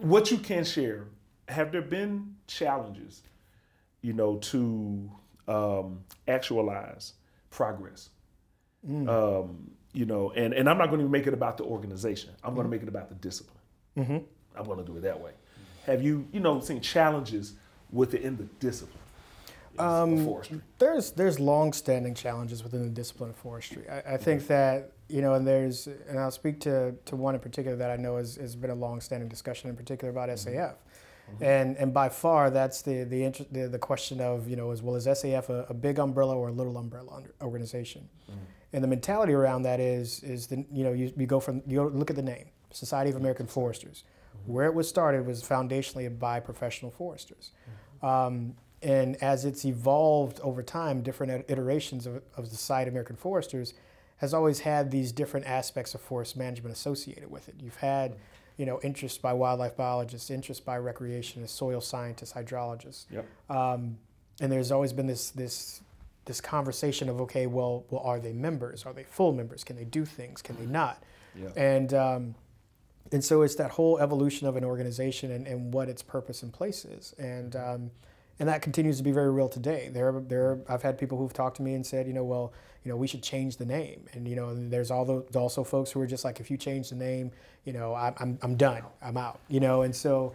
Um, 0.00 0.08
what 0.08 0.30
you 0.30 0.38
can 0.38 0.64
share, 0.64 1.06
have 1.48 1.72
there 1.72 1.82
been 1.82 2.36
challenges, 2.46 3.22
you 4.00 4.12
know, 4.12 4.36
to 4.36 5.10
um, 5.46 6.04
actualize 6.26 7.14
progress? 7.50 8.10
Um, 8.86 9.70
you 9.94 10.04
know, 10.04 10.32
and, 10.32 10.52
and 10.52 10.68
I'm 10.68 10.76
not 10.76 10.90
going 10.90 11.00
to 11.00 11.08
make 11.08 11.26
it 11.26 11.34
about 11.34 11.56
the 11.56 11.64
organization. 11.64 12.30
I'm 12.42 12.54
going 12.54 12.66
to 12.66 12.70
make 12.70 12.82
it 12.82 12.88
about 12.88 13.08
the 13.08 13.14
discipline. 13.14 13.56
Mm-hmm. 13.96 14.18
I'm 14.58 14.64
going 14.64 14.78
to 14.78 14.84
do 14.84 14.98
it 14.98 15.02
that 15.02 15.20
way. 15.20 15.32
Have 15.86 16.02
you, 16.02 16.26
you 16.32 16.40
know, 16.40 16.60
seen 16.60 16.80
challenges 16.80 17.54
within 17.92 18.36
the 18.36 18.44
discipline 18.58 18.98
of 19.78 20.08
um, 20.08 20.24
forestry? 20.24 20.60
There's 20.78 21.12
there's 21.12 21.38
long-standing 21.38 22.14
challenges 22.14 22.62
within 22.62 22.82
the 22.82 22.88
discipline 22.88 23.30
of 23.30 23.36
forestry. 23.36 23.88
I, 23.88 24.14
I 24.14 24.16
think 24.16 24.42
mm-hmm. 24.42 24.48
that 24.48 24.92
you 25.08 25.20
know, 25.20 25.34
and 25.34 25.46
there's, 25.46 25.86
and 26.08 26.18
I'll 26.18 26.30
speak 26.30 26.60
to, 26.60 26.94
to 27.04 27.16
one 27.16 27.34
in 27.34 27.40
particular 27.40 27.76
that 27.76 27.90
I 27.90 27.96
know 27.96 28.16
has, 28.16 28.36
has 28.36 28.56
been 28.56 28.70
a 28.70 28.74
long-standing 28.74 29.28
discussion 29.28 29.68
in 29.68 29.76
particular 29.76 30.10
about 30.10 30.30
mm-hmm. 30.30 30.48
SAF, 30.48 30.74
and 31.40 31.76
and 31.76 31.92
by 31.92 32.08
far 32.08 32.50
that's 32.50 32.82
the 32.82 33.04
the, 33.04 33.24
inter- 33.24 33.46
the 33.50 33.68
the 33.68 33.78
question 33.78 34.20
of 34.20 34.48
you 34.48 34.56
know 34.56 34.70
as 34.70 34.82
well 34.82 34.96
as 34.96 35.06
SAF 35.06 35.48
a, 35.48 35.66
a 35.68 35.74
big 35.74 35.98
umbrella 35.98 36.36
or 36.36 36.48
a 36.48 36.52
little 36.52 36.76
umbrella 36.76 37.16
under- 37.16 37.34
organization, 37.40 38.08
and 38.74 38.82
the 38.84 38.88
mentality 38.88 39.32
around 39.32 39.62
that 39.62 39.80
is 39.80 40.22
is 40.22 40.48
the 40.48 40.64
you 40.70 40.84
know 40.84 40.92
you, 40.92 41.12
you 41.16 41.26
go 41.26 41.40
from 41.40 41.62
you 41.66 41.76
go 41.78 41.86
look 41.86 42.10
at 42.10 42.16
the 42.16 42.22
name 42.22 42.46
Society 42.70 43.08
of 43.10 43.16
American 43.16 43.46
Foresters, 43.46 44.02
where 44.46 44.66
it 44.66 44.74
was 44.74 44.88
started 44.88 45.24
was 45.26 45.42
foundationally 45.42 46.06
by 46.18 46.40
professional 46.40 46.90
foresters. 46.90 47.52
Um, 48.02 48.56
and 48.82 49.16
as 49.22 49.44
it's 49.46 49.64
evolved 49.64 50.40
over 50.40 50.62
time, 50.62 51.02
different 51.02 51.46
iterations 51.48 52.04
of, 52.06 52.16
of 52.36 52.50
the 52.50 52.56
Society 52.56 52.88
of 52.88 52.92
American 52.94 53.16
Foresters 53.16 53.72
has 54.18 54.34
always 54.34 54.60
had 54.60 54.90
these 54.90 55.12
different 55.12 55.46
aspects 55.46 55.94
of 55.94 56.00
forest 56.00 56.36
management 56.36 56.74
associated 56.74 57.30
with 57.30 57.48
it. 57.48 57.54
You've 57.60 57.76
had, 57.76 58.16
you 58.56 58.66
know, 58.66 58.80
interest 58.82 59.22
by 59.22 59.32
wildlife 59.32 59.76
biologists, 59.76 60.30
interest 60.30 60.64
by 60.64 60.76
recreationists, 60.78 61.50
soil 61.50 61.80
scientists, 61.80 62.32
hydrologists, 62.32 63.06
Yep. 63.10 63.24
um, 63.48 63.98
and 64.40 64.50
there's 64.52 64.72
always 64.72 64.92
been 64.92 65.06
this 65.06 65.30
this 65.30 65.80
this 66.24 66.40
conversation 66.40 67.08
of 67.08 67.20
okay, 67.22 67.46
well, 67.46 67.84
well, 67.90 68.02
are 68.02 68.18
they 68.18 68.32
members? 68.32 68.84
Are 68.86 68.92
they 68.92 69.04
full 69.04 69.32
members? 69.32 69.64
Can 69.64 69.76
they 69.76 69.84
do 69.84 70.04
things? 70.04 70.42
Can 70.42 70.56
they 70.56 70.66
not? 70.66 71.02
Yeah. 71.34 71.48
And 71.56 71.94
um, 71.94 72.34
and 73.12 73.24
so 73.24 73.42
it's 73.42 73.54
that 73.56 73.70
whole 73.70 73.98
evolution 73.98 74.46
of 74.46 74.56
an 74.56 74.64
organization 74.64 75.30
and, 75.30 75.46
and 75.46 75.72
what 75.72 75.88
its 75.88 76.02
purpose 76.02 76.42
and 76.42 76.52
place 76.52 76.84
is. 76.84 77.14
And, 77.18 77.54
um, 77.54 77.90
and 78.40 78.48
that 78.48 78.62
continues 78.62 78.96
to 78.98 79.04
be 79.04 79.12
very 79.12 79.30
real 79.30 79.48
today. 79.48 79.88
There, 79.92 80.20
there, 80.26 80.58
I've 80.68 80.82
had 80.82 80.98
people 80.98 81.18
who've 81.18 81.32
talked 81.32 81.56
to 81.58 81.62
me 81.62 81.74
and 81.74 81.86
said, 81.86 82.06
you 82.06 82.12
know, 82.12 82.24
well, 82.24 82.52
you 82.82 82.90
know, 82.90 82.96
we 82.96 83.06
should 83.06 83.22
change 83.22 83.56
the 83.56 83.64
name. 83.64 84.06
And 84.12 84.26
you 84.26 84.36
know, 84.36 84.52
there's 84.68 84.90
all 84.90 85.04
the, 85.04 85.38
also 85.38 85.64
folks 85.64 85.90
who 85.90 86.00
are 86.00 86.06
just 86.06 86.24
like, 86.24 86.40
if 86.40 86.50
you 86.50 86.56
change 86.56 86.90
the 86.90 86.96
name, 86.96 87.30
you 87.64 87.72
know, 87.72 87.94
I'm, 87.94 88.14
I'm, 88.18 88.38
I'm 88.42 88.56
done, 88.56 88.82
I'm 89.00 89.16
out. 89.16 89.38
You 89.48 89.60
know, 89.60 89.82
and 89.82 89.94
so, 89.94 90.34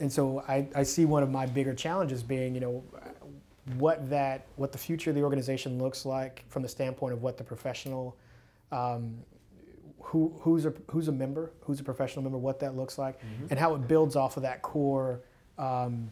and 0.00 0.10
so 0.10 0.42
I, 0.48 0.66
I 0.74 0.82
see 0.82 1.04
one 1.04 1.22
of 1.22 1.30
my 1.30 1.46
bigger 1.46 1.74
challenges 1.74 2.22
being, 2.22 2.54
you 2.54 2.60
know, 2.60 2.82
what 3.78 4.08
that, 4.10 4.46
what 4.56 4.72
the 4.72 4.78
future 4.78 5.10
of 5.10 5.16
the 5.16 5.22
organization 5.22 5.78
looks 5.78 6.04
like 6.04 6.44
from 6.48 6.62
the 6.62 6.68
standpoint 6.68 7.12
of 7.12 7.22
what 7.22 7.38
the 7.38 7.44
professional, 7.44 8.16
um, 8.72 9.16
who, 10.00 10.34
who's 10.40 10.66
a 10.66 10.74
who's 10.90 11.08
a 11.08 11.12
member, 11.12 11.50
who's 11.60 11.80
a 11.80 11.84
professional 11.84 12.22
member, 12.22 12.38
what 12.38 12.60
that 12.60 12.76
looks 12.76 12.98
like, 12.98 13.18
mm-hmm. 13.20 13.46
and 13.50 13.58
how 13.58 13.74
it 13.74 13.88
builds 13.88 14.16
off 14.16 14.36
of 14.36 14.42
that 14.42 14.62
core. 14.62 15.20
Um, 15.56 16.10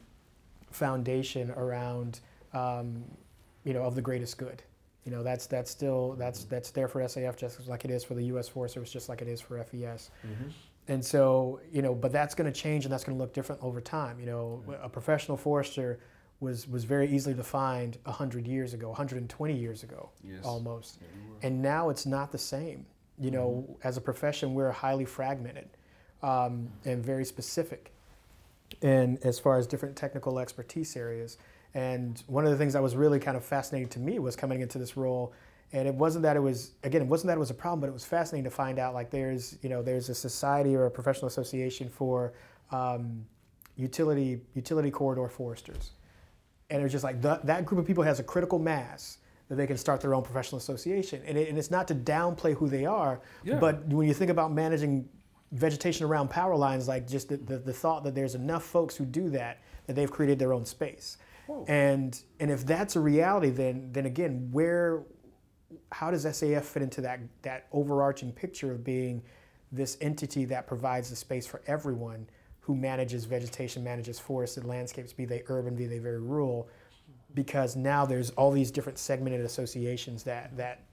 foundation 0.72 1.50
around 1.52 2.20
um, 2.52 3.04
you 3.64 3.72
know 3.72 3.82
of 3.82 3.94
the 3.94 4.02
greatest 4.02 4.38
good. 4.38 4.62
You 5.04 5.12
know 5.12 5.22
that's 5.22 5.46
that's 5.46 5.70
still 5.70 6.14
that's 6.18 6.44
that's 6.44 6.70
there 6.70 6.88
for 6.88 7.00
SAF 7.00 7.36
just 7.36 7.66
like 7.68 7.84
it 7.84 7.90
is 7.90 8.04
for 8.04 8.14
the 8.14 8.24
U.S. 8.24 8.48
Forest 8.48 8.74
Service, 8.74 8.90
just 8.90 9.08
like 9.08 9.22
it 9.22 9.28
is 9.28 9.40
for 9.40 9.62
FES. 9.62 10.10
Mm-hmm. 10.26 10.48
And 10.88 11.04
so 11.04 11.60
you 11.72 11.82
know, 11.82 11.94
but 11.94 12.12
that's 12.12 12.34
going 12.34 12.52
to 12.52 12.58
change 12.58 12.84
and 12.84 12.92
that's 12.92 13.04
going 13.04 13.16
to 13.16 13.22
look 13.22 13.32
different 13.32 13.62
over 13.62 13.80
time. 13.80 14.18
You 14.18 14.26
know, 14.26 14.62
a 14.82 14.88
professional 14.88 15.36
forester 15.36 16.00
was 16.42 16.68
was 16.68 16.84
very 16.84 17.08
easily 17.08 17.34
defined 17.34 17.98
100 18.04 18.46
years 18.46 18.74
ago, 18.74 18.88
120 18.88 19.56
years 19.56 19.82
ago, 19.82 20.10
yes. 20.22 20.44
almost. 20.44 20.98
Yeah, 21.00 21.48
and 21.48 21.62
now 21.62 21.88
it's 21.88 22.04
not 22.04 22.32
the 22.32 22.38
same. 22.38 22.84
You 23.18 23.30
know, 23.30 23.64
mm-hmm. 23.68 23.86
as 23.86 23.96
a 23.96 24.00
profession, 24.00 24.54
we're 24.54 24.72
highly 24.72 25.04
fragmented 25.04 25.68
um, 26.22 26.68
and 26.84 27.04
very 27.04 27.24
specific 27.24 27.92
and 28.80 29.18
as 29.24 29.38
far 29.38 29.58
as 29.58 29.66
different 29.66 29.96
technical 29.96 30.38
expertise 30.38 30.96
areas. 30.96 31.36
And 31.74 32.22
one 32.26 32.44
of 32.44 32.50
the 32.50 32.56
things 32.56 32.72
that 32.74 32.82
was 32.82 32.96
really 32.96 33.18
kind 33.18 33.36
of 33.36 33.44
fascinating 33.44 33.88
to 33.90 33.98
me 33.98 34.18
was 34.18 34.36
coming 34.36 34.60
into 34.60 34.78
this 34.78 34.96
role. 34.96 35.32
And 35.72 35.88
it 35.88 35.94
wasn't 35.94 36.22
that 36.24 36.36
it 36.36 36.40
was 36.40 36.72
again, 36.82 37.02
it 37.02 37.08
wasn't 37.08 37.28
that 37.28 37.36
it 37.36 37.40
was 37.40 37.50
a 37.50 37.54
problem, 37.54 37.80
but 37.80 37.88
it 37.88 37.92
was 37.92 38.04
fascinating 38.04 38.44
to 38.44 38.50
find 38.50 38.78
out 38.78 38.92
like 38.92 39.10
there's 39.10 39.58
you 39.62 39.70
know 39.70 39.82
there's 39.82 40.10
a 40.10 40.14
society 40.14 40.76
or 40.76 40.84
a 40.84 40.90
professional 40.90 41.28
association 41.28 41.88
for 41.88 42.34
um, 42.72 43.24
utility 43.76 44.42
utility 44.54 44.90
corridor 44.90 45.28
foresters, 45.30 45.92
and 46.72 46.82
it's 46.82 46.92
just 46.92 47.04
like 47.04 47.20
the, 47.20 47.38
that 47.44 47.66
group 47.66 47.78
of 47.78 47.86
people 47.86 48.02
has 48.02 48.18
a 48.18 48.22
critical 48.22 48.58
mass 48.58 49.18
that 49.48 49.56
they 49.56 49.66
can 49.66 49.76
start 49.76 50.00
their 50.00 50.14
own 50.14 50.22
professional 50.22 50.56
association. 50.58 51.22
And, 51.26 51.36
it, 51.36 51.48
and 51.50 51.58
it's 51.58 51.70
not 51.70 51.86
to 51.88 51.94
downplay 51.94 52.54
who 52.54 52.68
they 52.68 52.86
are, 52.86 53.20
yeah. 53.44 53.58
but 53.58 53.84
when 53.86 54.08
you 54.08 54.14
think 54.14 54.30
about 54.30 54.52
managing 54.52 55.06
vegetation 55.52 56.06
around 56.06 56.30
power 56.30 56.56
lines, 56.56 56.88
like 56.88 57.06
just 57.06 57.28
the, 57.28 57.36
the, 57.36 57.58
the, 57.58 57.72
thought 57.72 58.04
that 58.04 58.14
there's 58.14 58.34
enough 58.34 58.64
folks 58.64 58.96
who 58.96 59.04
do 59.04 59.28
that, 59.28 59.60
that 59.86 59.94
they've 59.94 60.10
created 60.10 60.38
their 60.38 60.54
own 60.54 60.64
space. 60.64 61.18
Whoa. 61.46 61.66
And 61.68 62.18
and 62.40 62.50
if 62.50 62.64
that's 62.64 62.96
a 62.96 63.00
reality, 63.00 63.50
then 63.50 63.90
then 63.92 64.06
again, 64.06 64.48
where 64.52 65.02
how 65.90 66.10
does 66.10 66.24
SAF 66.24 66.62
fit 66.62 66.82
into 66.82 67.00
that 67.02 67.20
that 67.42 67.66
overarching 67.72 68.32
picture 68.32 68.72
of 68.72 68.84
being 68.84 69.22
this 69.72 69.98
entity 70.00 70.44
that 70.46 70.66
provides 70.66 71.10
the 71.10 71.16
space 71.16 71.46
for 71.46 71.60
everyone 71.66 72.28
who 72.62 72.74
manages 72.74 73.24
vegetation, 73.24 73.84
manages 73.84 74.18
forested 74.18 74.64
landscapes, 74.64 75.12
be 75.12 75.24
they 75.24 75.42
urban, 75.48 75.74
be 75.74 75.86
they 75.86 75.98
very 75.98 76.20
rural, 76.20 76.68
because 77.34 77.76
now 77.76 78.06
there's 78.06 78.30
all 78.30 78.50
these 78.50 78.70
different 78.70 78.98
segmented 78.98 79.40
associations 79.40 80.22
that 80.22 80.56
that 80.56 80.84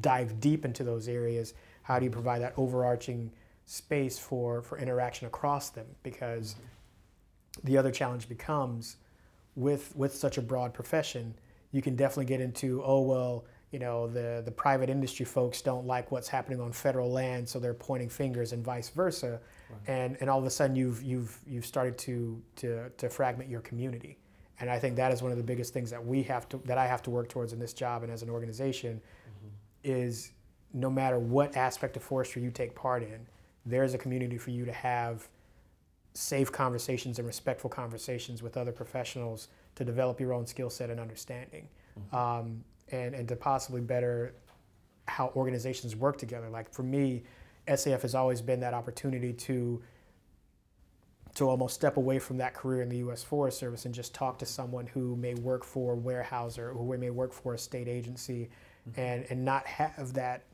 dive 0.00 0.40
deep 0.40 0.64
into 0.64 0.82
those 0.82 1.08
areas. 1.08 1.54
How 1.82 1.98
do 1.98 2.04
you 2.04 2.10
provide 2.10 2.40
that 2.42 2.54
overarching 2.56 3.30
space 3.66 4.18
for, 4.18 4.62
for 4.62 4.78
interaction 4.78 5.26
across 5.26 5.70
them 5.70 5.86
because 6.02 6.56
the 7.62 7.78
other 7.78 7.90
challenge 7.90 8.28
becomes 8.28 8.96
with 9.56 9.94
with 9.94 10.14
such 10.14 10.36
a 10.36 10.42
broad 10.42 10.74
profession 10.74 11.32
you 11.70 11.80
can 11.80 11.94
definitely 11.94 12.24
get 12.24 12.40
into 12.40 12.82
oh 12.84 13.00
well 13.00 13.44
you 13.70 13.78
know 13.78 14.08
the 14.08 14.42
the 14.44 14.50
private 14.50 14.90
industry 14.90 15.24
folks 15.24 15.62
don't 15.62 15.86
like 15.86 16.10
what's 16.10 16.28
happening 16.28 16.60
on 16.60 16.72
federal 16.72 17.10
land 17.10 17.48
so 17.48 17.60
they're 17.60 17.72
pointing 17.72 18.08
fingers 18.08 18.52
and 18.52 18.64
vice 18.64 18.88
versa 18.88 19.40
right. 19.70 19.80
and 19.86 20.16
and 20.20 20.30
all 20.30 20.38
of 20.38 20.44
a 20.44 20.50
sudden 20.50 20.76
you've 20.76 21.02
you've 21.02 21.38
you've 21.46 21.66
started 21.66 21.96
to 21.98 22.40
to 22.56 22.90
to 22.90 23.08
fragment 23.08 23.50
your 23.50 23.60
community 23.60 24.18
and 24.60 24.70
I 24.70 24.78
think 24.78 24.96
that 24.96 25.12
is 25.12 25.22
one 25.22 25.32
of 25.32 25.36
the 25.36 25.44
biggest 25.44 25.72
things 25.72 25.90
that 25.90 26.04
we 26.04 26.22
have 26.24 26.48
to 26.50 26.58
that 26.64 26.78
I 26.78 26.86
have 26.86 27.02
to 27.02 27.10
work 27.10 27.28
towards 27.28 27.52
in 27.52 27.58
this 27.58 27.72
job 27.72 28.02
and 28.02 28.12
as 28.12 28.22
an 28.22 28.30
organization 28.30 29.00
mm-hmm. 29.00 29.48
is 29.82 30.32
no 30.72 30.90
matter 30.90 31.18
what 31.18 31.56
aspect 31.56 31.96
of 31.96 32.02
forestry 32.02 32.42
you 32.42 32.50
take 32.50 32.74
part 32.74 33.02
in 33.02 33.26
there's 33.66 33.94
a 33.94 33.98
community 33.98 34.38
for 34.38 34.50
you 34.50 34.64
to 34.64 34.72
have 34.72 35.28
safe 36.14 36.52
conversations 36.52 37.18
and 37.18 37.26
respectful 37.26 37.68
conversations 37.68 38.42
with 38.42 38.56
other 38.56 38.72
professionals 38.72 39.48
to 39.74 39.84
develop 39.84 40.20
your 40.20 40.32
own 40.32 40.46
skill 40.46 40.70
set 40.70 40.90
and 40.90 41.00
understanding 41.00 41.68
mm-hmm. 41.98 42.16
um, 42.16 42.64
and, 42.92 43.14
and 43.14 43.28
to 43.28 43.36
possibly 43.36 43.80
better 43.80 44.34
how 45.06 45.32
organizations 45.36 45.96
work 45.96 46.16
together 46.16 46.48
like 46.48 46.72
for 46.72 46.82
me 46.82 47.22
saf 47.68 48.02
has 48.02 48.14
always 48.14 48.40
been 48.40 48.60
that 48.60 48.74
opportunity 48.74 49.32
to 49.32 49.82
to 51.34 51.48
almost 51.48 51.74
step 51.74 51.96
away 51.96 52.20
from 52.20 52.36
that 52.36 52.54
career 52.54 52.80
in 52.80 52.88
the 52.88 52.98
U.S. 52.98 53.24
Forest 53.24 53.58
Service 53.58 53.86
and 53.86 53.94
just 53.94 54.14
talk 54.14 54.38
to 54.38 54.46
someone 54.46 54.86
who 54.86 55.16
may 55.16 55.34
work 55.34 55.64
for 55.64 55.96
Weyerhaeuser, 55.96 56.58
or 56.58 56.74
who 56.74 56.96
may 56.96 57.10
work 57.10 57.32
for 57.32 57.54
a 57.54 57.58
state 57.58 57.88
agency, 57.88 58.50
mm-hmm. 58.88 59.00
and 59.00 59.26
and 59.30 59.44
not 59.44 59.66
have 59.66 60.12
that 60.12 60.44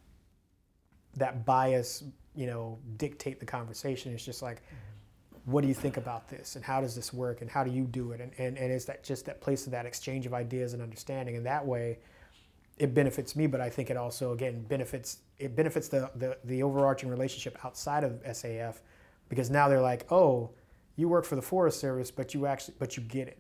that 1.17 1.45
bias 1.45 2.05
you 2.35 2.47
know, 2.47 2.79
dictate 2.97 3.41
the 3.41 3.47
conversation. 3.47 4.13
It's 4.13 4.25
just 4.25 4.43
like, 4.43 4.63
what 5.45 5.63
do 5.63 5.69
you 5.69 5.75
think 5.75 5.97
about 5.97 6.29
this 6.29 6.57
and 6.57 6.65
how 6.65 6.81
does 6.81 6.95
this 6.95 7.13
work 7.13 7.41
and 7.41 7.51
how 7.51 7.65
do 7.65 7.71
you 7.71 7.85
do 7.85 8.13
it? 8.13 8.21
And, 8.21 8.33
and, 8.39 8.57
and 8.57 8.73
it's 8.73 8.85
that 8.85 9.03
just 9.03 9.27
that 9.27 9.41
place 9.41 9.67
of 9.67 9.73
that 9.73 9.87
exchange 9.87 10.27
of 10.27 10.35
ideas 10.35 10.75
and 10.75 10.83
understanding. 10.83 11.37
And 11.37 11.47
that 11.47 11.67
way 11.67 11.99
it 12.79 12.95
benefits 12.95 13.37
me, 13.37 13.47
but 13.47 13.61
I 13.61 13.69
think 13.69 13.91
it 13.91 13.97
also, 13.97 14.33
again, 14.33 14.63
benefits, 14.63 15.19
it 15.39 15.55
benefits 15.55 15.89
the, 15.89 16.11
the, 16.17 16.39
the 16.45 16.63
overarching 16.63 17.09
relationship 17.09 17.59
outside 17.65 18.05
of 18.05 18.23
SAF 18.25 18.77
because 19.29 19.51
now 19.51 19.69
they're 19.69 19.81
like, 19.81 20.11
oh, 20.11 20.51
you 20.97 21.09
work 21.09 21.25
for 21.25 21.37
the 21.37 21.43
Forest 21.43 21.79
Service, 21.81 22.11
but 22.11 22.35
you 22.35 22.47
actually, 22.47 22.75
but 22.79 22.97
you 22.97 23.03
get 23.03 23.29
it. 23.29 23.39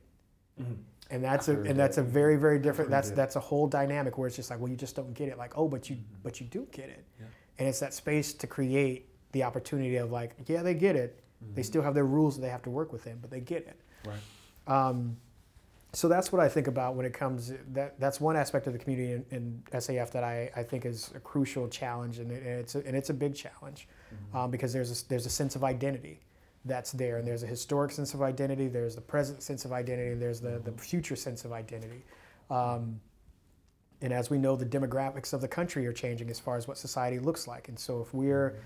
Mm-hmm. 0.60 0.72
And 1.12 1.24
that's 1.24 1.48
a 1.48 1.60
and 1.62 1.76
that's 1.76 1.98
a 1.98 2.04
very 2.04 2.36
very 2.36 2.60
different. 2.60 2.88
That's 2.88 3.10
that's 3.10 3.34
a 3.34 3.40
whole 3.40 3.66
dynamic 3.66 4.16
where 4.16 4.28
it's 4.28 4.36
just 4.36 4.48
like 4.48 4.60
well 4.60 4.68
you 4.68 4.76
just 4.76 4.94
don't 4.94 5.12
get 5.12 5.28
it. 5.28 5.38
Like 5.38 5.58
oh 5.58 5.66
but 5.66 5.90
you 5.90 5.96
mm-hmm. 5.96 6.22
but 6.22 6.40
you 6.40 6.46
do 6.46 6.68
get 6.70 6.88
it. 6.88 7.04
Yeah 7.18 7.26
and 7.60 7.68
it's 7.68 7.78
that 7.78 7.94
space 7.94 8.32
to 8.32 8.46
create 8.48 9.06
the 9.32 9.44
opportunity 9.44 9.96
of 9.96 10.10
like 10.10 10.34
yeah 10.48 10.62
they 10.62 10.74
get 10.74 10.96
it 10.96 11.22
mm-hmm. 11.44 11.54
they 11.54 11.62
still 11.62 11.82
have 11.82 11.94
their 11.94 12.06
rules 12.06 12.34
that 12.34 12.42
they 12.42 12.48
have 12.48 12.62
to 12.62 12.70
work 12.70 12.92
within 12.92 13.18
but 13.20 13.30
they 13.30 13.38
get 13.38 13.66
it 13.68 13.80
right 14.04 14.18
um, 14.66 15.16
so 15.92 16.08
that's 16.08 16.30
what 16.30 16.40
I 16.40 16.48
think 16.48 16.66
about 16.66 16.94
when 16.94 17.04
it 17.04 17.12
comes 17.12 17.52
that 17.72 17.98
that's 17.98 18.20
one 18.20 18.36
aspect 18.36 18.66
of 18.66 18.72
the 18.72 18.78
community 18.78 19.12
in, 19.12 19.24
in 19.30 19.62
SAF 19.72 20.10
that 20.12 20.22
I, 20.22 20.50
I 20.54 20.62
think 20.62 20.84
is 20.84 21.10
a 21.14 21.20
crucial 21.20 21.68
challenge 21.68 22.18
and, 22.18 22.30
it, 22.30 22.42
and 22.42 22.60
it's 22.60 22.74
a, 22.74 22.86
and 22.86 22.96
it's 22.96 23.10
a 23.10 23.14
big 23.14 23.34
challenge 23.34 23.88
mm-hmm. 24.14 24.36
um, 24.36 24.50
because 24.50 24.72
there's 24.72 25.02
a, 25.02 25.08
there's 25.08 25.26
a 25.26 25.30
sense 25.30 25.56
of 25.56 25.64
identity 25.64 26.20
that's 26.64 26.92
there 26.92 27.16
and 27.16 27.26
there's 27.26 27.42
a 27.42 27.46
historic 27.46 27.90
sense 27.90 28.14
of 28.14 28.22
identity 28.22 28.68
there's 28.68 28.94
the 28.94 29.00
present 29.00 29.42
sense 29.42 29.64
of 29.64 29.72
identity 29.72 30.10
and 30.10 30.22
there's 30.22 30.40
the, 30.40 30.50
mm-hmm. 30.50 30.70
the 30.70 30.72
future 30.72 31.16
sense 31.16 31.44
of 31.44 31.52
identity 31.52 32.04
um, 32.50 33.00
and 34.02 34.12
as 34.12 34.30
we 34.30 34.38
know, 34.38 34.56
the 34.56 34.64
demographics 34.64 35.32
of 35.32 35.40
the 35.40 35.48
country 35.48 35.86
are 35.86 35.92
changing 35.92 36.30
as 36.30 36.40
far 36.40 36.56
as 36.56 36.66
what 36.66 36.78
society 36.78 37.18
looks 37.18 37.46
like. 37.46 37.68
And 37.68 37.78
so 37.78 38.00
if 38.00 38.14
we're 38.14 38.56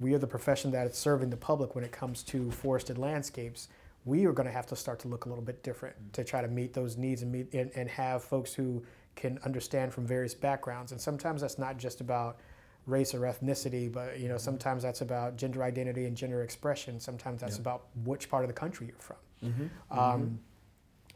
we 0.00 0.14
are 0.14 0.18
the 0.18 0.26
profession 0.26 0.70
that 0.70 0.86
is 0.86 0.96
serving 0.96 1.28
the 1.28 1.36
public 1.36 1.74
when 1.74 1.84
it 1.84 1.92
comes 1.92 2.22
to 2.24 2.50
forested 2.50 2.96
landscapes, 2.96 3.68
we 4.04 4.26
are 4.26 4.32
going 4.32 4.46
to 4.46 4.52
have 4.52 4.66
to 4.66 4.76
start 4.76 4.98
to 5.00 5.08
look 5.08 5.26
a 5.26 5.28
little 5.28 5.44
bit 5.44 5.62
different 5.62 5.96
mm-hmm. 5.96 6.10
to 6.12 6.24
try 6.24 6.40
to 6.40 6.48
meet 6.48 6.72
those 6.72 6.96
needs 6.96 7.22
and 7.22 7.32
meet 7.32 7.52
and, 7.52 7.70
and 7.74 7.88
have 7.88 8.22
folks 8.22 8.54
who 8.54 8.82
can 9.16 9.38
understand 9.44 9.92
from 9.92 10.06
various 10.06 10.34
backgrounds. 10.34 10.92
And 10.92 11.00
sometimes 11.00 11.42
that's 11.42 11.58
not 11.58 11.76
just 11.76 12.00
about 12.00 12.38
race 12.86 13.14
or 13.14 13.20
ethnicity, 13.20 13.92
but 13.92 14.18
you 14.18 14.28
know, 14.28 14.34
mm-hmm. 14.34 14.42
sometimes 14.42 14.82
that's 14.82 15.02
about 15.02 15.36
gender 15.36 15.62
identity 15.62 16.06
and 16.06 16.16
gender 16.16 16.42
expression. 16.42 16.98
Sometimes 16.98 17.40
that's 17.40 17.58
about 17.58 17.86
which 18.04 18.30
part 18.30 18.44
of 18.44 18.48
the 18.48 18.54
country 18.54 18.86
you're 18.86 18.96
from. 18.98 19.16
Mm-hmm. 19.44 19.98
Um, 19.98 19.98
mm-hmm. 19.98 20.34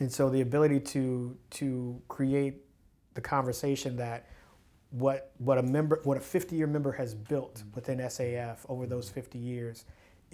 and 0.00 0.12
so 0.12 0.30
the 0.30 0.40
ability 0.40 0.80
to 0.80 1.36
to 1.50 2.00
create 2.08 2.62
the 3.14 3.20
conversation 3.20 3.96
that 3.96 4.28
what 4.90 5.32
what 5.38 5.58
a 5.58 5.62
member 5.62 6.00
what 6.04 6.16
a 6.16 6.20
50 6.20 6.56
year 6.56 6.66
member 6.66 6.92
has 6.92 7.14
built 7.14 7.56
mm-hmm. 7.56 7.74
within 7.74 7.98
SAF 7.98 8.58
over 8.68 8.86
those 8.86 9.10
50 9.10 9.38
years 9.38 9.84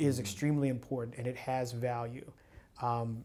is 0.00 0.16
mm-hmm. 0.16 0.22
extremely 0.22 0.68
important 0.68 1.16
and 1.18 1.26
it 1.26 1.36
has 1.36 1.72
value. 1.72 2.30
Um, 2.82 3.24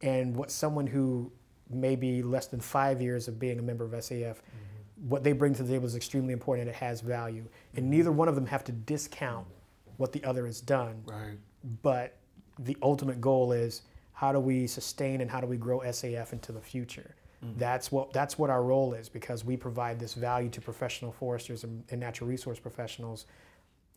and 0.00 0.34
what 0.34 0.50
someone 0.50 0.86
who 0.86 1.30
may 1.70 1.96
be 1.96 2.22
less 2.22 2.46
than 2.46 2.60
five 2.60 3.00
years 3.00 3.28
of 3.28 3.38
being 3.38 3.58
a 3.58 3.62
member 3.62 3.84
of 3.84 3.92
SAF, 3.92 4.36
mm-hmm. 4.36 5.08
what 5.08 5.22
they 5.22 5.32
bring 5.32 5.54
to 5.54 5.62
the 5.62 5.72
table 5.72 5.86
is 5.86 5.94
extremely 5.94 6.32
important 6.32 6.66
and 6.66 6.74
it 6.74 6.78
has 6.78 7.00
value. 7.00 7.44
And 7.76 7.90
neither 7.90 8.12
one 8.12 8.28
of 8.28 8.34
them 8.34 8.46
have 8.46 8.64
to 8.64 8.72
discount 8.72 9.46
what 9.96 10.12
the 10.12 10.24
other 10.24 10.46
has 10.46 10.60
done. 10.60 11.02
Right. 11.06 11.38
But 11.82 12.16
the 12.58 12.76
ultimate 12.82 13.20
goal 13.20 13.52
is 13.52 13.82
how 14.12 14.32
do 14.32 14.40
we 14.40 14.66
sustain 14.66 15.20
and 15.20 15.30
how 15.30 15.40
do 15.40 15.46
we 15.46 15.56
grow 15.56 15.80
SAF 15.80 16.32
into 16.32 16.52
the 16.52 16.60
future? 16.60 17.14
Mm-hmm. 17.44 17.58
That's 17.58 17.90
what 17.90 18.12
that's 18.12 18.38
what 18.38 18.50
our 18.50 18.62
role 18.62 18.94
is 18.94 19.08
because 19.08 19.44
we 19.44 19.56
provide 19.56 19.98
this 19.98 20.14
value 20.14 20.48
to 20.50 20.60
professional 20.60 21.10
foresters 21.10 21.64
and, 21.64 21.82
and 21.90 22.00
natural 22.00 22.28
resource 22.28 22.60
professionals 22.60 23.26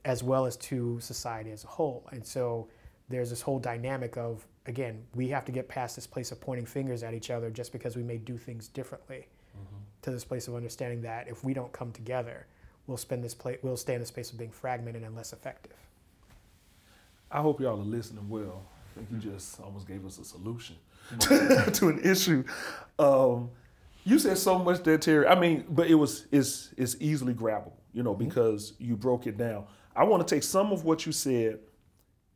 as 0.05 0.23
well 0.23 0.45
as 0.45 0.55
to 0.55 0.99
society 1.01 1.51
as 1.51 1.63
a 1.63 1.67
whole. 1.67 2.07
And 2.11 2.25
so 2.25 2.67
there's 3.09 3.31
this 3.31 3.41
whole 3.41 3.59
dynamic 3.59 4.17
of, 4.17 4.45
again, 4.67 5.03
we 5.15 5.27
have 5.29 5.43
to 5.45 5.51
get 5.51 5.67
past 5.67 5.95
this 5.95 6.07
place 6.07 6.31
of 6.31 6.39
pointing 6.39 6.65
fingers 6.65 7.03
at 7.03 7.13
each 7.13 7.31
other 7.31 7.49
just 7.49 7.73
because 7.73 7.97
we 7.97 8.03
may 8.03 8.17
do 8.17 8.37
things 8.37 8.67
differently 8.67 9.27
mm-hmm. 9.57 9.75
to 10.03 10.11
this 10.11 10.23
place 10.23 10.47
of 10.47 10.55
understanding 10.55 11.01
that 11.01 11.27
if 11.27 11.43
we 11.43 11.53
don't 11.53 11.73
come 11.73 11.91
together, 11.91 12.45
we'll 12.87 12.97
spend 12.97 13.23
this 13.23 13.33
place, 13.33 13.57
we'll 13.63 13.75
stay 13.75 13.95
in 13.95 13.99
the 13.99 14.05
space 14.05 14.31
of 14.31 14.37
being 14.37 14.51
fragmented 14.51 15.03
and 15.03 15.15
less 15.15 15.33
effective. 15.33 15.73
I 17.31 17.41
hope 17.41 17.59
y'all 17.59 17.79
are 17.79 17.83
listening 17.83 18.29
well. 18.29 18.63
I 18.95 18.99
think 18.99 19.07
you 19.11 19.31
just 19.31 19.59
almost 19.59 19.87
gave 19.87 20.05
us 20.05 20.19
a 20.19 20.23
solution 20.23 20.75
to 21.19 21.89
an 21.89 21.99
issue. 22.03 22.43
Um, 22.97 23.49
you 24.05 24.19
said 24.19 24.37
so 24.37 24.59
much 24.59 24.83
there, 24.83 24.99
Terry. 24.99 25.27
I 25.27 25.37
mean, 25.37 25.65
but 25.67 25.87
it 25.87 25.95
was 25.95 26.27
it's 26.31 26.73
it's 26.77 26.95
easily 26.99 27.33
grabbable, 27.33 27.73
you 27.91 28.03
know, 28.03 28.13
mm-hmm. 28.13 28.25
because 28.25 28.71
mm-hmm. 28.73 28.85
you 28.85 28.95
broke 28.95 29.25
it 29.25 29.37
down. 29.37 29.65
I 29.95 30.03
want 30.03 30.27
to 30.27 30.35
take 30.35 30.43
some 30.43 30.71
of 30.71 30.83
what 30.83 31.05
you 31.05 31.11
said 31.11 31.59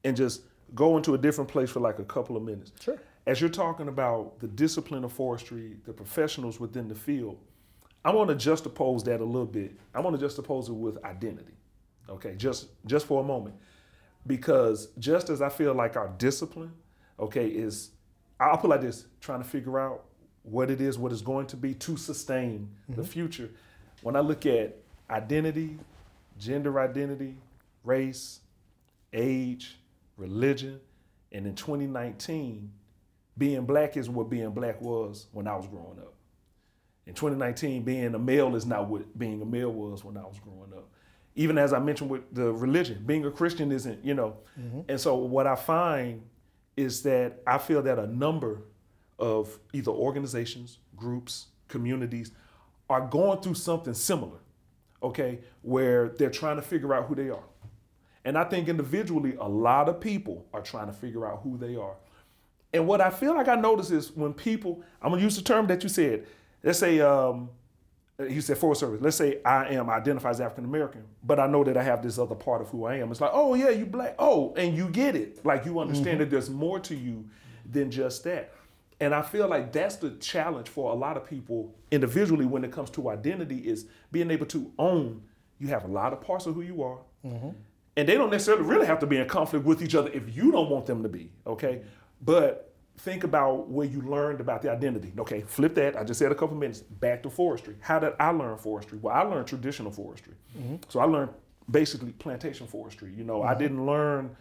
and 0.03 0.15
just 0.15 0.41
go 0.75 0.97
into 0.97 1.13
a 1.13 1.17
different 1.17 1.49
place 1.49 1.69
for 1.69 1.79
like 1.79 1.99
a 1.99 2.03
couple 2.03 2.37
of 2.37 2.43
minutes. 2.43 2.71
Sure. 2.79 2.99
As 3.25 3.41
you're 3.41 3.49
talking 3.49 3.87
about 3.87 4.39
the 4.39 4.47
discipline 4.47 5.03
of 5.03 5.11
forestry, 5.11 5.77
the 5.85 5.93
professionals 5.93 6.59
within 6.59 6.87
the 6.87 6.95
field, 6.95 7.37
I 8.03 8.11
want 8.11 8.29
to 8.29 8.35
juxtapose 8.35 9.03
that 9.05 9.19
a 9.19 9.25
little 9.25 9.45
bit. 9.45 9.77
I 9.93 9.99
want 9.99 10.19
to 10.19 10.25
juxtapose 10.25 10.69
it 10.69 10.73
with 10.73 11.03
identity. 11.03 11.53
Okay, 12.07 12.35
just 12.35 12.69
just 12.85 13.05
for 13.05 13.21
a 13.21 13.23
moment. 13.23 13.55
Because 14.25 14.89
just 14.97 15.29
as 15.29 15.41
I 15.41 15.49
feel 15.49 15.73
like 15.73 15.95
our 15.95 16.09
discipline, 16.17 16.71
okay, 17.19 17.47
is 17.47 17.91
I'll 18.39 18.57
put 18.57 18.69
like 18.69 18.81
this, 18.81 19.05
trying 19.21 19.41
to 19.43 19.47
figure 19.47 19.79
out 19.79 20.05
what 20.43 20.71
it 20.71 20.81
is, 20.81 20.97
what 20.97 21.11
it's 21.11 21.21
going 21.21 21.45
to 21.47 21.57
be 21.57 21.73
to 21.73 21.97
sustain 21.97 22.69
mm-hmm. 22.89 23.01
the 23.01 23.07
future. 23.07 23.49
When 24.01 24.15
I 24.15 24.21
look 24.21 24.45
at 24.45 24.77
identity, 25.09 25.77
gender 26.37 26.79
identity, 26.79 27.35
race, 27.89 28.41
age, 29.11 29.79
religion, 30.15 30.79
and 31.31 31.47
in 31.47 31.55
2019, 31.55 32.71
being 33.37 33.65
black 33.65 33.97
is 33.97 34.09
what 34.09 34.29
being 34.29 34.51
black 34.51 34.79
was 34.79 35.27
when 35.31 35.47
I 35.47 35.55
was 35.55 35.67
growing 35.67 35.97
up. 35.99 36.13
In 37.07 37.15
2019, 37.15 37.83
being 37.83 38.13
a 38.13 38.19
male 38.19 38.55
is 38.55 38.65
not 38.65 38.87
what 38.87 39.17
being 39.17 39.41
a 39.41 39.45
male 39.45 39.71
was 39.71 40.03
when 40.03 40.17
I 40.17 40.21
was 40.21 40.39
growing 40.39 40.71
up. 40.77 40.87
Even 41.35 41.57
as 41.57 41.73
I 41.73 41.79
mentioned 41.79 42.09
with 42.11 42.21
the 42.33 42.53
religion, 42.53 43.01
being 43.05 43.25
a 43.25 43.31
Christian 43.31 43.71
isn't, 43.71 44.05
you 44.05 44.13
know. 44.13 44.37
Mm-hmm. 44.59 44.81
And 44.89 44.99
so 44.99 45.15
what 45.15 45.47
I 45.47 45.55
find 45.55 46.21
is 46.77 47.01
that 47.03 47.41
I 47.47 47.57
feel 47.57 47.81
that 47.81 47.97
a 47.97 48.05
number 48.07 48.61
of 49.17 49.57
either 49.73 49.91
organizations, 49.91 50.77
groups, 50.95 51.47
communities 51.67 52.31
are 52.89 53.01
going 53.01 53.41
through 53.41 53.55
something 53.55 53.93
similar, 53.93 54.39
okay, 55.01 55.39
where 55.61 56.09
they're 56.09 56.29
trying 56.29 56.57
to 56.57 56.61
figure 56.61 56.93
out 56.93 57.05
who 57.07 57.15
they 57.15 57.29
are. 57.29 57.48
And 58.29 58.37
I 58.37 58.43
think 58.43 58.69
individually, 58.69 59.35
a 59.39 59.49
lot 59.49 59.89
of 59.89 59.99
people 59.99 60.45
are 60.53 60.61
trying 60.61 60.85
to 60.85 60.93
figure 60.93 61.25
out 61.25 61.41
who 61.41 61.57
they 61.57 61.75
are. 61.75 61.95
And 62.71 62.85
what 62.85 63.01
I 63.01 63.09
feel 63.09 63.33
like 63.33 63.47
I 63.47 63.55
notice 63.55 63.89
is 63.89 64.11
when 64.11 64.35
people, 64.35 64.83
I'm 65.01 65.09
gonna 65.09 65.23
use 65.23 65.35
the 65.35 65.41
term 65.41 65.65
that 65.65 65.81
you 65.81 65.89
said. 65.89 66.27
Let's 66.61 66.77
say, 66.77 66.99
um, 66.99 67.49
you 68.19 68.41
said 68.41 68.59
Forest 68.59 68.81
Service. 68.81 69.01
Let's 69.01 69.17
say 69.17 69.41
I 69.43 69.69
am 69.69 69.89
identified 69.89 70.35
as 70.35 70.41
African 70.41 70.65
American, 70.65 71.05
but 71.23 71.39
I 71.39 71.47
know 71.47 71.63
that 71.63 71.75
I 71.75 71.81
have 71.81 72.03
this 72.03 72.19
other 72.19 72.35
part 72.35 72.61
of 72.61 72.69
who 72.69 72.85
I 72.85 72.97
am. 72.97 73.09
It's 73.09 73.19
like, 73.19 73.31
oh 73.33 73.55
yeah, 73.55 73.71
you 73.71 73.87
black. 73.87 74.13
Oh, 74.19 74.53
and 74.55 74.77
you 74.77 74.89
get 74.89 75.15
it. 75.15 75.43
Like 75.43 75.65
you 75.65 75.79
understand 75.79 76.19
mm-hmm. 76.19 76.19
that 76.19 76.29
there's 76.29 76.51
more 76.51 76.79
to 76.81 76.93
you 76.93 77.27
than 77.65 77.89
just 77.89 78.23
that. 78.25 78.53
And 78.99 79.15
I 79.15 79.23
feel 79.23 79.47
like 79.47 79.71
that's 79.71 79.95
the 79.95 80.11
challenge 80.17 80.69
for 80.69 80.91
a 80.91 80.95
lot 80.95 81.17
of 81.17 81.27
people 81.27 81.73
individually 81.89 82.45
when 82.45 82.63
it 82.63 82.71
comes 82.71 82.91
to 82.91 83.09
identity 83.09 83.57
is 83.67 83.87
being 84.11 84.29
able 84.29 84.45
to 84.45 84.71
own 84.77 85.23
you 85.59 85.67
have 85.67 85.83
a 85.83 85.87
lot 85.87 86.13
of 86.13 86.21
parts 86.21 86.45
of 86.45 86.55
who 86.55 86.61
you 86.61 86.81
are. 86.81 86.97
Mm-hmm. 87.25 87.49
And 87.95 88.07
they 88.07 88.15
don't 88.15 88.29
necessarily 88.29 88.63
really 88.63 88.85
have 88.85 88.99
to 88.99 89.07
be 89.07 89.17
in 89.17 89.27
conflict 89.27 89.65
with 89.65 89.81
each 89.81 89.95
other 89.95 90.09
if 90.11 90.35
you 90.35 90.51
don't 90.51 90.69
want 90.69 90.85
them 90.85 91.03
to 91.03 91.09
be, 91.09 91.31
okay? 91.45 91.81
But 92.21 92.73
think 92.99 93.23
about 93.23 93.69
where 93.69 93.87
you 93.87 94.01
learned 94.01 94.41
about 94.41 94.61
the 94.61 94.71
identity. 94.71 95.13
Okay, 95.17 95.41
flip 95.41 95.75
that. 95.75 95.97
I 95.97 96.03
just 96.03 96.19
said 96.19 96.31
a 96.31 96.35
couple 96.35 96.55
minutes. 96.55 96.81
Back 96.81 97.23
to 97.23 97.29
forestry. 97.29 97.75
How 97.79 97.99
did 97.99 98.13
I 98.19 98.29
learn 98.31 98.57
forestry? 98.57 98.99
Well, 99.01 99.15
I 99.15 99.21
learned 99.21 99.47
traditional 99.47 99.91
forestry. 99.91 100.33
Mm-hmm. 100.57 100.75
So 100.89 100.99
I 100.99 101.05
learned 101.05 101.31
basically 101.69 102.11
plantation 102.11 102.67
forestry. 102.67 103.13
You 103.15 103.23
know, 103.23 103.39
mm-hmm. 103.39 103.49
I 103.49 103.55
didn't 103.55 103.85
learn 103.85 104.35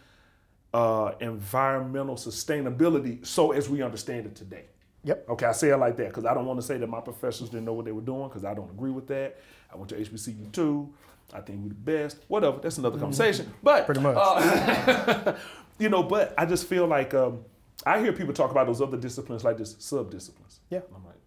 uh, 0.75 1.13
environmental 1.21 2.17
sustainability 2.17 3.25
so 3.27 3.53
as 3.53 3.69
we 3.69 3.83
understand 3.83 4.27
it 4.27 4.35
today. 4.35 4.65
Yep. 5.05 5.29
Okay, 5.31 5.47
I 5.47 5.53
say 5.53 5.71
it 5.71 5.77
like 5.77 5.97
that 5.97 6.09
because 6.09 6.25
I 6.25 6.35
don't 6.35 6.45
want 6.45 6.61
to 6.61 6.67
say 6.67 6.77
that 6.77 6.89
my 6.89 7.01
professors 7.01 7.49
didn't 7.49 7.65
know 7.65 7.73
what 7.73 7.85
they 7.85 7.93
were 7.93 8.03
doing 8.03 8.29
because 8.29 8.45
I 8.45 8.55
don't 8.55 8.71
agree 8.71 8.91
with 8.91 9.07
that. 9.09 9.39
I 9.73 9.77
went 9.77 9.89
to 9.91 9.97
HBCU 9.97 10.53
too. 10.53 10.93
I 11.33 11.41
think 11.41 11.63
we're 11.63 11.69
the 11.69 11.75
best. 11.75 12.19
Whatever. 12.29 12.59
That's 12.59 12.79
another 12.79 12.97
mm-hmm. 12.97 13.05
conversation. 13.05 13.53
But 13.63 13.87
pretty 13.87 14.01
much. 14.01 14.17
Uh, 14.19 15.37
you 15.79 15.89
know, 15.89 16.03
but 16.03 16.35
I 16.39 16.47
just 16.47 16.67
feel 16.67 16.87
like 16.87 17.15
um, 17.15 17.45
I 17.85 18.01
hear 18.01 18.13
people 18.13 18.35
talk 18.35 18.51
about 18.51 18.67
those 18.67 18.81
other 18.81 18.97
disciplines 18.97 19.45
like 19.45 19.59
this 19.59 19.77
sub 19.79 20.11
disciplines. 20.11 20.61
Yeah. 20.71 20.81
I'm 20.95 21.05
like, 21.05 21.21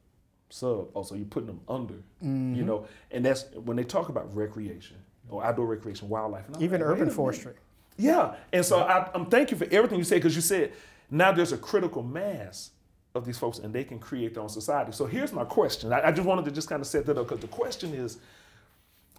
sub. 0.50 0.90
Oh, 0.96 1.04
so 1.04 1.16
you're 1.16 1.26
putting 1.26 1.48
them 1.48 1.62
under. 1.68 1.96
Mm-hmm. 2.24 2.56
You 2.56 2.64
know, 2.64 2.88
and 3.12 3.26
that's 3.26 3.46
when 3.54 3.78
they 3.78 3.84
talk 3.84 4.10
about 4.10 4.36
recreation 4.36 4.98
or 5.30 5.44
outdoor 5.44 5.68
recreation, 5.68 6.10
wildlife, 6.10 6.46
even 6.60 6.82
like, 6.82 6.90
urban 6.90 7.10
forestry. 7.10 7.54
Yeah, 7.98 8.36
and 8.52 8.66
so 8.66 8.80
I, 8.80 9.10
am 9.14 9.28
thank 9.28 9.52
you 9.52 9.58
for 9.58 9.68
everything 9.72 9.98
you 9.98 10.04
said 10.04 10.16
because 10.16 10.36
you 10.36 10.42
said 10.42 10.74
now 11.10 11.32
there's 11.32 11.52
a 11.52 11.58
critical 11.58 12.02
mass 12.02 12.72
of 13.14 13.26
these 13.26 13.38
folks 13.38 13.60
and 13.60 13.74
they 13.74 13.84
can 13.84 14.00
create 14.00 14.34
their 14.34 14.44
own 14.44 14.50
society. 14.50 14.92
So 14.92 15.06
here's 15.06 15.34
my 15.34 15.44
question. 15.44 15.92
I, 15.92 16.08
I 16.08 16.12
just 16.12 16.26
wanted 16.26 16.46
to 16.46 16.52
just 16.52 16.70
kind 16.70 16.82
of 16.82 16.88
set 16.88 17.06
that 17.06 17.18
up 17.18 17.28
because 17.28 17.42
the 17.42 17.48
question 17.48 17.94
is, 17.94 18.18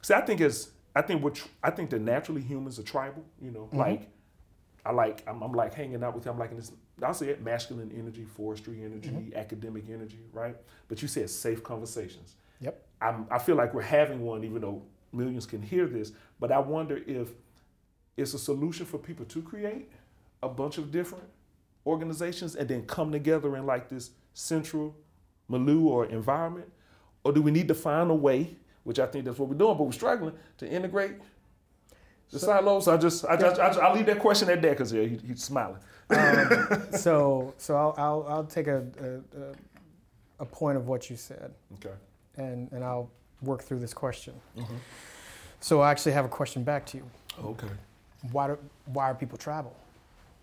see, 0.03 0.15
I 0.15 0.21
think 0.21 0.41
is 0.41 0.71
I 0.95 1.03
think 1.03 1.23
what 1.23 1.43
I 1.63 1.71
think 1.71 1.91
that 1.91 2.01
naturally 2.01 2.43
humans 2.43 2.79
are 2.79 2.83
tribal. 2.83 3.25
You 3.41 3.51
know, 3.51 3.61
mm-hmm. 3.61 3.79
like 3.79 4.09
I 4.85 4.93
like 4.93 5.23
I'm, 5.27 5.43
I'm, 5.43 5.53
like 5.53 5.75
hanging 5.75 6.03
out 6.03 6.15
with 6.15 6.25
you. 6.25 6.31
I'm 6.31 6.39
like 6.39 6.55
this. 6.55 6.73
I'll 7.03 7.15
say 7.15 7.29
it: 7.29 7.43
masculine 7.43 7.93
energy, 7.97 8.25
forestry 8.25 8.83
energy, 8.85 9.11
mm-hmm. 9.11 9.37
academic 9.37 9.85
energy, 9.89 10.21
right? 10.33 10.57
But 10.89 11.03
you 11.03 11.09
said 11.09 11.31
safe 11.31 11.63
conversations. 11.63 12.35
Yep. 12.61 12.81
I'm, 13.01 13.27
I 13.31 13.39
feel 13.39 13.57
like 13.57 13.75
we're 13.75 13.83
having 13.83 14.23
one, 14.23 14.45
even 14.45 14.61
though 14.61 14.83
millions 15.13 15.47
can 15.47 15.63
hear 15.63 15.87
this. 15.87 16.13
But 16.39 16.53
I 16.53 16.59
wonder 16.59 17.01
if 17.07 17.29
it's 18.17 18.35
a 18.35 18.39
solution 18.39 18.87
for 18.87 18.99
people 18.99 19.25
to 19.27 19.43
create 19.43 19.91
a 20.43 20.49
bunch 20.49 20.79
of 20.79 20.93
different 20.93 21.25
organizations 21.87 22.55
and 22.55 22.69
then 22.69 22.87
come 22.87 23.11
together 23.11 23.57
in 23.57 23.67
like 23.67 23.89
this 23.89 24.11
central 24.35 24.95
milieu 25.49 25.89
or 25.89 26.07
environment? 26.07 26.71
Or 27.25 27.33
do 27.33 27.43
we 27.43 27.51
need 27.51 27.69
to 27.69 27.75
find 27.75 28.11
a 28.11 28.15
way, 28.15 28.57
which 28.85 28.99
I 28.99 29.07
think 29.07 29.25
that's 29.25 29.39
what 29.39 29.49
we're 29.49 29.57
doing, 29.57 29.77
but 29.77 29.85
we're 29.85 29.93
struggling 29.93 30.35
to 30.59 30.69
integrate 30.69 31.13
the 32.31 32.39
so, 32.39 32.47
silos? 32.47 32.89
I 32.89 32.97
just, 32.97 33.25
I 33.27 33.37
just, 33.37 33.61
I 33.61 33.89
will 33.89 33.97
leave 33.97 34.07
that 34.07 34.19
question 34.19 34.49
at 34.51 34.63
that 34.63 34.71
because 34.71 34.93
yeah, 34.93 35.03
he, 35.03 35.19
he's 35.27 35.45
smiling. 35.45 35.79
Um, 36.11 36.87
so, 36.93 37.55
so 37.59 37.77
I'll, 37.77 37.95
I'll, 37.97 38.27
I'll 38.29 38.45
take 38.45 38.67
a, 38.67 38.87
a, 39.01 40.43
a, 40.43 40.47
point 40.47 40.77
of 40.77 40.89
what 40.89 41.09
you 41.11 41.17
said. 41.17 41.53
Okay. 41.75 41.95
And, 42.37 42.71
and 42.73 42.83
I'll 42.83 43.11
work 43.43 43.63
through 43.63 43.81
this 43.81 43.95
question. 43.95 44.35
Mm-hmm. 44.57 44.77
So 45.61 45.81
I 45.81 45.91
actually 45.91 46.13
have 46.13 46.25
a 46.25 46.29
question 46.29 46.65
back 46.65 46.87
to 46.87 46.97
you. 46.97 47.05
Okay. 47.45 47.69
Why 48.33 48.49
do, 48.49 48.59
why 48.87 49.11
are 49.11 49.15
people 49.15 49.39
tribal? 49.39 49.77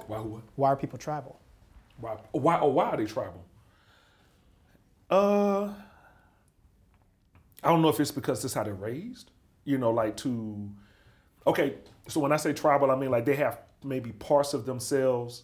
Why 0.07 0.19
what? 0.19 0.41
Why 0.55 0.69
are 0.69 0.75
people 0.75 0.97
tribal? 0.97 1.39
Why 1.99 2.17
why 2.31 2.59
oh, 2.59 2.69
why 2.69 2.85
are 2.85 2.97
they 2.97 3.05
tribal? 3.05 3.43
Uh 5.09 5.73
I 7.63 7.69
don't 7.69 7.81
know 7.81 7.89
if 7.89 7.99
it's 7.99 8.11
because 8.11 8.41
this 8.41 8.53
how 8.53 8.63
they're 8.63 8.73
raised. 8.73 9.31
You 9.65 9.77
know, 9.77 9.91
like 9.91 10.17
to 10.17 10.69
okay, 11.45 11.75
so 12.07 12.19
when 12.19 12.31
I 12.31 12.37
say 12.37 12.53
tribal, 12.53 12.91
I 12.91 12.95
mean 12.95 13.11
like 13.11 13.25
they 13.25 13.35
have 13.35 13.59
maybe 13.83 14.11
parts 14.11 14.53
of 14.53 14.65
themselves 14.65 15.43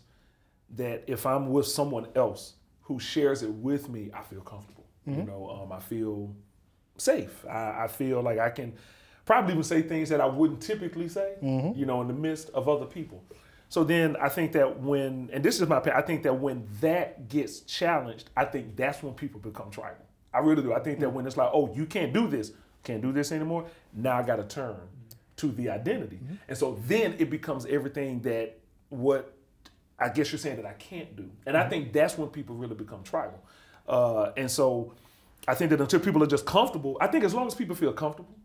that 0.72 1.04
if 1.08 1.26
I'm 1.26 1.50
with 1.50 1.68
someone 1.68 2.08
else 2.16 2.56
who 2.82 3.00
shares 3.00 3.44
it 3.44 3.52
with 3.52 3.90
me, 3.90 4.10
I 4.14 4.22
feel 4.24 4.42
comfortable. 4.42 4.86
Mm-hmm. 5.08 5.22
You 5.22 5.26
know, 5.26 5.62
um, 5.62 5.72
I 5.72 5.80
feel 5.80 6.36
safe. 6.98 7.46
I, 7.48 7.84
I, 7.84 7.88
feel 7.88 8.22
like 8.22 8.40
I 8.40 8.50
can 8.50 8.74
probably 9.26 9.54
even 9.54 9.64
say 9.64 9.82
things 9.82 10.10
that 10.10 10.22
I 10.22 10.26
wouldn't 10.26 10.62
typically 10.62 11.08
say, 11.08 11.36
mm-hmm. 11.42 11.78
you 11.78 11.86
know, 11.86 12.02
in 12.02 12.08
the 12.08 12.14
midst 12.14 12.50
of 12.52 12.68
other 12.68 12.86
people. 12.86 13.24
So 13.70 13.84
then 13.84 14.16
I 14.18 14.30
think 14.30 14.52
that 14.54 14.80
when, 14.80 15.30
and 15.34 15.44
this 15.44 15.60
is 15.60 15.68
my 15.68 15.78
opinion, 15.78 16.02
I 16.02 16.06
think 16.06 16.24
that 16.24 16.34
when 16.34 16.68
that 16.82 17.28
gets 17.28 17.62
challenged, 17.62 18.30
I 18.36 18.46
think 18.46 18.76
that's 18.76 19.02
when 19.04 19.14
people 19.14 19.40
become 19.40 19.72
tribal. 19.72 20.06
I 20.36 20.40
really 20.40 20.62
do. 20.62 20.74
I 20.74 20.80
think 20.80 21.00
that 21.00 21.10
when 21.10 21.26
it's 21.26 21.38
like, 21.38 21.50
oh, 21.54 21.74
you 21.74 21.86
can't 21.86 22.14
do 22.14 22.28
this, 22.28 22.52
can't 22.84 23.02
do 23.02 23.12
this 23.12 23.32
anymore, 23.32 23.66
now 23.94 24.18
I 24.18 24.24
got 24.24 24.36
to 24.38 24.44
turn 24.44 24.76
to 25.38 25.48
the 25.48 25.70
identity. 25.70 26.18
Mm-hmm. 26.18 26.36
And 26.48 26.58
so 26.58 26.80
then 26.88 27.16
it 27.20 27.30
becomes 27.30 27.66
everything 27.66 28.22
that 28.22 28.60
what 28.90 29.34
I 29.98 30.10
guess 30.10 30.32
you're 30.32 30.40
saying 30.40 30.58
that 30.58 30.66
I 30.66 30.74
can't 30.74 31.16
do. 31.16 31.30
And 31.46 31.56
mm-hmm. 31.56 31.66
I 31.66 31.70
think 31.70 31.94
that's 31.94 32.18
when 32.18 32.30
people 32.30 32.56
really 32.56 32.76
become 32.76 33.04
tribal. 33.04 33.42
Uh, 33.88 34.32
and 34.36 34.50
so 34.50 34.94
I 35.48 35.56
think 35.56 35.70
that 35.72 35.80
until 35.80 36.00
people 36.00 36.22
are 36.24 36.28
just 36.28 36.46
comfortable, 36.46 36.98
I 37.00 37.08
think 37.08 37.24
as 37.24 37.34
long 37.34 37.48
as 37.48 37.56
people 37.56 37.76
feel 37.76 37.94
comfortable, 37.94 38.36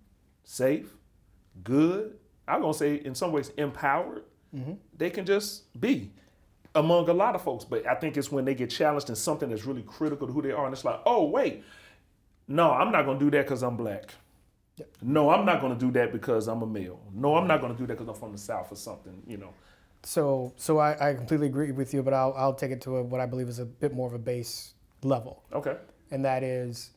safe, 0.44 0.94
good, 1.62 2.16
I'm 2.46 2.60
going 2.60 2.72
to 2.72 2.78
say 2.78 2.94
in 2.96 3.14
some 3.14 3.32
ways 3.32 3.50
empowered, 3.56 4.24
mm-hmm. 4.54 4.74
they 4.96 5.10
can 5.10 5.24
just 5.24 5.80
be 5.80 6.10
among 6.74 7.08
a 7.08 7.12
lot 7.12 7.34
of 7.34 7.42
folks. 7.42 7.64
But 7.64 7.86
I 7.86 7.94
think 7.94 8.16
it's 8.16 8.30
when 8.30 8.44
they 8.44 8.54
get 8.54 8.70
challenged 8.70 9.08
in 9.08 9.16
something 9.16 9.48
that's 9.48 9.64
really 9.64 9.82
critical 9.82 10.26
to 10.26 10.32
who 10.32 10.42
they 10.42 10.52
are, 10.52 10.64
and 10.64 10.72
it's 10.72 10.84
like, 10.84 11.00
oh 11.06 11.24
wait, 11.24 11.64
no, 12.50 12.70
I'm 12.72 12.92
not 12.92 13.06
gonna 13.06 13.18
do 13.18 13.30
that 13.30 13.46
because 13.46 13.62
I'm 13.62 13.76
black. 13.76 14.14
No, 15.02 15.30
I'm 15.30 15.44
not 15.44 15.60
going 15.60 15.74
to 15.74 15.78
do 15.78 15.90
that 15.92 16.12
because 16.12 16.48
I'm 16.48 16.62
a 16.62 16.66
male. 16.66 17.00
No, 17.12 17.36
I'm 17.36 17.46
not 17.46 17.60
going 17.60 17.72
to 17.72 17.78
do 17.78 17.86
that 17.86 17.98
because 17.98 18.08
I'm 18.08 18.14
from 18.14 18.32
the 18.32 18.38
South 18.38 18.72
or 18.72 18.76
something, 18.76 19.22
you 19.26 19.36
know. 19.36 19.52
So, 20.02 20.54
so 20.56 20.78
I, 20.78 21.10
I 21.10 21.14
completely 21.14 21.46
agree 21.46 21.72
with 21.72 21.92
you, 21.92 22.02
but 22.02 22.14
I'll, 22.14 22.32
I'll 22.36 22.54
take 22.54 22.70
it 22.70 22.80
to 22.82 22.96
a, 22.96 23.02
what 23.02 23.20
I 23.20 23.26
believe 23.26 23.48
is 23.48 23.58
a 23.58 23.66
bit 23.66 23.92
more 23.92 24.06
of 24.06 24.14
a 24.14 24.18
base 24.18 24.72
level, 25.02 25.42
Okay. 25.52 25.76
and 26.10 26.24
that 26.24 26.42
is 26.42 26.90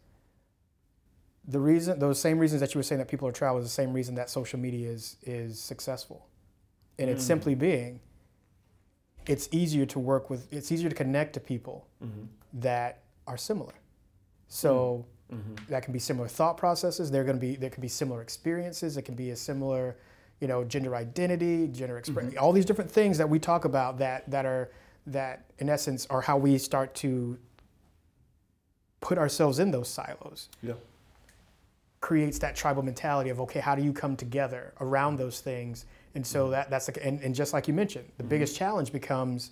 the 1.46 1.60
reason 1.60 2.00
those 2.00 2.20
same 2.20 2.40
reasons 2.40 2.62
that 2.62 2.74
you 2.74 2.80
were 2.80 2.84
saying 2.84 3.00
that 3.00 3.10
people 3.10 3.28
are 3.28 3.32
travel 3.34 3.60
is 3.60 3.66
the 3.66 3.70
same 3.70 3.92
reason 3.92 4.16
that 4.16 4.30
social 4.30 4.60
media 4.60 4.90
is 4.90 5.18
is 5.24 5.60
successful, 5.60 6.28
and 6.98 7.10
it's 7.10 7.24
mm. 7.24 7.28
simply 7.28 7.56
being 7.56 8.00
it's 9.26 9.50
easier 9.52 9.86
to 9.86 10.00
work 10.00 10.30
with 10.30 10.48
it's 10.52 10.72
easier 10.72 10.90
to 10.90 10.96
connect 10.96 11.34
to 11.34 11.42
people 11.42 11.88
mm-hmm. 12.02 12.24
that 12.54 13.04
are 13.28 13.38
similar. 13.38 13.74
So 14.48 15.06
mm. 15.06 15.13
Mm-hmm. 15.32 15.72
that 15.72 15.82
can 15.84 15.94
be 15.94 16.00
similar 16.00 16.28
thought 16.28 16.58
processes. 16.58 17.10
They're 17.10 17.24
going 17.24 17.38
to 17.38 17.42
be 17.42 17.56
there 17.56 17.70
can 17.70 17.82
be 17.82 17.88
similar 17.88 18.22
experiences. 18.22 18.98
It 18.98 19.02
can 19.04 19.16
be 19.16 19.32
a 19.32 19.36
similar, 19.36 19.96
you 20.40 20.48
know, 20.48 20.64
gender 20.64 20.96
identity, 20.96 21.68
gender 21.68 21.98
expression, 21.98 22.32
mm-hmm. 22.32 22.44
all 22.44 22.52
these 22.52 22.66
different 22.66 22.92
things 22.92 23.18
that 23.18 23.28
we 23.28 23.40
talk 23.40 23.66
about 23.66 23.98
that 24.00 24.30
that 24.30 24.46
are 24.46 24.70
that 25.08 25.46
in 25.60 25.70
essence 25.70 26.06
are 26.10 26.22
how 26.22 26.38
we 26.38 26.58
start 26.58 26.94
to 26.96 27.38
put 29.02 29.18
ourselves 29.18 29.60
in 29.60 29.72
those 29.72 29.90
silos 29.90 30.50
Yeah. 30.62 30.74
creates 32.00 32.40
that 32.40 32.56
tribal 32.56 32.84
mentality 32.84 33.30
of 33.30 33.42
okay 33.42 33.60
how 33.60 33.76
do 33.76 33.84
you 33.84 33.92
come 33.92 34.16
together 34.16 34.74
around 34.80 35.18
those 35.18 35.42
things 35.42 35.86
and 36.16 36.26
so 36.26 36.44
mm-hmm. 36.44 36.52
that 36.52 36.70
that's 36.70 36.88
like 36.88 37.00
and, 37.04 37.20
and 37.22 37.36
just 37.36 37.54
like 37.54 37.68
you 37.68 37.74
mentioned 37.74 38.10
the 38.18 38.24
biggest 38.24 38.56
challenge 38.56 38.92
becomes 38.94 39.52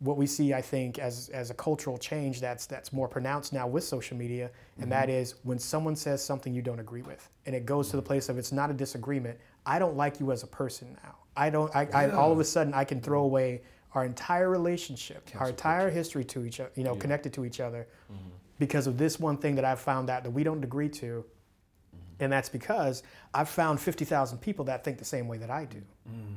what 0.00 0.16
we 0.16 0.26
see 0.26 0.54
i 0.54 0.60
think 0.60 0.98
as 0.98 1.28
as 1.30 1.50
a 1.50 1.54
cultural 1.54 1.98
change 1.98 2.40
that's 2.40 2.66
that's 2.66 2.92
more 2.92 3.08
pronounced 3.08 3.52
now 3.52 3.66
with 3.66 3.82
social 3.82 4.16
media 4.16 4.50
and 4.76 4.84
mm-hmm. 4.84 4.90
that 4.90 5.10
is 5.10 5.34
when 5.42 5.58
someone 5.58 5.96
says 5.96 6.22
something 6.24 6.54
you 6.54 6.62
don't 6.62 6.80
agree 6.80 7.02
with 7.02 7.28
and 7.46 7.54
it 7.54 7.66
goes 7.66 7.88
to 7.90 7.96
the 7.96 8.02
place 8.02 8.28
of 8.28 8.36
it's 8.38 8.52
not 8.52 8.70
a 8.70 8.74
disagreement. 8.74 9.38
I 9.64 9.78
don't 9.78 9.96
like 9.96 10.20
you 10.20 10.32
as 10.32 10.42
a 10.42 10.46
person 10.46 10.96
now. 11.02 11.16
I 11.36 11.50
don't 11.50 11.74
i, 11.74 11.88
I 11.92 12.10
all 12.10 12.32
of 12.32 12.40
a 12.40 12.44
sudden 12.44 12.74
i 12.74 12.84
can 12.84 13.00
throw 13.00 13.22
away 13.22 13.62
our 13.94 14.04
entire 14.04 14.50
relationship 14.50 15.28
our 15.38 15.48
entire 15.48 15.88
history 15.90 16.24
to 16.24 16.44
each 16.44 16.60
other 16.60 16.70
you 16.74 16.84
know 16.84 16.94
connected 16.96 17.32
to 17.34 17.44
each 17.44 17.60
other 17.60 17.86
mm-hmm. 18.12 18.28
because 18.58 18.86
of 18.86 18.98
this 18.98 19.18
one 19.20 19.36
thing 19.36 19.54
that 19.54 19.64
i've 19.64 19.80
found 19.80 20.10
out 20.10 20.24
that 20.24 20.30
we 20.30 20.42
don't 20.42 20.62
agree 20.64 20.88
to 20.88 21.24
mm-hmm. 21.24 22.24
and 22.24 22.32
that's 22.32 22.48
because 22.48 23.02
I've 23.34 23.48
found 23.48 23.80
50,000 23.80 24.38
people 24.38 24.64
that 24.66 24.84
think 24.84 24.98
the 24.98 25.04
same 25.04 25.28
way 25.28 25.38
that 25.38 25.50
I 25.50 25.64
do. 25.64 25.82
Mm. 26.10 26.36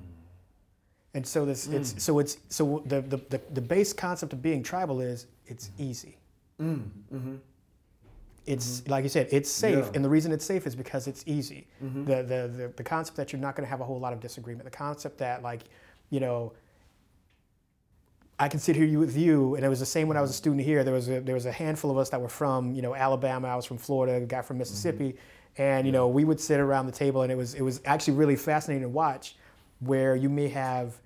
And 1.14 1.28
so 1.28 1.46
this, 1.46 1.68
it's 1.68 1.94
mm. 1.94 2.00
so 2.00 2.20
it's 2.20 2.38
so 2.50 2.82
the, 2.86 3.02
the 3.02 3.18
the 3.30 3.42
the 3.52 3.62
base 3.62 3.92
concept 3.92 4.32
of 4.34 4.42
being 4.42 4.64
tribal 4.64 5.02
is 5.02 5.28
it's 5.46 5.70
easy. 5.78 6.18
Mm, 6.60 6.84
mm-hmm. 7.14 7.36
It's 8.46 8.82
mm-hmm. 8.82 8.92
like 8.92 9.04
you 9.04 9.10
said, 9.10 9.28
it's 9.32 9.50
safe, 9.50 9.86
Yeah. 9.86 9.92
and 9.94 10.06
the 10.06 10.10
reason 10.10 10.32
it's 10.32 10.46
safe 10.46 10.66
is 10.66 10.76
because 10.76 11.08
it's 11.08 11.24
easy. 11.28 11.68
Mm-hmm. 11.84 12.06
The, 12.06 12.16
the 12.16 12.52
the 12.58 12.74
the 12.78 12.84
concept 12.84 13.18
that 13.18 13.34
you're 13.34 13.42
not 13.42 13.56
going 13.56 13.66
to 13.66 13.70
have 13.70 13.82
a 13.82 13.84
whole 13.84 14.00
lot 14.00 14.14
of 14.14 14.20
disagreement. 14.20 14.64
The 14.66 14.76
concept 14.76 15.18
that 15.18 15.44
like, 15.44 15.64
you 16.12 16.22
know, 16.22 16.54
I 18.40 18.48
can 18.48 18.60
sit 18.60 18.76
here 18.76 18.98
with 18.98 19.16
you, 19.16 19.56
and 19.56 19.66
it 19.66 19.70
was 19.70 19.80
the 19.80 19.86
same 19.86 20.08
when 20.08 20.18
I 20.18 20.22
was 20.22 20.32
a 20.32 20.34
student 20.34 20.64
here. 20.64 20.84
There 20.84 20.94
was 20.94 21.10
a, 21.10 21.20
there 21.20 21.36
was 21.36 21.46
a 21.46 21.52
handful 21.52 21.92
of 21.92 21.98
us 21.98 22.10
that 22.10 22.20
were 22.22 22.30
from 22.30 22.74
you 22.74 22.82
know 22.82 22.96
Alabama. 22.96 23.50
I 23.50 23.56
was 23.56 23.66
from 23.66 23.78
Florida. 23.78 24.16
A 24.16 24.22
guy 24.22 24.42
from 24.42 24.58
Mississippi, 24.58 25.16
and 25.58 25.86
you 25.86 25.92
know 25.92 26.08
we 26.08 26.24
would 26.24 26.40
sit 26.40 26.60
around 26.60 26.88
the 26.88 26.92
table, 26.92 27.22
and 27.22 27.32
it 27.32 27.36
was 27.36 27.54
it 27.54 27.62
was 27.62 27.82
actually 27.86 28.14
really 28.14 28.36
fascinating 28.36 28.82
to 28.84 28.90
watch, 28.90 29.36
where 29.82 30.16
you 30.16 30.30
may 30.30 30.48
have 30.48 31.02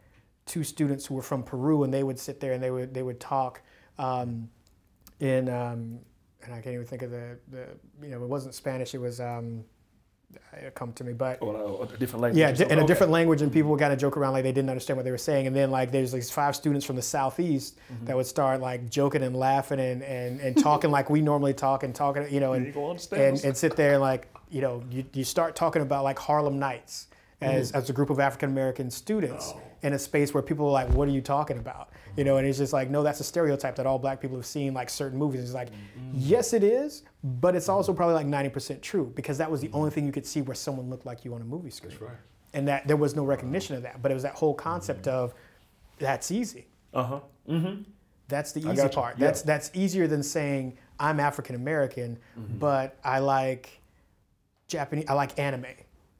two 0.46 0.64
students 0.64 1.06
who 1.08 1.16
were 1.16 1.22
from 1.24 1.42
Peru, 1.44 1.84
and 1.84 1.94
they 1.94 2.04
would 2.04 2.20
sit 2.20 2.40
there 2.40 2.54
and 2.54 2.62
they 2.62 2.72
would 2.72 2.94
they 2.94 3.04
would 3.04 3.20
talk 3.20 3.62
um, 3.98 4.50
in 5.20 5.50
um, 5.50 6.00
and 6.44 6.54
I 6.54 6.62
can't 6.62 6.76
even 6.76 6.86
think 6.86 7.02
of 7.02 7.12
the, 7.12 7.38
the 7.50 7.66
you 8.04 8.10
know 8.10 8.22
it 8.24 8.30
wasn't 8.30 8.54
Spanish. 8.54 8.94
It 8.94 9.00
was 9.00 9.20
um, 9.20 9.64
it 10.54 10.76
come 10.76 10.92
to 10.94 11.04
me, 11.04 11.14
but 11.14 11.42
Or 11.42 11.56
uh, 11.56 11.86
a 11.94 11.98
different 11.98 12.22
language. 12.22 12.40
yeah, 12.40 12.50
in 12.50 12.78
a 12.78 12.82
Okay. 12.82 12.86
different 12.88 13.12
language, 13.12 13.42
and 13.42 13.52
people 13.52 13.72
would 13.72 13.80
kind 13.80 13.94
of 13.94 13.98
joke 14.00 14.18
around 14.18 14.34
like 14.34 14.44
they 14.44 14.52
didn't 14.52 14.70
understand 14.70 14.98
what 14.98 15.06
they 15.06 15.12
were 15.12 15.18
saying. 15.18 15.48
And 15.48 15.56
then 15.56 15.72
like 15.72 15.92
there's 15.92 16.12
these 16.12 16.30
five 16.30 16.56
students 16.56 16.86
from 16.86 16.96
the 16.98 17.02
southeast 17.02 17.78
Mm-hmm. 17.92 18.06
that 18.06 18.16
would 18.16 18.26
start 18.28 18.60
like 18.62 18.90
joking 18.90 19.24
and 19.24 19.36
laughing 19.36 19.80
and, 19.80 20.04
and, 20.04 20.40
and 20.42 20.58
talking 20.58 20.92
like 20.92 21.10
we 21.10 21.22
normally 21.22 21.54
talk 21.54 21.84
and 21.84 21.96
talking, 21.96 22.28
you 22.32 22.40
know, 22.40 22.54
and 22.54 22.66
You 22.68 22.72
and, 23.14 23.44
and 23.46 23.56
sit 23.58 23.76
there 23.78 23.94
and 23.94 24.02
like 24.02 24.28
you 24.52 24.62
know 24.62 24.84
you, 24.92 25.06
you 25.14 25.24
start 25.24 25.56
talking 25.56 25.82
about 25.82 26.04
like 26.04 26.20
Harlem 26.20 26.60
Nights 26.60 27.08
as, 27.42 27.72
Mm. 27.72 27.76
as 27.76 27.90
a 27.90 27.94
group 27.94 28.10
of 28.10 28.20
African 28.20 28.50
American 28.50 28.90
students 28.90 29.52
Oh. 29.54 29.62
in 29.82 29.94
a 29.94 30.00
space 30.00 30.34
where 30.34 30.42
people 30.44 30.66
are 30.68 30.72
like, 30.72 30.90
what 30.90 31.08
are 31.08 31.12
you 31.12 31.22
talking 31.22 31.58
about? 31.58 31.90
You 32.16 32.24
know, 32.24 32.38
and 32.38 32.48
it's 32.48 32.58
just 32.58 32.72
like, 32.74 32.90
no, 32.90 33.04
that's 33.04 33.20
a 33.20 33.24
stereotype 33.26 33.76
that 33.76 33.86
all 33.86 34.00
black 34.00 34.22
people 34.22 34.38
have 34.38 34.46
seen 34.46 34.74
like 34.74 34.90
certain 34.90 35.18
movies. 35.20 35.42
It's 35.44 35.54
like, 35.54 35.70
Mm-hmm. 35.70 36.12
yes, 36.14 36.54
it 36.54 36.64
is, 36.64 37.04
but 37.24 37.56
it's 37.56 37.68
also 37.70 37.94
probably 37.94 38.16
like 38.16 38.26
90% 38.28 38.82
true 38.82 39.12
because 39.16 39.38
that 39.38 39.52
was 39.52 39.60
the 39.62 39.70
only 39.74 39.92
thing 39.92 40.06
you 40.06 40.12
could 40.14 40.26
see 40.26 40.42
where 40.42 40.56
someone 40.56 40.90
looked 40.90 41.06
like 41.06 41.26
you 41.26 41.34
on 41.34 41.42
a 41.42 41.46
movie 41.46 41.70
screen 41.72 41.92
That's 41.92 42.02
right. 42.02 42.18
and 42.54 42.68
that 42.68 42.88
there 42.88 42.98
was 42.98 43.16
no 43.16 43.26
recognition 43.26 43.76
of 43.76 43.82
that. 43.84 44.02
But 44.02 44.12
it 44.12 44.14
was 44.14 44.24
that 44.24 44.36
whole 44.36 44.54
concept 44.54 45.08
of 45.08 45.34
that's 46.00 46.32
easy. 46.32 46.68
Uh 46.94 47.04
huh. 47.04 47.20
Mm-hmm. 47.50 47.82
That's 48.28 48.54
the 48.54 48.62
easy 48.72 48.88
part. 48.90 49.20
Yeah. 49.20 49.26
That's 49.28 49.42
that's 49.44 49.72
easier 49.74 50.08
than 50.08 50.24
saying 50.24 50.78
I'm 51.00 51.20
African 51.20 51.56
American, 51.56 52.18
Mm-hmm. 52.40 52.58
but 52.58 52.98
I 53.04 53.20
like 53.20 53.82
Japanese. 54.68 55.06
I 55.08 55.14
like 55.14 55.38
anime. 55.38 55.66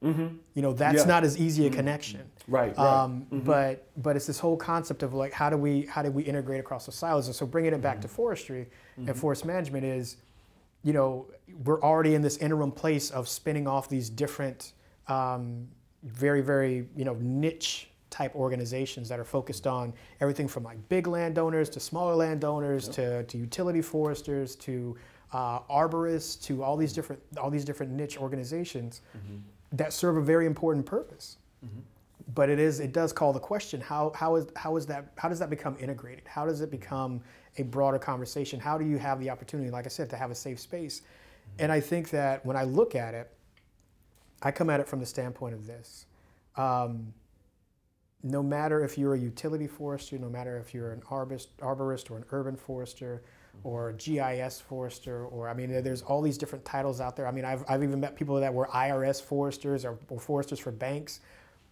Mm-hmm. 0.02 0.36
You 0.54 0.62
know, 0.62 0.72
that's 0.72 0.94
Yeah. 0.94 1.00
Mm-hmm. 1.00 1.08
not 1.08 1.24
as 1.24 1.38
easy 1.38 1.66
a 1.66 1.70
connection. 1.70 2.20
Right. 2.48 2.76
Right. 2.76 2.78
Um, 2.78 3.26
But 3.30 3.88
but 3.96 4.14
it's 4.16 4.26
this 4.26 4.38
whole 4.38 4.56
concept 4.56 5.02
of 5.02 5.14
like 5.14 5.32
how 5.32 5.48
do 5.50 5.56
we 5.56 5.86
how 5.86 6.02
do 6.02 6.10
we 6.10 6.22
integrate 6.22 6.60
across 6.60 6.86
the 6.86 6.92
silos? 6.92 7.26
And 7.26 7.34
so 7.34 7.46
bringing 7.46 7.72
it 7.72 7.80
back 7.82 8.00
to 8.02 8.08
forestry 8.08 8.68
and 8.96 9.16
forest 9.16 9.44
management 9.44 9.84
is, 9.84 10.16
you 10.82 10.92
know, 10.92 11.26
we're 11.64 11.80
already 11.82 12.14
in 12.14 12.22
this 12.22 12.36
interim 12.38 12.72
place 12.72 13.10
of 13.10 13.28
spinning 13.28 13.66
off 13.66 13.88
these 13.88 14.08
different, 14.10 14.72
um, 15.08 15.68
very 16.02 16.40
very 16.40 16.86
you 16.94 17.04
know 17.04 17.16
niche 17.20 17.90
type 18.10 18.34
organizations 18.36 19.08
that 19.08 19.18
are 19.18 19.24
focused 19.24 19.66
on 19.66 19.92
everything 20.20 20.46
from 20.46 20.62
like 20.62 20.78
big 20.88 21.06
landowners 21.08 21.68
to 21.68 21.80
smaller 21.80 22.14
landowners 22.14 22.88
to, 22.88 23.24
to 23.24 23.36
utility 23.36 23.82
foresters 23.82 24.54
to 24.54 24.96
uh, 25.32 25.58
arborists 25.62 26.40
to 26.40 26.62
all 26.62 26.76
these 26.76 26.92
different 26.92 27.20
all 27.36 27.50
these 27.50 27.64
different 27.64 27.90
niche 27.92 28.16
organizations 28.18 29.00
that 29.72 29.92
serve 29.92 30.16
a 30.16 30.22
very 30.22 30.46
important 30.46 30.86
purpose. 30.86 31.38
But 32.34 32.50
it 32.50 32.58
is 32.58 32.80
it 32.80 32.92
does 32.92 33.12
call 33.12 33.32
the 33.32 33.40
question 33.40 33.80
how 33.80 34.12
how 34.14 34.36
is 34.36 34.46
how 34.56 34.76
is 34.76 34.86
that 34.86 35.12
how 35.16 35.28
does 35.28 35.38
that 35.38 35.50
become 35.50 35.76
integrated? 35.78 36.26
How 36.26 36.44
does 36.44 36.60
it 36.60 36.70
become 36.70 37.20
a 37.58 37.62
broader 37.62 37.98
conversation? 37.98 38.60
How 38.60 38.76
do 38.78 38.84
you 38.84 38.98
have 38.98 39.20
the 39.20 39.30
opportunity 39.30 39.70
like 39.70 39.86
i 39.86 39.88
said 39.88 40.10
to 40.10 40.16
have 40.16 40.30
a 40.30 40.34
safe 40.34 40.58
space? 40.60 41.02
And 41.58 41.70
i 41.70 41.80
think 41.80 42.10
that 42.10 42.44
when 42.44 42.56
i 42.56 42.64
look 42.64 42.94
at 42.94 43.14
it 43.14 43.30
i 44.42 44.50
come 44.50 44.70
at 44.70 44.80
it 44.80 44.88
from 44.88 45.00
the 45.00 45.06
standpoint 45.06 45.54
of 45.54 45.66
this. 45.66 46.06
Um, 46.56 47.12
no 48.22 48.42
matter 48.42 48.84
if 48.84 48.98
you're 48.98 49.14
a 49.14 49.18
utility 49.18 49.66
forester 49.66 50.18
no 50.18 50.28
matter 50.28 50.58
if 50.58 50.74
you're 50.74 50.92
an 50.92 51.02
arborist, 51.02 51.48
arborist 51.60 52.10
or 52.10 52.16
an 52.16 52.24
urban 52.32 52.56
forester 52.56 53.22
or 53.64 53.92
gis 53.92 54.60
forester 54.60 55.26
or 55.26 55.48
i 55.48 55.54
mean 55.54 55.82
there's 55.82 56.02
all 56.02 56.22
these 56.22 56.38
different 56.38 56.64
titles 56.64 57.00
out 57.00 57.16
there 57.16 57.26
i 57.26 57.30
mean 57.30 57.44
i've, 57.44 57.64
I've 57.68 57.82
even 57.82 58.00
met 58.00 58.16
people 58.16 58.38
that 58.40 58.52
were 58.52 58.66
irs 58.68 59.22
foresters 59.22 59.84
or, 59.84 59.98
or 60.08 60.20
foresters 60.20 60.58
for 60.58 60.70
banks 60.72 61.20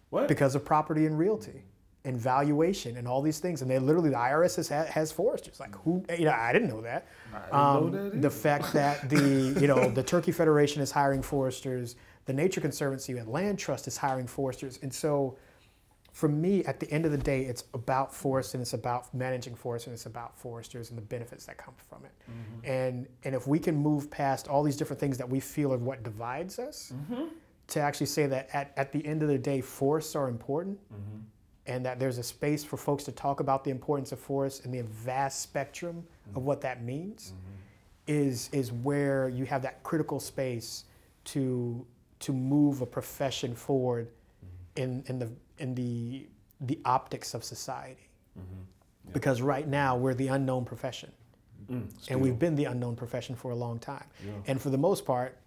What? 0.09 0.27
because 0.27 0.55
of 0.55 0.65
property 0.65 1.05
and 1.05 1.17
realty 1.17 1.63
and 2.05 2.15
valuation 2.17 2.97
and 2.97 3.07
all 3.07 3.21
these 3.21 3.39
things. 3.39 3.63
And 3.63 3.69
they 3.69 3.79
literally, 3.79 4.11
the 4.11 4.15
IRS 4.15 4.55
has, 4.57 4.69
has 4.69 5.11
foresters. 5.11 5.59
Like 5.59 5.75
who, 5.75 6.05
you 6.17 6.25
know, 6.25 6.31
I 6.31 6.53
didn't 6.53 6.67
know 6.67 6.81
that. 6.81 7.07
Um, 7.51 7.91
know 7.91 8.09
that 8.09 8.21
the 8.21 8.29
fact 8.29 8.71
that 8.73 9.09
the, 9.09 9.57
you 9.59 9.67
know, 9.67 9.89
the 9.89 10.03
Turkey 10.03 10.31
Federation 10.31 10.83
is 10.83 10.91
hiring 10.91 11.23
foresters, 11.23 11.95
the 12.25 12.33
Nature 12.33 12.61
Conservancy 12.61 13.17
and 13.17 13.27
Land 13.27 13.57
Trust 13.57 13.87
is 13.87 13.97
hiring 13.97 14.27
foresters. 14.27 14.77
And 14.83 14.93
so 14.93 15.35
for 16.15 16.29
me, 16.29 16.63
at 16.63 16.79
the 16.79 16.89
end 16.91 17.05
of 17.05 17.11
the 17.11 17.17
day, 17.17 17.41
it's 17.41 17.65
about 17.73 18.15
forest 18.15 18.53
and 18.53 18.61
it's 18.61 18.71
about 18.71 19.13
managing 19.13 19.53
forest 19.53 19.87
and 19.87 19.93
it's 19.93 20.05
about 20.05 20.39
foresters 20.39 20.89
and 20.89 20.97
the 20.97 21.01
benefits 21.01 21.45
that 21.45 21.57
come 21.57 21.73
from 21.89 22.05
it. 22.05 22.11
Mm-hmm. 22.31 22.71
And, 22.71 23.07
and 23.25 23.35
if 23.35 23.47
we 23.47 23.59
can 23.59 23.75
move 23.75 24.09
past 24.09 24.47
all 24.47 24.63
these 24.63 24.77
different 24.77 24.97
things 24.97 25.17
that 25.17 25.27
we 25.27 25.41
feel 25.41 25.73
are 25.73 25.77
what 25.77 26.03
divides 26.03 26.57
us, 26.57 26.93
mm-hmm. 26.95 27.25
to 27.67 27.79
actually 27.81 28.05
say 28.05 28.27
that 28.27 28.47
at, 28.53 28.71
at 28.77 28.93
the 28.93 29.05
end 29.05 29.23
of 29.23 29.27
the 29.27 29.37
day, 29.37 29.59
forests 29.59 30.15
are 30.15 30.29
important 30.29 30.79
mm-hmm. 30.85 31.19
and 31.67 31.85
that 31.85 31.99
there's 31.99 32.17
a 32.17 32.23
space 32.23 32.63
for 32.63 32.77
folks 32.77 33.03
to 33.03 33.11
talk 33.11 33.41
about 33.41 33.65
the 33.65 33.69
importance 33.69 34.13
of 34.13 34.19
forests 34.19 34.63
and 34.63 34.73
the 34.73 34.83
vast 34.83 35.41
spectrum 35.41 36.01
of 36.33 36.45
what 36.45 36.61
that 36.61 36.81
means 36.81 37.33
is, 38.07 38.49
is 38.53 38.71
where 38.71 39.27
you 39.27 39.43
have 39.43 39.61
that 39.63 39.83
critical 39.83 40.21
space 40.21 40.85
to, 41.25 41.85
to 42.19 42.31
move 42.31 42.79
a 42.79 42.85
profession 42.85 43.53
forward 43.53 44.07
in, 44.77 45.03
in, 45.07 45.19
the, 45.19 45.29
in 45.57 45.75
the, 45.75 46.27
the 46.61 46.79
optics 46.85 47.33
of 47.33 47.43
society. 47.43 48.09
Because 49.13 49.41
right 49.41 49.67
now, 49.67 49.95
we're 49.95 50.13
the 50.15 50.27
unknown 50.29 50.65
profession 50.65 51.11
and 52.09 52.21
we've 52.21 52.37
been 52.39 52.55
the 52.55 52.65
unknown 52.65 52.95
profession 52.95 53.35
for 53.35 53.51
a 53.51 53.55
long 53.55 53.79
time. 53.79 54.05
And 54.47 54.61
for 54.61 54.69
the 54.69 54.77
most 54.77 55.05
part, 55.05 55.37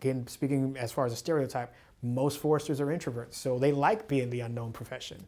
again, 0.00 0.26
speaking 0.26 0.76
as 0.78 0.92
far 0.92 1.06
as 1.06 1.12
a 1.12 1.16
stereotype, 1.16 1.72
most 2.02 2.38
foresters 2.38 2.80
are 2.80 2.86
introverts, 2.88 3.34
so 3.34 3.58
they 3.58 3.72
like 3.72 4.06
being 4.08 4.28
the 4.30 4.40
unknown 4.40 4.72
profession. 4.72 5.24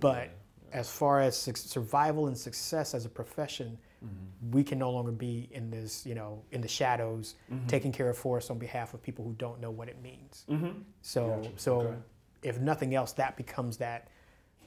but 0.00 0.30
as 0.72 0.90
far 0.90 1.20
as 1.20 1.36
survival 1.36 2.26
and 2.26 2.36
success 2.36 2.94
as 2.94 3.04
a 3.06 3.08
profession, 3.08 3.78
we 4.50 4.62
can 4.62 4.78
no 4.78 4.90
longer 4.90 5.12
be 5.12 5.48
in 5.52 5.70
this, 5.70 6.04
you 6.04 6.14
know, 6.14 6.42
in 6.50 6.60
the 6.60 6.68
shadows, 6.68 7.36
taking 7.68 7.90
care 7.92 8.10
of 8.10 8.18
forests 8.18 8.50
on 8.50 8.58
behalf 8.58 8.92
of 8.92 9.02
people 9.02 9.24
who 9.24 9.32
don't 9.34 9.60
know 9.60 9.70
what 9.70 9.88
it 9.88 10.02
means. 10.02 10.44
Mm-hmm. 10.50 10.80
So, 11.00 11.50
so 11.56 11.80
Okay. 11.80 11.96
If 12.44 12.60
nothing 12.60 12.94
else, 12.94 13.12
that 13.12 13.36
becomes 13.36 13.76
that 13.78 14.08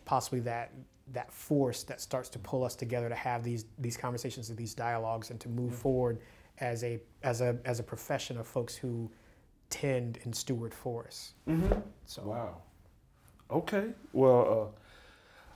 possibly 0.06 0.40
that 0.42 0.74
that 1.14 1.32
force 1.32 1.84
that 1.84 2.02
starts 2.02 2.28
to 2.28 2.40
pull 2.40 2.64
us 2.64 2.76
together 2.76 3.08
to 3.08 3.16
have 3.16 3.44
these 3.44 3.66
these 3.80 3.96
conversations 3.96 4.50
and 4.50 4.58
these 4.58 4.74
dialogues 4.74 5.30
and 5.32 5.40
to 5.40 5.50
move 5.50 5.74
forward 5.74 6.20
as 6.60 6.84
a 6.84 7.00
as 7.24 7.42
a 7.42 7.58
as 7.66 7.80
a 7.80 7.84
profession 7.84 8.38
of 8.38 8.48
folks 8.48 8.76
who 8.76 9.10
tend 9.70 10.20
and 10.24 10.36
steward 10.36 10.74
forests. 10.74 11.34
Mm-hmm. 11.48 11.80
So 12.06 12.24
Wow. 12.24 12.58
Okay. 13.50 13.90
Well, 14.12 14.72
uh, 14.74 14.80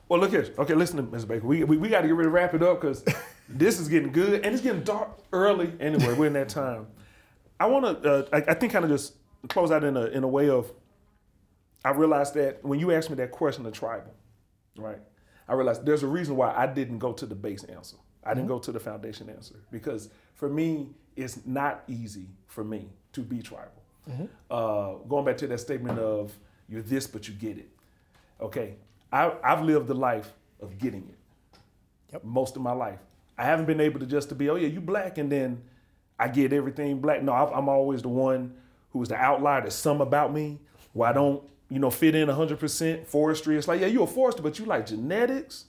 well, 0.07 0.19
look 0.19 0.31
here. 0.31 0.53
Okay, 0.57 0.73
listen 0.73 0.97
to 0.97 1.03
Ms. 1.03 1.25
Baker. 1.25 1.47
We, 1.47 1.63
we, 1.63 1.77
we 1.77 1.89
got 1.89 2.01
to 2.01 2.07
get 2.07 2.15
ready 2.15 2.27
to 2.27 2.31
wrap 2.31 2.53
it 2.53 2.61
up 2.61 2.81
because 2.81 3.03
this 3.49 3.79
is 3.79 3.87
getting 3.87 4.11
good 4.11 4.45
and 4.45 4.53
it's 4.53 4.61
getting 4.61 4.83
dark 4.83 5.09
early 5.31 5.73
anyway. 5.79 6.13
We're 6.13 6.27
in 6.27 6.33
that 6.33 6.49
time. 6.49 6.87
I 7.59 7.65
want 7.67 8.03
to, 8.03 8.11
uh, 8.11 8.25
I, 8.33 8.51
I 8.51 8.53
think, 8.53 8.73
kind 8.73 8.83
of 8.83 8.91
just 8.91 9.15
close 9.47 9.71
out 9.71 9.83
in 9.83 9.95
a, 9.95 10.05
in 10.07 10.23
a 10.23 10.27
way 10.27 10.49
of, 10.49 10.71
I 11.83 11.91
realized 11.91 12.33
that 12.35 12.63
when 12.63 12.79
you 12.79 12.91
asked 12.91 13.09
me 13.09 13.15
that 13.17 13.31
question 13.31 13.65
of 13.65 13.73
tribal, 13.73 14.13
right? 14.77 14.99
I 15.47 15.53
realized 15.53 15.85
there's 15.85 16.03
a 16.03 16.07
reason 16.07 16.35
why 16.35 16.53
I 16.55 16.67
didn't 16.67 16.99
go 16.99 17.11
to 17.13 17.25
the 17.25 17.35
base 17.35 17.63
answer. 17.65 17.97
I 18.23 18.33
didn't 18.35 18.47
go 18.47 18.59
to 18.59 18.71
the 18.71 18.79
foundation 18.79 19.29
answer 19.29 19.55
because 19.71 20.09
for 20.35 20.47
me, 20.47 20.89
it's 21.15 21.45
not 21.45 21.83
easy 21.87 22.27
for 22.47 22.63
me 22.63 22.89
to 23.13 23.21
be 23.21 23.41
tribal. 23.41 23.71
Uh, 24.49 24.93
going 25.07 25.25
back 25.25 25.37
to 25.37 25.47
that 25.47 25.59
statement 25.59 25.97
of 25.99 26.31
you're 26.69 26.81
this, 26.81 27.07
but 27.07 27.27
you 27.27 27.33
get 27.33 27.57
it. 27.57 27.69
Okay, 28.39 28.75
I, 29.11 29.33
I've 29.43 29.63
lived 29.63 29.87
the 29.87 29.93
life 29.95 30.31
of 30.61 30.77
getting 30.77 31.01
it. 31.09 31.59
Yep. 32.13 32.23
Most 32.23 32.55
of 32.55 32.61
my 32.61 32.71
life, 32.73 32.99
I 33.37 33.43
haven't 33.45 33.65
been 33.65 33.79
able 33.81 33.99
to 33.99 34.05
just 34.05 34.29
to 34.29 34.35
be, 34.35 34.49
oh 34.49 34.55
yeah, 34.55 34.67
you 34.67 34.81
black, 34.81 35.17
and 35.17 35.31
then 35.31 35.61
I 36.19 36.27
get 36.27 36.53
everything 36.53 36.99
black. 36.99 37.23
No, 37.23 37.31
I- 37.33 37.57
I'm 37.57 37.69
always 37.69 38.01
the 38.01 38.09
one 38.09 38.53
who 38.91 39.01
is 39.01 39.09
the 39.09 39.15
outlier. 39.15 39.61
There's 39.61 39.75
some 39.75 40.01
about 40.01 40.33
me 40.33 40.59
where 40.93 41.09
I 41.09 41.13
don't, 41.13 41.43
you 41.71 41.79
know, 41.79 41.89
fit 41.89 42.15
in 42.15 42.27
100%. 42.27 43.07
Forestry, 43.07 43.57
it's 43.57 43.67
like, 43.67 43.79
yeah, 43.79 43.87
you're 43.87 44.03
a 44.03 44.07
forester, 44.07 44.43
but 44.43 44.59
you 44.59 44.65
like 44.65 44.85
genetics 44.85 45.65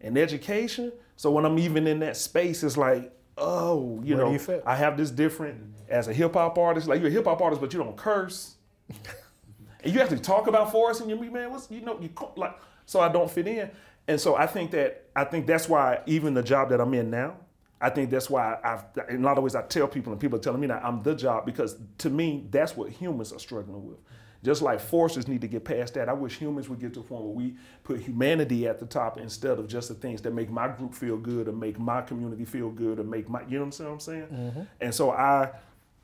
and 0.00 0.16
education. 0.16 0.90
So 1.16 1.30
when 1.30 1.44
I'm 1.44 1.58
even 1.58 1.86
in 1.86 2.00
that 2.00 2.16
space, 2.16 2.62
it's 2.62 2.78
like, 2.78 3.12
oh, 3.36 4.00
you 4.02 4.16
Where 4.16 4.24
know, 4.24 4.32
you? 4.32 4.62
I 4.64 4.74
have 4.74 4.96
this 4.96 5.10
different 5.10 5.60
as 5.90 6.08
a 6.08 6.14
hip 6.14 6.32
hop 6.32 6.56
artist. 6.56 6.88
Like 6.88 7.00
you're 7.00 7.10
a 7.10 7.12
hip 7.12 7.26
hop 7.26 7.42
artist, 7.42 7.60
but 7.60 7.74
you 7.74 7.78
don't 7.78 7.96
curse. 7.96 8.56
and 8.88 9.92
you 9.92 10.00
have 10.00 10.08
to 10.08 10.18
talk 10.18 10.46
about 10.46 10.72
forest 10.72 11.02
and 11.02 11.10
you 11.10 11.16
be 11.16 11.28
man, 11.28 11.50
what's 11.50 11.70
you 11.70 11.82
know, 11.82 12.00
you 12.00 12.08
like 12.36 12.58
so 12.86 13.00
I 13.00 13.10
don't 13.10 13.30
fit 13.30 13.46
in. 13.46 13.70
And 14.08 14.18
so 14.18 14.36
I 14.36 14.46
think 14.46 14.70
that 14.70 15.04
I 15.14 15.24
think 15.24 15.46
that's 15.46 15.68
why 15.68 16.00
even 16.06 16.32
the 16.32 16.42
job 16.42 16.70
that 16.70 16.80
I'm 16.80 16.94
in 16.94 17.10
now, 17.10 17.36
I 17.78 17.90
think 17.90 18.10
that's 18.10 18.30
why 18.30 18.58
I've 18.64 18.84
in 19.10 19.22
a 19.22 19.26
lot 19.26 19.36
of 19.36 19.44
ways 19.44 19.54
I 19.54 19.62
tell 19.62 19.86
people 19.86 20.12
and 20.12 20.20
people 20.20 20.38
are 20.38 20.42
telling 20.42 20.62
me 20.62 20.66
that 20.68 20.82
I'm 20.82 21.02
the 21.02 21.14
job 21.14 21.44
because 21.44 21.76
to 21.98 22.08
me 22.08 22.46
that's 22.50 22.74
what 22.74 22.90
humans 22.90 23.34
are 23.34 23.38
struggling 23.38 23.86
with. 23.86 23.98
Just 24.44 24.60
like 24.60 24.78
forces 24.78 25.26
need 25.26 25.40
to 25.40 25.48
get 25.48 25.64
past 25.64 25.94
that. 25.94 26.08
I 26.08 26.12
wish 26.12 26.36
humans 26.36 26.68
would 26.68 26.78
get 26.78 26.92
to 26.94 27.00
a 27.00 27.02
point 27.02 27.22
where 27.22 27.32
we 27.32 27.54
put 27.82 28.00
humanity 28.00 28.68
at 28.68 28.78
the 28.78 28.86
top 28.86 29.18
instead 29.18 29.58
of 29.58 29.66
just 29.66 29.88
the 29.88 29.94
things 29.94 30.20
that 30.22 30.34
make 30.34 30.50
my 30.50 30.68
group 30.68 30.94
feel 30.94 31.16
good 31.16 31.48
or 31.48 31.52
make 31.52 31.78
my 31.78 32.02
community 32.02 32.44
feel 32.44 32.70
good 32.70 33.00
or 33.00 33.04
make 33.04 33.28
my 33.28 33.40
you 33.48 33.58
know 33.58 33.64
what 33.64 33.80
I'm 33.80 34.00
saying? 34.00 34.26
Mm-hmm. 34.26 34.60
And 34.80 34.94
so 34.94 35.10
I 35.12 35.50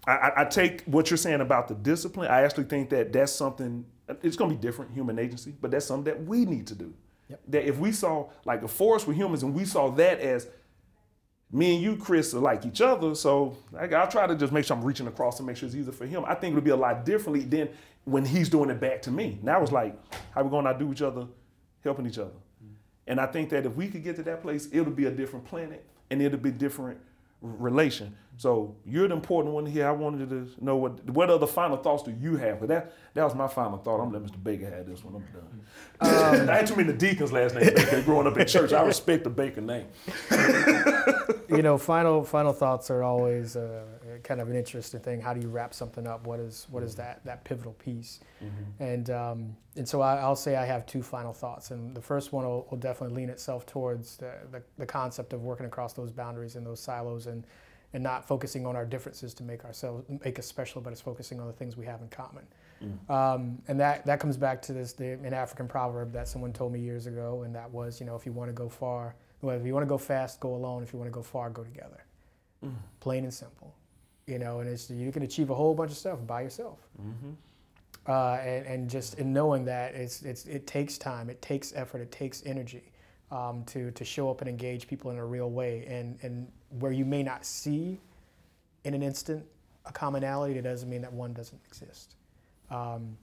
I, 0.07 0.33
I 0.39 0.45
take 0.45 0.85
what 0.85 1.11
you're 1.11 1.19
saying 1.19 1.41
about 1.41 1.69
the 1.69 1.75
discipline. 1.75 2.31
I 2.31 2.43
actually 2.43 2.65
think 2.65 2.91
that 2.91 3.13
that's 3.13 3.33
something. 3.33 3.85
It's 4.23 4.37
going 4.37 4.51
to 4.51 4.57
be 4.57 4.61
different, 4.61 4.93
human 4.93 5.19
agency, 5.19 5.55
but 5.61 5.71
that's 5.71 5.87
something 5.87 6.13
that 6.13 6.25
we 6.25 6.45
need 6.45 6.67
to 6.69 6.75
do. 6.75 6.95
Yep. 7.29 7.41
That 7.49 7.69
if 7.69 7.79
we 7.79 7.93
saw 7.93 8.29
like 8.45 8.63
a 8.63 8.69
forest 8.69 9.07
with 9.07 9.17
humans, 9.17 9.43
and 9.43 9.55
we 9.55 9.65
saw 9.65 9.91
that 9.91 10.21
as 10.21 10.49
me 11.53 11.75
and 11.75 11.83
you, 11.83 11.97
Chris, 11.97 12.33
are 12.35 12.41
like 12.41 12.65
each 12.65 12.81
other. 12.81 13.15
So 13.15 13.57
I'll 13.79 14.09
try 14.09 14.27
to 14.27 14.37
just 14.37 14.53
make 14.53 14.65
sure 14.65 14.77
I'm 14.77 14.85
reaching 14.85 15.07
across 15.07 15.39
and 15.41 15.47
make 15.47 15.57
sure 15.57 15.67
it's 15.67 15.75
easier 15.75 15.93
for 15.93 16.07
him. 16.07 16.25
I 16.27 16.35
think 16.35 16.53
it'll 16.53 16.65
be 16.65 16.71
a 16.71 16.77
lot 16.77 17.05
differently 17.05 17.45
than 17.45 17.69
when 18.05 18.25
he's 18.25 18.49
doing 18.49 18.71
it 18.71 18.81
back 18.81 19.03
to 19.03 19.11
me. 19.11 19.39
Now 19.43 19.63
it's 19.63 19.73
like, 19.73 19.95
how 20.33 20.43
we 20.43 20.51
going 20.51 20.65
to 20.65 20.79
do 20.79 20.93
each 20.93 21.03
other, 21.03 21.27
helping 21.83 22.07
each 22.07 22.19
other. 22.19 22.31
And 23.07 23.21
I 23.21 23.27
think 23.27 23.51
that 23.51 23.67
if 23.67 23.75
we 23.75 23.89
could 23.89 24.05
get 24.05 24.17
to 24.17 24.23
that 24.23 24.43
place, 24.43 24.69
it'll 24.73 24.93
be 24.93 25.07
a 25.07 25.11
different 25.11 25.45
planet 25.45 25.85
and 26.11 26.23
it'll 26.23 26.39
be 26.39 26.53
different 26.53 27.01
relation. 27.41 28.17
So 28.41 28.75
you're 28.87 29.07
the 29.07 29.13
important 29.13 29.53
one 29.55 29.67
here. 29.67 29.87
I 29.87 29.91
wanted 29.91 30.31
to 30.31 30.65
know 30.65 30.75
what 30.79 31.05
what 31.11 31.29
other 31.29 31.47
final 31.47 31.77
thoughts 31.77 32.05
do 32.05 32.17
you 32.19 32.37
have? 32.37 32.59
But 32.61 32.71
that 32.71 32.95
that 33.13 33.23
was 33.23 33.35
my 33.35 33.47
final 33.47 33.77
thought. 33.77 34.01
I'm 34.01 34.11
let 34.11 34.23
Mr. 34.23 34.43
Baker 34.43 34.71
have 34.71 34.87
this 34.87 35.05
one. 35.05 35.17
I'm 35.17 36.09
done. 36.09 36.49
I 36.49 36.57
had 36.57 36.67
too 36.67 36.75
many 36.75 36.95
deacons 36.95 37.33
last 37.33 37.55
name 37.55 37.67
Baker 37.75 38.01
growing 38.01 38.27
up 38.27 38.39
in 38.39 38.47
church. 38.47 38.73
I 38.73 38.81
respect 38.81 39.25
the 39.25 39.31
Baker 39.31 39.61
name. 39.61 39.89
you 41.51 41.61
know, 41.61 41.77
final 41.77 42.25
final 42.25 42.55
thoughts 42.55 42.91
are 42.91 43.03
always 43.03 43.57
uh, 43.57 43.85
kind 44.23 44.41
of 44.41 44.49
an 44.49 44.57
interesting 44.57 45.01
thing. 45.01 45.21
How 45.21 45.35
do 45.35 45.41
you 45.43 45.51
wrap 45.51 45.75
something 45.75 46.07
up? 46.07 46.27
What 46.27 46.41
is 46.41 46.67
what 46.71 46.83
is 46.83 46.95
that 46.95 47.23
that 47.27 47.45
pivotal 47.45 47.75
piece? 47.75 48.21
And 48.79 49.11
um, 49.11 49.55
and 49.77 49.87
so 49.87 50.01
I, 50.01 50.17
I'll 50.17 50.35
say 50.35 50.57
I 50.57 50.65
have 50.65 50.87
two 50.87 51.03
final 51.03 51.35
thoughts, 51.35 51.73
and 51.73 51.95
the 51.95 52.01
first 52.01 52.33
one 52.33 52.47
will, 52.47 52.67
will 52.71 52.79
definitely 52.79 53.17
lean 53.17 53.29
itself 53.29 53.67
towards 53.67 54.17
the, 54.17 54.33
the 54.51 54.63
the 54.79 54.87
concept 54.87 55.35
of 55.35 55.43
working 55.43 55.67
across 55.67 55.93
those 55.93 56.11
boundaries 56.11 56.57
and 56.57 56.67
those 56.67 56.81
silos, 56.81 57.27
and 57.27 57.45
and 57.93 58.03
not 58.03 58.27
focusing 58.27 58.67
on 58.67 58.77
our 58.77 58.87
differences 58.87 59.35
to 59.35 59.43
make 59.43 59.65
ourselves 59.65 60.05
make 60.25 60.39
us 60.39 60.47
special, 60.47 60.81
but 60.81 60.93
it's 60.93 61.01
focusing 61.03 61.41
on 61.41 61.47
the 61.47 61.53
things 61.53 61.77
we 61.77 61.87
have 61.87 62.01
in 62.01 62.09
common. 62.09 62.47
Um, 63.11 63.61
and 63.69 63.79
that, 63.79 64.07
that 64.07 64.21
comes 64.21 64.37
back 64.39 64.63
to 64.63 64.73
this 64.73 64.95
the, 64.95 65.13
an 65.13 65.35
African 65.35 65.69
proverb 65.69 66.13
that 66.13 66.29
someone 66.29 66.53
told 66.53 66.73
me 66.73 66.81
years 66.81 67.07
ago, 67.07 67.43
and 67.45 67.55
that 67.55 67.71
was, 67.71 68.01
you 68.01 68.07
know, 68.07 68.17
if 68.17 68.25
you 68.25 68.33
want 68.33 68.49
to 68.49 68.55
go 68.55 68.69
far, 68.71 69.15
well, 69.43 69.55
if 69.59 69.67
you 69.67 69.75
want 69.75 69.85
to 69.85 69.89
go 69.89 69.99
fast, 69.99 70.41
go 70.41 70.55
alone. 70.55 70.83
If 70.83 70.93
you 70.93 70.99
want 70.99 71.11
to 71.11 71.15
go 71.15 71.23
far, 71.23 71.51
go 71.51 71.63
together. 71.63 72.05
Plain 73.01 73.25
and 73.25 73.33
simple, 73.35 73.75
you 74.27 74.39
know. 74.39 74.61
And 74.61 74.69
it's 74.69 74.91
you 74.91 75.11
can 75.13 75.23
achieve 75.23 75.51
a 75.51 75.55
whole 75.55 75.75
bunch 75.75 75.91
of 75.91 75.97
stuff 75.97 76.19
by 76.27 76.43
yourself. 76.43 76.79
Uh, 78.07 78.35
and, 78.37 78.67
and 78.67 78.91
just 78.91 79.19
in 79.19 79.33
knowing 79.33 79.65
that 79.65 79.95
it's, 79.95 80.23
it's 80.23 80.47
it 80.47 80.67
takes 80.67 80.97
time, 80.99 81.29
it 81.31 81.41
takes 81.43 81.73
effort, 81.75 82.01
it 82.01 82.11
takes 82.13 82.43
energy 82.47 82.93
um, 83.31 83.65
to 83.65 83.91
to 83.93 84.05
show 84.05 84.31
up 84.31 84.41
and 84.41 84.49
engage 84.49 84.87
people 84.89 85.11
in 85.11 85.19
a 85.19 85.25
real 85.25 85.51
way. 85.51 85.85
And 85.87 86.19
and 86.23 86.49
where 86.79 86.93
you 86.93 87.05
may 87.05 87.23
not 87.23 87.45
see 87.45 88.01
in 88.85 88.95
an 88.95 89.03
instant 89.03 89.45
a 89.87 89.93
commonality, 89.93 90.59
it 90.59 90.63
doesn't 90.63 90.89
mean 90.89 91.03
that 91.03 91.13
one 91.13 91.33
doesn't 91.33 91.61
exist. 91.67 92.15
Um, 92.71 93.17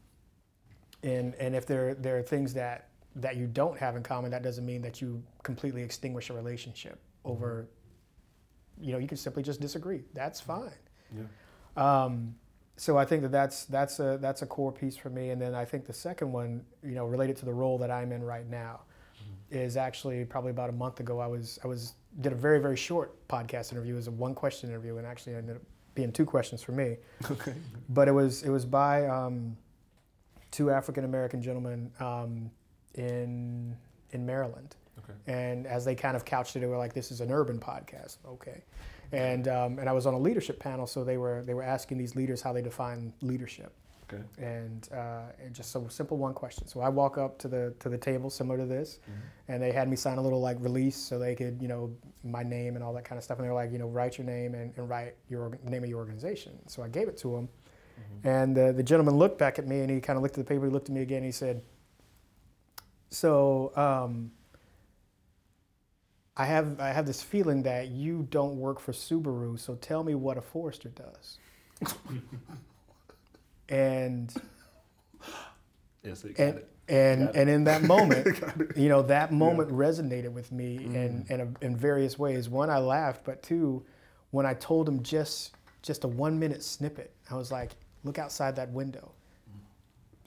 and 1.04 1.36
and 1.36 1.56
if 1.56 1.66
there 1.66 1.94
there 1.94 2.18
are 2.18 2.24
things 2.24 2.54
that 2.54 2.90
that 3.16 3.36
you 3.36 3.48
don't 3.48 3.78
have 3.78 3.96
in 3.96 4.04
common, 4.04 4.32
that 4.32 4.44
doesn't 4.44 4.66
mean 4.66 4.82
that 4.82 5.02
you 5.02 5.24
completely 5.44 5.82
extinguish 5.82 6.30
a 6.30 6.34
relationship 6.34 7.00
over. 7.26 7.68
You 8.80 8.92
know, 8.92 9.00
you 9.00 9.08
can 9.08 9.18
simply 9.18 9.44
just 9.44 9.60
disagree. 9.60 10.04
That's 10.14 10.40
fine. 10.40 10.72
Yeah. 11.16 11.24
Um, 12.04 12.36
so 12.76 12.98
I 12.98 13.06
think 13.06 13.24
that 13.24 13.32
that's 13.32 13.66
that's 13.66 14.00
a 14.00 14.18
that's 14.22 14.44
a 14.44 14.46
core 14.46 14.72
piece 14.72 14.96
for 14.96 15.10
me. 15.10 15.32
And 15.32 15.42
then 15.42 15.56
I 15.56 15.66
think 15.66 15.86
the 15.86 15.94
second 15.94 16.32
one, 16.32 16.64
you 16.84 16.96
know, 16.96 17.06
related 17.06 17.38
to 17.38 17.46
the 17.46 17.54
role 17.54 17.78
that 17.80 17.90
I'm 17.90 18.12
in 18.12 18.24
right 18.24 18.48
now, 18.48 18.82
is 19.50 19.78
actually 19.78 20.26
probably 20.26 20.52
about 20.52 20.70
a 20.70 20.74
month 20.74 21.00
ago. 21.00 21.20
I 21.20 21.28
was 21.28 21.60
I 21.64 21.68
was 21.68 21.94
did 22.20 22.34
a 22.34 22.36
very 22.36 22.60
very 22.60 22.78
short 22.78 23.28
podcast 23.28 23.72
interview. 23.72 23.94
It 23.94 23.98
was 23.98 24.08
a 24.08 24.12
one 24.12 24.34
question 24.34 24.70
interview, 24.70 24.98
and 24.98 25.06
actually 25.06 25.36
ended 25.36 25.58
up 25.58 25.62
being 25.96 26.12
two 26.12 26.26
questions 26.26 26.62
for 26.62 26.72
me. 26.72 26.98
Okay. 27.32 27.54
But 27.90 28.08
it 28.08 28.12
was 28.12 28.44
it 28.44 28.50
was 28.50 28.66
by 28.66 29.08
um, 29.08 29.58
two 30.52 30.70
African 30.72 31.04
American 31.04 31.42
gentlemen 31.42 31.92
um, 32.00 32.52
in 32.96 33.76
in 34.12 34.26
Maryland. 34.26 34.76
Okay. 35.00 35.14
And 35.28 35.68
as 35.68 35.86
they 35.86 35.96
kind 35.96 36.16
of 36.16 36.26
couched 36.26 36.56
it, 36.56 36.60
they 36.60 36.66
were 36.68 36.78
like, 36.78 36.94
"This 36.94 37.12
is 37.12 37.22
an 37.22 37.32
urban 37.32 37.60
podcast." 37.60 38.18
Okay. 38.26 38.64
And 39.12 39.48
um, 39.48 39.80
and 39.80 39.88
I 39.90 39.94
was 39.94 40.06
on 40.06 40.14
a 40.14 40.20
leadership 40.20 40.60
panel, 40.60 40.86
so 40.88 41.04
they 41.04 41.18
were 41.18 41.44
they 41.46 41.54
were 41.54 41.64
asking 41.64 41.98
these 41.98 42.16
leaders 42.16 42.42
how 42.42 42.54
they 42.54 42.62
define 42.62 43.14
leadership. 43.22 43.72
Okay. 44.10 44.24
And, 44.38 44.88
uh, 44.94 45.24
and 45.44 45.54
just 45.54 45.76
a 45.76 45.90
simple 45.90 46.18
one 46.18 46.34
question. 46.34 46.66
So 46.66 46.80
I 46.80 46.88
walk 46.88 47.18
up 47.18 47.38
to 47.40 47.50
the 47.50 47.74
to 47.80 47.90
the 47.90 47.98
table 47.98 48.30
similar 48.30 48.58
to 48.58 48.66
this, 48.66 49.00
Mm-hmm. 49.04 49.52
and 49.52 49.62
they 49.62 49.74
had 49.74 49.90
me 49.90 49.98
sign 49.98 50.18
a 50.18 50.22
little 50.22 50.40
like 50.40 50.56
release 50.62 50.96
so 50.96 51.20
they 51.20 51.36
could 51.36 51.62
you 51.62 51.68
know 51.68 51.92
my 52.24 52.42
name 52.42 52.76
and 52.76 52.84
all 52.84 52.94
that 52.94 53.04
kind 53.04 53.18
of 53.18 53.24
stuff. 53.24 53.38
And 53.38 53.46
they 53.46 53.50
were 53.50 53.56
like 53.56 53.72
you 53.72 53.80
know 53.80 53.90
write 53.90 54.18
your 54.18 54.26
name 54.26 54.56
and, 54.56 54.74
and 54.78 54.88
write 54.90 55.16
your 55.30 55.58
name 55.64 55.84
of 55.84 55.90
your 55.90 56.00
organization. 56.00 56.54
So 56.68 56.84
I 56.84 56.88
gave 56.88 57.10
it 57.10 57.18
to 57.18 57.32
them, 57.36 57.50
and 58.24 58.58
uh, 58.58 58.72
the 58.72 58.84
gentleman 58.84 59.16
looked 59.18 59.38
back 59.40 59.60
at 59.60 59.68
me 59.68 59.82
and 59.82 59.90
he 59.90 60.00
kind 60.00 60.16
of 60.16 60.24
looked 60.24 60.38
at 60.38 60.46
the 60.46 60.54
paper. 60.54 60.66
He 60.66 60.72
looked 60.72 60.88
at 60.90 60.96
me 60.96 61.02
again. 61.02 61.18
And 61.18 61.26
he 61.26 61.32
said, 61.34 61.62
"So 63.10 63.72
um, 63.76 64.32
I 66.38 66.46
have 66.46 66.80
I 66.80 66.90
have 66.90 67.06
this 67.06 67.22
feeling 67.22 67.64
that 67.64 67.88
you 67.90 68.28
don't 68.30 68.58
work 68.58 68.80
for 68.80 68.92
Subaru. 68.92 69.60
So 69.60 69.76
tell 69.76 70.04
me 70.04 70.14
what 70.16 70.38
a 70.38 70.42
Forester 70.42 70.90
does." 70.90 71.40
and 73.70 74.34
Yes, 76.04 76.24
it 76.24 76.36
got 76.38 76.44
and 76.48 76.58
it. 76.58 76.70
and 76.88 77.26
Got 77.28 77.36
it. 77.36 77.40
and 77.42 77.50
in 77.50 77.64
that 77.66 77.82
moment, 77.96 78.40
you 78.78 78.88
know, 78.90 79.02
that 79.04 79.32
moment 79.34 79.70
resonated 79.72 80.32
with 80.32 80.52
me 80.52 80.78
in 80.78 81.26
Mm. 81.28 81.32
in, 81.32 81.42
a, 81.42 81.66
in 81.66 81.76
various 81.76 82.18
ways. 82.18 82.50
One, 82.50 82.70
I 82.70 82.78
laughed, 82.78 83.24
but 83.26 83.42
two, 83.44 83.84
when 84.32 84.46
I 84.46 84.54
told 84.54 84.88
him 84.88 85.04
just 85.04 85.54
just 85.82 86.04
a 86.04 86.08
one 86.08 86.38
minute 86.40 86.64
snippet, 86.64 87.14
I 87.30 87.36
was 87.36 87.52
like, 87.52 87.72
"Look 88.04 88.20
outside 88.20 88.56
that 88.58 88.70
window. 88.72 89.12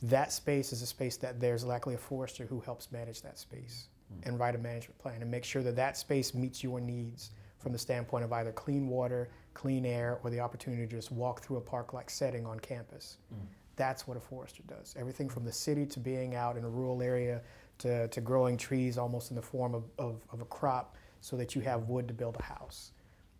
That 0.02 0.32
space 0.32 0.72
is 0.72 0.80
a 0.80 0.86
space 0.86 1.16
that 1.18 1.40
there's 1.40 1.62
likely 1.64 1.94
a 1.94 1.98
forester 1.98 2.46
who 2.46 2.61
helps 2.61 2.90
manage 2.90 3.20
that 3.22 3.38
space 3.38 3.86
Mm. 3.86 3.99
And 4.24 4.38
write 4.38 4.54
a 4.54 4.58
management 4.58 4.98
plan 4.98 5.22
and 5.22 5.30
make 5.30 5.44
sure 5.44 5.62
that 5.62 5.76
that 5.76 5.96
space 5.96 6.34
meets 6.34 6.62
your 6.62 6.80
needs 6.80 7.30
from 7.58 7.72
the 7.72 7.78
standpoint 7.78 8.24
of 8.24 8.32
either 8.32 8.52
clean 8.52 8.88
water, 8.88 9.28
clean 9.54 9.84
air, 9.84 10.18
or 10.22 10.30
the 10.30 10.40
opportunity 10.40 10.86
to 10.86 10.96
just 10.96 11.12
walk 11.12 11.42
through 11.42 11.58
a 11.58 11.61
park-like 11.61 12.11
setting 12.11 12.46
on 12.46 12.58
campus. 12.58 13.18
Mm. 13.32 13.46
That's 13.76 14.06
what 14.06 14.16
a 14.16 14.20
forester 14.20 14.62
does. 14.66 14.94
Everything 14.98 15.28
from 15.28 15.44
the 15.44 15.52
city 15.52 15.86
to 15.86 16.00
being 16.00 16.34
out 16.34 16.56
in 16.56 16.64
a 16.64 16.68
rural 16.68 17.02
area 17.02 17.42
to, 17.78 18.08
to 18.08 18.20
growing 18.20 18.56
trees 18.56 18.98
almost 18.98 19.30
in 19.30 19.36
the 19.36 19.42
form 19.42 19.74
of, 19.74 19.84
of, 19.98 20.20
of 20.32 20.40
a 20.40 20.44
crop 20.46 20.96
so 21.20 21.36
that 21.36 21.54
you 21.54 21.61
have 21.62 21.88
wood 21.88 22.08
to 22.08 22.14
build 22.14 22.36
a 22.38 22.42
house. 22.42 22.92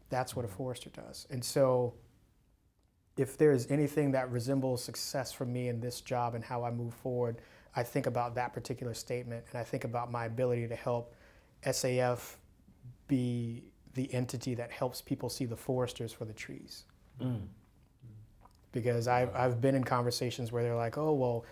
That's 0.08 0.34
what 0.34 0.44
a 0.44 0.48
forester 0.48 0.90
does. 0.90 1.26
And 1.30 1.44
so 1.44 1.94
if 3.16 3.36
there's 3.36 3.70
anything 3.70 4.12
that 4.12 4.30
resembles 4.30 4.82
success 4.82 5.32
for 5.32 5.44
me 5.44 5.68
in 5.68 5.80
this 5.80 6.00
job 6.00 6.34
and 6.34 6.44
how 6.44 6.64
I 6.64 6.70
move 6.70 6.94
forward, 6.94 7.40
I 7.76 7.82
think 7.82 8.06
about 8.06 8.34
that 8.34 8.52
particular 8.52 8.94
statement 8.94 9.44
and 9.50 9.60
I 9.60 9.64
think 9.64 9.84
about 9.84 10.10
my 10.10 10.26
ability 10.26 10.66
to 10.68 10.76
help 10.76 11.14
SAF 11.64 12.36
be 13.06 13.64
the 13.94 14.12
entity 14.14 14.54
that 14.54 14.70
helps 14.70 15.00
people 15.00 15.28
see 15.28 15.46
the 15.46 15.56
foresters 15.56 16.12
for 16.12 16.24
the 16.24 16.32
trees. 16.32 16.84
Mm. 17.20 17.42
Because 18.72 19.08
I've, 19.08 19.34
I've 19.34 19.60
been 19.60 19.74
in 19.74 19.84
conversations 19.84 20.52
where 20.52 20.62
they're 20.62 20.76
like, 20.76 20.96
oh, 20.96 21.12
well, 21.12 21.44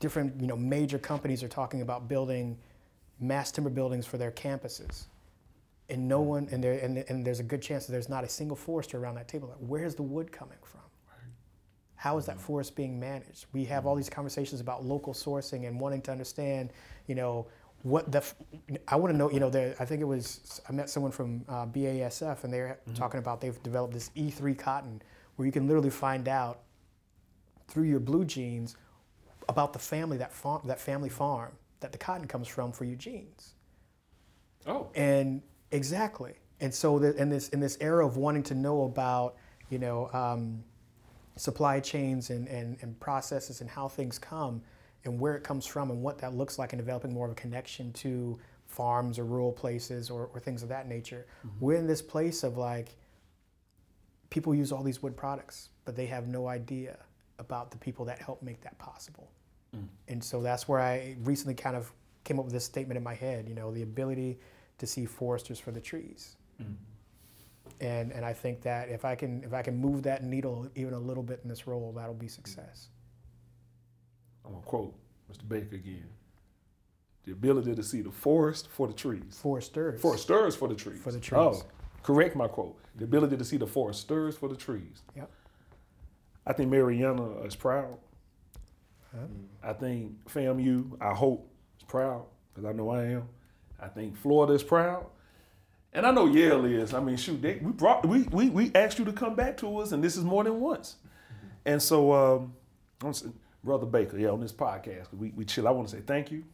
different 0.00 0.40
you 0.40 0.46
know, 0.46 0.56
major 0.56 0.98
companies 0.98 1.42
are 1.42 1.48
talking 1.48 1.82
about 1.82 2.08
building 2.08 2.58
mass 3.20 3.50
timber 3.52 3.70
buildings 3.70 4.06
for 4.06 4.18
their 4.18 4.32
campuses. 4.32 5.04
And 5.88 6.08
no 6.08 6.20
one, 6.20 6.48
and, 6.50 6.62
there, 6.62 6.72
and, 6.72 6.98
and 7.08 7.24
there's 7.24 7.38
a 7.38 7.44
good 7.44 7.62
chance 7.62 7.86
that 7.86 7.92
there's 7.92 8.08
not 8.08 8.24
a 8.24 8.28
single 8.28 8.56
forester 8.56 8.98
around 8.98 9.14
that 9.14 9.28
table. 9.28 9.48
Like, 9.48 9.58
where's 9.60 9.94
the 9.94 10.02
wood 10.02 10.32
coming 10.32 10.58
from? 10.64 10.80
How 11.96 12.18
is 12.18 12.26
that 12.26 12.40
forest 12.40 12.76
being 12.76 13.00
managed? 13.00 13.46
We 13.52 13.64
have 13.64 13.86
all 13.86 13.96
these 13.96 14.10
conversations 14.10 14.60
about 14.60 14.84
local 14.84 15.14
sourcing 15.14 15.66
and 15.66 15.80
wanting 15.80 16.02
to 16.02 16.12
understand, 16.12 16.70
you 17.06 17.14
know, 17.14 17.46
what 17.82 18.10
the 18.10 18.22
I 18.88 18.96
want 18.96 19.12
to 19.12 19.16
know. 19.16 19.30
You 19.30 19.40
know, 19.40 19.50
there. 19.50 19.74
I 19.78 19.84
think 19.84 20.00
it 20.00 20.06
was 20.06 20.60
I 20.68 20.72
met 20.72 20.90
someone 20.90 21.12
from 21.12 21.44
uh, 21.48 21.66
BASF, 21.66 22.44
and 22.44 22.52
they're 22.52 22.78
mm-hmm. 22.82 22.94
talking 22.94 23.18
about 23.18 23.40
they've 23.40 23.62
developed 23.62 23.94
this 23.94 24.10
E3 24.16 24.58
cotton, 24.58 25.02
where 25.36 25.46
you 25.46 25.52
can 25.52 25.66
literally 25.66 25.90
find 25.90 26.28
out 26.28 26.60
through 27.68 27.84
your 27.84 28.00
blue 28.00 28.24
jeans 28.24 28.76
about 29.48 29.72
the 29.72 29.78
family 29.78 30.16
that 30.18 30.32
farm 30.32 30.62
that 30.64 30.80
family 30.80 31.08
farm 31.08 31.52
that 31.80 31.92
the 31.92 31.98
cotton 31.98 32.26
comes 32.26 32.48
from 32.48 32.72
for 32.72 32.84
your 32.84 32.96
jeans. 32.96 33.54
Oh. 34.66 34.88
And 34.94 35.42
exactly. 35.70 36.34
And 36.60 36.74
so 36.74 36.98
the, 36.98 37.14
in 37.16 37.28
this 37.28 37.50
in 37.50 37.60
this 37.60 37.76
era 37.80 38.04
of 38.04 38.16
wanting 38.16 38.42
to 38.44 38.54
know 38.54 38.84
about 38.84 39.36
you 39.70 39.78
know 39.78 40.10
um, 40.12 40.64
supply 41.36 41.80
chains 41.80 42.30
and, 42.30 42.48
and, 42.48 42.76
and 42.82 42.98
processes 42.98 43.60
and 43.60 43.70
how 43.70 43.88
things 43.88 44.18
come 44.18 44.62
and 45.04 45.20
where 45.20 45.36
it 45.36 45.44
comes 45.44 45.64
from 45.66 45.90
and 45.90 46.02
what 46.02 46.18
that 46.18 46.34
looks 46.34 46.58
like 46.58 46.72
and 46.72 46.80
developing 46.80 47.12
more 47.12 47.26
of 47.26 47.32
a 47.32 47.34
connection 47.34 47.92
to 47.92 48.38
farms 48.66 49.18
or 49.18 49.24
rural 49.24 49.52
places 49.52 50.10
or, 50.10 50.28
or 50.32 50.40
things 50.40 50.62
of 50.62 50.68
that 50.68 50.88
nature. 50.88 51.26
Mm-hmm. 51.46 51.64
We're 51.64 51.76
in 51.76 51.86
this 51.86 52.02
place 52.02 52.42
of 52.42 52.56
like, 52.56 52.96
people 54.30 54.54
use 54.54 54.72
all 54.72 54.82
these 54.82 55.02
wood 55.02 55.16
products, 55.16 55.68
but 55.84 55.94
they 55.94 56.06
have 56.06 56.26
no 56.26 56.48
idea 56.48 56.98
about 57.38 57.70
the 57.70 57.76
people 57.76 58.04
that 58.06 58.18
help 58.18 58.42
make 58.42 58.60
that 58.62 58.76
possible. 58.78 59.30
Mm. 59.76 59.86
And 60.08 60.24
so 60.24 60.42
that's 60.42 60.66
where 60.66 60.80
I 60.80 61.16
recently 61.22 61.54
kind 61.54 61.76
of 61.76 61.92
came 62.24 62.38
up 62.38 62.44
with 62.44 62.54
this 62.54 62.64
statement 62.64 62.96
in 62.96 63.04
my 63.04 63.14
head, 63.14 63.48
you 63.48 63.54
know, 63.54 63.70
the 63.70 63.82
ability 63.82 64.38
to 64.78 64.86
see 64.86 65.04
foresters 65.04 65.60
for 65.60 65.70
the 65.70 65.80
trees. 65.80 66.36
Mm. 66.60 66.74
And, 67.80 68.12
and 68.12 68.24
I 68.24 68.32
think 68.32 68.62
that 68.62 68.88
if 68.88 69.04
I 69.04 69.14
can 69.14 69.44
if 69.44 69.52
I 69.52 69.62
can 69.62 69.76
move 69.76 70.02
that 70.04 70.24
needle 70.24 70.68
even 70.74 70.94
a 70.94 70.98
little 70.98 71.22
bit 71.22 71.40
in 71.42 71.48
this 71.48 71.66
role, 71.66 71.92
that'll 71.92 72.14
be 72.14 72.28
success. 72.28 72.88
I'm 74.44 74.52
gonna 74.52 74.64
quote 74.64 74.94
Mr. 75.30 75.46
Baker 75.46 75.76
again. 75.76 76.08
The 77.24 77.32
ability 77.32 77.74
to 77.74 77.82
see 77.82 78.02
the 78.02 78.12
forest 78.12 78.68
for 78.70 78.86
the 78.86 78.94
trees. 78.94 79.38
Foresters. 79.42 80.00
Foresters 80.00 80.54
for 80.54 80.68
the 80.68 80.76
trees. 80.76 81.00
For 81.02 81.10
the 81.10 81.20
trees. 81.20 81.38
Oh, 81.38 81.62
correct 82.02 82.36
my 82.36 82.46
quote. 82.46 82.78
The 82.94 83.04
ability 83.04 83.36
to 83.36 83.44
see 83.44 83.56
the 83.56 83.66
forest 83.66 84.06
foresters 84.06 84.38
for 84.38 84.48
the 84.48 84.56
trees. 84.56 85.02
Yep. 85.16 85.30
I 86.46 86.52
think 86.52 86.70
Marianna 86.70 87.40
is 87.42 87.56
proud. 87.56 87.98
Huh? 89.12 89.26
I 89.62 89.72
think 89.72 90.12
FAMU, 90.26 90.96
I 91.00 91.12
hope, 91.12 91.50
is 91.78 91.84
proud, 91.84 92.24
because 92.54 92.68
I 92.68 92.72
know 92.72 92.90
I 92.90 93.04
am. 93.06 93.28
I 93.80 93.88
think 93.88 94.16
Florida 94.16 94.52
is 94.52 94.62
proud. 94.62 95.06
And 95.96 96.06
I 96.06 96.10
know 96.10 96.26
Yale 96.26 96.66
is. 96.66 96.92
I 96.92 97.00
mean, 97.00 97.16
shoot, 97.16 97.40
they, 97.40 97.54
we 97.56 97.72
brought 97.72 98.06
we, 98.06 98.24
we 98.24 98.50
we 98.50 98.70
asked 98.74 98.98
you 98.98 99.06
to 99.06 99.12
come 99.12 99.34
back 99.34 99.56
to 99.56 99.78
us, 99.78 99.92
and 99.92 100.04
this 100.04 100.14
is 100.18 100.24
more 100.24 100.44
than 100.44 100.60
once. 100.60 100.96
And 101.64 101.82
so 101.82 102.12
um, 102.12 102.54
Brother 103.64 103.86
Baker, 103.86 104.18
yeah, 104.18 104.28
on 104.28 104.40
this 104.40 104.52
podcast. 104.52 105.06
We, 105.14 105.30
we 105.30 105.46
chill. 105.46 105.66
I 105.66 105.70
want 105.70 105.88
to 105.88 105.96
say 105.96 106.02
thank 106.06 106.30
you 106.30 106.44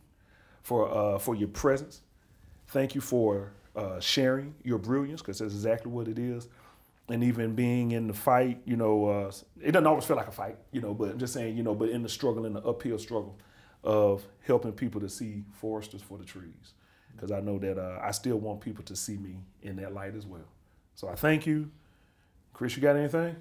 for 0.62 0.88
uh, 0.96 1.18
for 1.18 1.34
your 1.34 1.48
presence. 1.48 2.02
Thank 2.68 2.94
you 2.94 3.00
for 3.00 3.52
uh, 3.74 3.98
sharing 3.98 4.54
your 4.62 4.78
brilliance, 4.78 5.20
because 5.20 5.40
that's 5.40 5.54
exactly 5.54 5.90
what 5.90 6.06
it 6.06 6.20
is. 6.20 6.46
And 7.08 7.24
even 7.24 7.56
being 7.56 7.90
in 7.90 8.06
the 8.06 8.14
fight, 8.14 8.62
you 8.64 8.76
know, 8.76 9.06
uh, 9.06 9.32
it 9.60 9.72
doesn't 9.72 9.88
always 9.88 10.04
feel 10.04 10.16
like 10.16 10.28
a 10.28 10.32
fight, 10.32 10.56
you 10.70 10.80
know, 10.80 10.94
but 10.94 11.10
I'm 11.10 11.18
just 11.18 11.34
saying, 11.34 11.56
you 11.56 11.64
know, 11.64 11.74
but 11.74 11.88
in 11.88 12.04
the 12.04 12.08
struggle, 12.08 12.46
in 12.46 12.52
the 12.52 12.62
uphill 12.62 12.96
struggle 12.96 13.36
of 13.82 14.24
helping 14.46 14.70
people 14.72 15.00
to 15.00 15.08
see 15.08 15.42
foresters 15.52 16.00
for 16.00 16.16
the 16.16 16.24
trees. 16.24 16.74
Because 17.14 17.30
I 17.30 17.40
know 17.40 17.58
that 17.58 17.78
uh, 17.78 18.00
I 18.02 18.10
still 18.10 18.38
want 18.38 18.60
people 18.60 18.84
to 18.84 18.96
see 18.96 19.16
me 19.16 19.36
in 19.62 19.76
that 19.76 19.94
light 19.94 20.14
as 20.14 20.26
well. 20.26 20.48
So 20.94 21.08
I 21.08 21.14
thank 21.14 21.46
you. 21.46 21.70
Chris, 22.52 22.76
you 22.76 22.82
got 22.82 22.96
anything? 22.96 23.36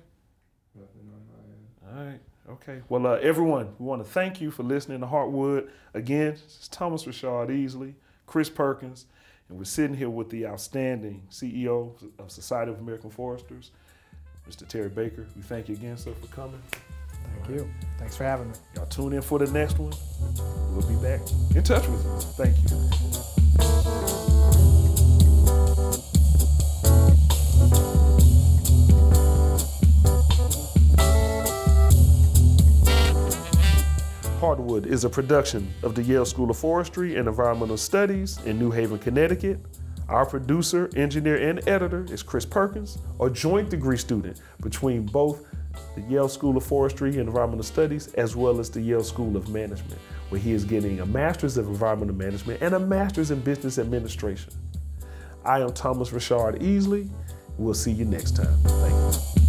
Nothing 0.76 1.09
on 1.13 1.22
my 1.28 1.95
end. 1.95 1.97
All 1.99 2.05
right. 2.05 2.19
Okay. 2.49 2.82
Well, 2.89 3.05
uh, 3.07 3.15
everyone, 3.15 3.74
we 3.80 3.86
want 3.86 4.03
to 4.03 4.09
thank 4.09 4.41
you 4.41 4.51
for 4.51 4.63
listening 4.63 4.99
to 5.01 5.07
Heartwood. 5.07 5.69
Again, 5.93 6.34
it's 6.34 6.67
Thomas 6.67 7.05
Rashard 7.05 7.49
Easley, 7.49 7.93
Chris 8.26 8.49
Perkins, 8.49 9.05
and 9.49 9.57
we're 9.57 9.63
sitting 9.65 9.95
here 9.95 10.09
with 10.09 10.30
the 10.30 10.47
outstanding 10.47 11.24
CEO 11.30 11.93
of 12.19 12.32
Society 12.32 12.72
of 12.72 12.80
American 12.80 13.09
Foresters, 13.09 13.72
Mr. 14.49 14.67
Terry 14.67 14.89
Baker. 14.89 15.28
We 15.36 15.41
thank 15.43 15.69
you 15.69 15.76
again, 15.76 15.97
sir, 15.97 16.13
for 16.19 16.28
coming. 16.28 16.61
Thank 17.43 17.49
you. 17.49 17.69
Thanks 17.97 18.17
for 18.17 18.24
having 18.24 18.49
me. 18.49 18.55
Y'all 18.76 18.86
tune 18.88 19.13
in 19.13 19.22
for 19.22 19.39
the 19.39 19.51
next 19.51 19.78
one. 19.78 19.93
We'll 20.74 20.88
be 20.88 20.95
back 20.95 21.22
in 21.55 21.63
touch 21.63 21.88
with 21.88 22.03
you. 22.03 22.19
Thank 22.43 22.57
you. 22.69 23.20
Is 34.72 35.03
a 35.03 35.09
production 35.09 35.74
of 35.84 35.95
the 35.95 36.01
Yale 36.01 36.24
School 36.24 36.49
of 36.49 36.57
Forestry 36.57 37.17
and 37.17 37.28
Environmental 37.28 37.76
Studies 37.76 38.39
in 38.45 38.57
New 38.57 38.72
Haven, 38.72 38.99
Connecticut. 38.99 39.59
Our 40.07 40.26
producer, 40.26 40.89
engineer, 40.95 41.49
and 41.49 41.67
editor 41.67 42.05
is 42.09 42.24
Chris 42.24 42.45
Perkins, 42.45 42.97
a 43.19 43.30
joint 43.30 43.69
degree 43.69 43.97
student 43.97 44.41
between 44.61 45.05
both 45.05 45.45
the 45.95 46.01
Yale 46.03 46.30
School 46.30 46.55
of 46.55 46.63
Forestry 46.63 47.17
and 47.17 47.28
Environmental 47.28 47.63
Studies 47.63 48.13
as 48.13 48.38
well 48.38 48.61
as 48.61 48.69
the 48.69 48.80
Yale 48.80 49.03
School 49.03 49.36
of 49.36 49.49
Management, 49.49 49.99
where 50.30 50.39
he 50.39 50.53
is 50.53 50.63
getting 50.63 51.01
a 51.01 51.05
Master's 51.05 51.57
of 51.57 51.67
Environmental 51.67 52.15
Management 52.15 52.61
and 52.61 52.74
a 52.74 52.80
Master's 52.80 53.30
in 53.30 53.41
Business 53.41 53.78
Administration. 53.78 54.53
I 55.43 55.59
am 55.59 55.74
Thomas 55.74 56.13
Richard 56.13 56.61
Easley. 56.61 57.09
We'll 57.57 57.74
see 57.74 57.91
you 57.91 58.05
next 58.05 58.38
time. 58.38 58.57
Thank 58.63 59.36
you. 59.36 59.41